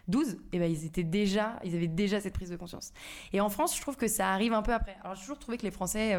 2012, 0.09 0.33
et 0.33 0.37
eh 0.55 0.59
ben, 0.59 0.71
ils 0.71 0.85
étaient 0.87 1.05
déjà, 1.05 1.59
ils 1.65 1.77
avaient 1.77 1.87
déjà 1.87 2.21
cette 2.21 2.35
prise 2.35 2.51
de 2.51 2.57
conscience. 2.57 2.93
Et 3.33 3.41
en 3.41 3.49
France, 3.49 3.77
je 3.77 3.81
trouve 3.81 3.97
que 3.97 4.09
ça 4.09 4.33
arrive 4.33 4.53
un 4.53 4.63
peu 4.63 4.73
après. 4.73 4.97
Alors, 5.03 5.15
j'ai 5.15 5.23
toujours 5.23 5.39
trouvé 5.39 5.59
que 5.59 5.65
les 5.65 5.71
Français 5.71 6.15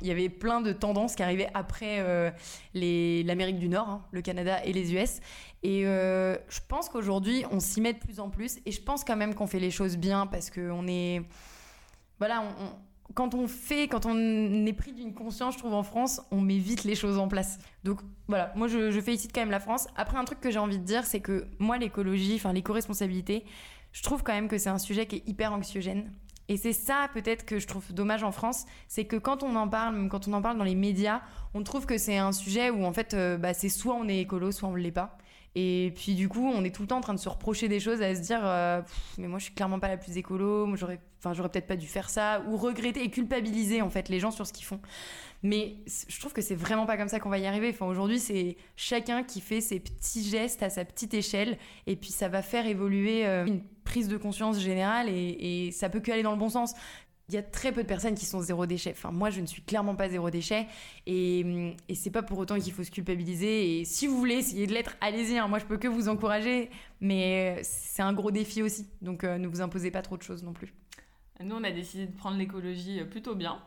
il 0.00 0.06
y 0.06 0.10
avait 0.10 0.28
plein 0.28 0.60
de 0.60 0.72
tendances 0.72 1.14
qui 1.14 1.22
arrivaient 1.22 1.50
après 1.54 2.00
euh, 2.00 2.30
l'Amérique 2.74 3.58
du 3.58 3.68
Nord, 3.68 3.88
hein, 3.88 4.04
le 4.10 4.22
Canada 4.22 4.64
et 4.64 4.72
les 4.72 4.92
US. 4.94 5.20
Et 5.62 5.86
euh, 5.86 6.36
je 6.48 6.60
pense 6.66 6.88
qu'aujourd'hui, 6.88 7.44
on 7.50 7.60
s'y 7.60 7.80
met 7.80 7.92
de 7.92 7.98
plus 7.98 8.20
en 8.20 8.30
plus. 8.30 8.58
Et 8.66 8.72
je 8.72 8.82
pense 8.82 9.04
quand 9.04 9.16
même 9.16 9.34
qu'on 9.34 9.46
fait 9.46 9.60
les 9.60 9.70
choses 9.70 9.96
bien 9.96 10.26
parce 10.26 10.50
qu'on 10.50 10.86
est. 10.88 11.22
voilà, 12.18 12.42
on- 12.42 12.89
quand 13.14 13.34
on 13.34 13.46
fait, 13.46 13.88
quand 13.88 14.06
on 14.06 14.66
est 14.66 14.72
pris 14.72 14.92
d'une 14.92 15.14
conscience, 15.14 15.54
je 15.54 15.58
trouve 15.58 15.74
en 15.74 15.82
France, 15.82 16.22
on 16.30 16.40
met 16.40 16.58
vite 16.58 16.84
les 16.84 16.94
choses 16.94 17.18
en 17.18 17.28
place. 17.28 17.58
Donc 17.84 18.00
voilà, 18.28 18.52
moi 18.56 18.68
je, 18.68 18.90
je 18.90 19.00
félicite 19.00 19.32
quand 19.34 19.40
même 19.40 19.50
la 19.50 19.60
France. 19.60 19.88
Après, 19.96 20.16
un 20.16 20.24
truc 20.24 20.40
que 20.40 20.50
j'ai 20.50 20.58
envie 20.58 20.78
de 20.78 20.84
dire, 20.84 21.04
c'est 21.04 21.20
que 21.20 21.46
moi, 21.58 21.78
l'écologie, 21.78 22.34
enfin 22.36 22.52
l'éco-responsabilité, 22.52 23.44
je 23.92 24.02
trouve 24.02 24.22
quand 24.22 24.32
même 24.32 24.48
que 24.48 24.58
c'est 24.58 24.70
un 24.70 24.78
sujet 24.78 25.06
qui 25.06 25.16
est 25.16 25.28
hyper 25.28 25.52
anxiogène. 25.52 26.10
Et 26.48 26.56
c'est 26.56 26.72
ça 26.72 27.08
peut-être 27.14 27.46
que 27.46 27.60
je 27.60 27.66
trouve 27.68 27.92
dommage 27.92 28.24
en 28.24 28.32
France, 28.32 28.66
c'est 28.88 29.04
que 29.04 29.16
quand 29.16 29.44
on 29.44 29.54
en 29.54 29.68
parle, 29.68 30.08
quand 30.08 30.26
on 30.26 30.32
en 30.32 30.42
parle 30.42 30.58
dans 30.58 30.64
les 30.64 30.74
médias, 30.74 31.20
on 31.54 31.62
trouve 31.62 31.86
que 31.86 31.96
c'est 31.96 32.18
un 32.18 32.32
sujet 32.32 32.70
où 32.70 32.84
en 32.84 32.92
fait, 32.92 33.14
euh, 33.14 33.36
bah, 33.36 33.54
c'est 33.54 33.68
soit 33.68 33.94
on 33.94 34.08
est 34.08 34.18
écolo, 34.18 34.50
soit 34.50 34.68
on 34.68 34.74
l'est 34.74 34.90
pas. 34.90 35.16
Et 35.56 35.92
puis 35.96 36.14
du 36.14 36.28
coup, 36.28 36.46
on 36.46 36.62
est 36.62 36.74
tout 36.74 36.82
le 36.82 36.88
temps 36.88 36.98
en 36.98 37.00
train 37.00 37.14
de 37.14 37.18
se 37.18 37.28
reprocher 37.28 37.68
des 37.68 37.80
choses, 37.80 38.02
à 38.02 38.14
se 38.14 38.20
dire, 38.20 38.40
euh, 38.44 38.80
mais 39.18 39.26
moi 39.26 39.38
je 39.40 39.44
suis 39.44 39.54
clairement 39.54 39.80
pas 39.80 39.88
la 39.88 39.96
plus 39.96 40.16
écolo, 40.16 40.76
j'aurais, 40.76 41.00
enfin 41.18 41.32
j'aurais 41.34 41.48
peut-être 41.48 41.66
pas 41.66 41.76
dû 41.76 41.88
faire 41.88 42.08
ça, 42.08 42.42
ou 42.48 42.56
regretter 42.56 43.02
et 43.02 43.10
culpabiliser 43.10 43.82
en 43.82 43.90
fait 43.90 44.08
les 44.08 44.20
gens 44.20 44.30
sur 44.30 44.46
ce 44.46 44.52
qu'ils 44.52 44.64
font. 44.64 44.80
Mais 45.42 45.78
je 46.08 46.20
trouve 46.20 46.32
que 46.32 46.42
c'est 46.42 46.54
vraiment 46.54 46.86
pas 46.86 46.96
comme 46.96 47.08
ça 47.08 47.18
qu'on 47.18 47.30
va 47.30 47.38
y 47.38 47.46
arriver. 47.46 47.70
Enfin 47.70 47.86
aujourd'hui, 47.86 48.20
c'est 48.20 48.58
chacun 48.76 49.24
qui 49.24 49.40
fait 49.40 49.60
ses 49.60 49.80
petits 49.80 50.22
gestes 50.22 50.62
à 50.62 50.70
sa 50.70 50.84
petite 50.84 51.14
échelle, 51.14 51.58
et 51.88 51.96
puis 51.96 52.10
ça 52.10 52.28
va 52.28 52.42
faire 52.42 52.66
évoluer 52.66 53.26
euh, 53.26 53.44
une 53.44 53.62
prise 53.82 54.06
de 54.06 54.16
conscience 54.16 54.60
générale, 54.60 55.08
et, 55.08 55.66
et 55.66 55.72
ça 55.72 55.88
peut 55.88 56.00
que 56.00 56.12
aller 56.12 56.22
dans 56.22 56.32
le 56.32 56.38
bon 56.38 56.48
sens. 56.48 56.74
Il 57.30 57.34
y 57.34 57.38
a 57.38 57.42
très 57.44 57.70
peu 57.70 57.82
de 57.84 57.86
personnes 57.86 58.16
qui 58.16 58.26
sont 58.26 58.40
zéro 58.40 58.66
déchet. 58.66 58.90
Enfin, 58.90 59.12
moi, 59.12 59.30
je 59.30 59.40
ne 59.40 59.46
suis 59.46 59.62
clairement 59.62 59.94
pas 59.94 60.08
zéro 60.08 60.30
déchet. 60.30 60.66
Et, 61.06 61.74
et 61.88 61.94
c'est 61.94 62.10
pas 62.10 62.22
pour 62.22 62.38
autant 62.38 62.58
qu'il 62.58 62.72
faut 62.72 62.82
se 62.82 62.90
culpabiliser. 62.90 63.78
Et 63.80 63.84
si 63.84 64.08
vous 64.08 64.18
voulez 64.18 64.34
essayer 64.34 64.66
de 64.66 64.72
l'être, 64.72 64.96
allez-y. 65.00 65.38
hein. 65.38 65.46
Moi, 65.46 65.60
je 65.60 65.64
peux 65.64 65.76
que 65.78 65.86
vous 65.86 66.08
encourager. 66.08 66.70
Mais 67.00 67.56
euh, 67.58 67.60
c'est 67.62 68.02
un 68.02 68.12
gros 68.12 68.32
défi 68.32 68.62
aussi. 68.64 68.88
Donc, 69.00 69.22
euh, 69.22 69.38
ne 69.38 69.46
vous 69.46 69.60
imposez 69.60 69.92
pas 69.92 70.02
trop 70.02 70.16
de 70.16 70.22
choses 70.22 70.42
non 70.42 70.52
plus. 70.52 70.74
Nous, 71.42 71.54
on 71.56 71.64
a 71.64 71.70
décidé 71.70 72.06
de 72.06 72.14
prendre 72.16 72.36
l'écologie 72.36 73.00
euh, 73.00 73.04
plutôt 73.04 73.34
bien. 73.34 73.62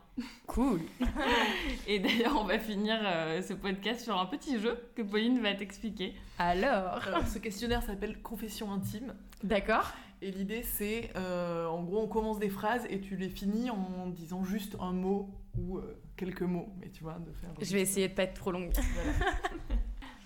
Cool. 0.45 0.82
Et 1.88 1.99
d'ailleurs, 1.99 2.38
on 2.39 2.43
va 2.43 2.60
finir 2.60 2.99
euh, 3.04 3.41
ce 3.41 3.54
podcast 3.54 4.02
sur 4.02 4.19
un 4.19 4.26
petit 4.28 4.60
jeu 4.60 4.78
que 4.95 5.02
Pauline 5.02 5.39
va 5.41 5.54
t'expliquer. 5.56 6.13
Alors, 6.38 6.99
Alors, 7.08 7.26
ce 7.28 7.39
questionnaire 7.39 7.82
s'appelle 7.82 8.21
Confession 8.21 8.71
intime. 8.71 9.15
d'accord. 9.43 9.91
Et 10.24 10.32
l'idée, 10.32 10.64
c'est, 10.64 11.12
euh, 11.18 11.68
en 11.68 11.84
gros, 11.84 12.02
on 12.02 12.08
commence 12.08 12.40
des 12.40 12.50
phrases 12.50 12.88
et 12.90 13.02
tu 13.02 13.18
les 13.18 13.28
finis 13.28 13.70
en 13.70 14.08
disant 14.08 14.46
juste 14.46 14.78
un 14.80 14.94
mot 14.94 15.30
ou 15.58 15.80
euh, 15.80 16.02
quelques 16.16 16.44
mots. 16.44 16.74
Mais 16.80 16.90
tu 16.90 17.04
vois, 17.04 17.20
de 17.20 17.30
faire. 17.34 17.50
Je 17.60 17.74
vais 17.74 17.82
essayer 17.82 18.08
de 18.08 18.14
pas 18.14 18.24
être 18.24 18.34
trop 18.34 18.54
longue. 18.54 18.72
Voilà. 18.72 19.12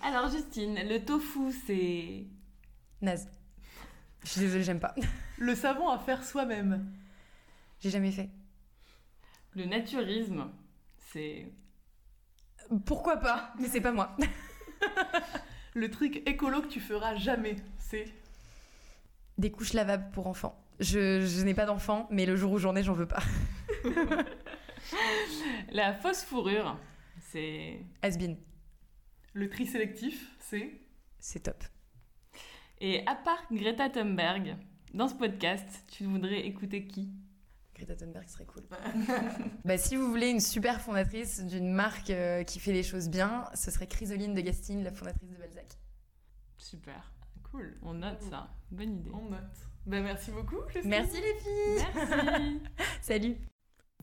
Alors, 0.02 0.30
Justine, 0.30 0.78
le 0.88 1.04
tofu, 1.04 1.50
c'est. 1.66 2.26
Naze. 3.02 3.28
Je 4.22 4.28
suis 4.28 4.40
désolée, 4.40 4.62
j'aime 4.62 4.78
pas. 4.78 4.94
Le 5.38 5.56
savon 5.56 5.88
à 5.88 5.98
faire 5.98 6.22
soi-même. 6.22 6.92
J'ai 7.80 7.90
jamais 7.90 8.12
fait. 8.12 8.30
Le 9.56 9.64
naturisme, 9.64 10.48
c'est. 11.10 11.50
Pourquoi 12.86 13.16
pas 13.16 13.52
Mais 13.58 13.66
c'est 13.66 13.80
pas 13.80 13.90
moi. 13.90 14.16
Le 15.74 15.90
truc 15.90 16.22
écolo 16.24 16.62
que 16.62 16.68
tu 16.68 16.78
feras 16.78 17.16
jamais, 17.16 17.56
c'est. 17.80 18.06
Des 19.38 19.50
couches 19.50 19.72
lavables 19.72 20.10
pour 20.10 20.26
enfants. 20.26 20.60
Je, 20.80 21.20
je 21.20 21.44
n'ai 21.44 21.54
pas 21.54 21.66
d'enfant, 21.66 22.06
mais 22.10 22.26
le 22.26 22.36
jour 22.36 22.52
où 22.52 22.58
j'en 22.58 22.76
ai, 22.76 22.82
j'en 22.82 22.92
veux 22.92 23.08
pas. 23.08 23.22
La 25.70 25.92
fausse 25.94 26.22
fourrure, 26.22 26.78
c'est. 27.20 27.80
Asbin, 28.02 28.36
Le 29.32 29.48
tri 29.48 29.66
sélectif, 29.66 30.36
c'est. 30.40 30.80
c'est 31.18 31.40
top. 31.40 31.62
Et 32.80 33.04
à 33.06 33.14
part 33.14 33.42
Greta 33.50 33.90
Thunberg, 33.90 34.56
dans 34.94 35.08
ce 35.08 35.14
podcast, 35.14 35.84
tu 35.90 36.04
voudrais 36.04 36.46
écouter 36.46 36.86
qui? 36.86 37.10
Greta 37.74 37.96
Thunberg 37.96 38.28
serait 38.28 38.46
cool. 38.46 38.64
bah, 39.64 39.78
si 39.78 39.96
vous 39.96 40.08
voulez 40.08 40.30
une 40.30 40.40
super 40.40 40.80
fondatrice 40.80 41.44
d'une 41.44 41.70
marque 41.72 42.10
euh, 42.10 42.42
qui 42.42 42.58
fait 42.58 42.72
les 42.72 42.82
choses 42.82 43.08
bien, 43.08 43.44
ce 43.54 43.70
serait 43.70 43.86
Chrysoline 43.86 44.34
de 44.34 44.40
Gastine, 44.40 44.82
la 44.82 44.92
fondatrice 44.92 45.30
de 45.30 45.36
Balzac. 45.36 45.66
Super. 46.56 47.12
Cool. 47.50 47.76
On 47.82 47.94
note 47.94 48.20
ça. 48.22 48.48
Bonne 48.70 48.98
idée. 48.98 49.10
On 49.12 49.30
note. 49.30 49.40
Ben, 49.86 50.02
merci 50.02 50.30
beaucoup, 50.30 50.56
Justine. 50.68 50.90
Merci 50.90 51.20
les 51.20 51.34
filles 51.40 51.86
Merci. 51.94 52.60
Salut 53.00 53.36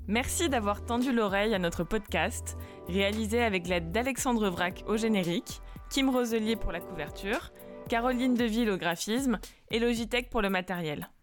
Merci 0.07 0.49
d'avoir 0.49 0.85
tendu 0.85 1.11
l'oreille 1.11 1.55
à 1.55 1.59
notre 1.59 1.83
podcast, 1.83 2.57
réalisé 2.87 3.41
avec 3.41 3.67
l'aide 3.67 3.91
d'Alexandre 3.91 4.49
Vrac 4.49 4.83
au 4.87 4.97
générique, 4.97 5.61
Kim 5.89 6.09
Roselier 6.09 6.55
pour 6.55 6.71
la 6.71 6.79
couverture, 6.79 7.51
Caroline 7.89 8.35
Deville 8.35 8.69
au 8.69 8.77
graphisme 8.77 9.39
et 9.71 9.79
Logitech 9.79 10.29
pour 10.29 10.41
le 10.41 10.49
matériel. 10.49 11.09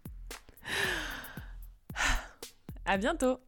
À 2.84 2.96
bientôt 2.96 3.38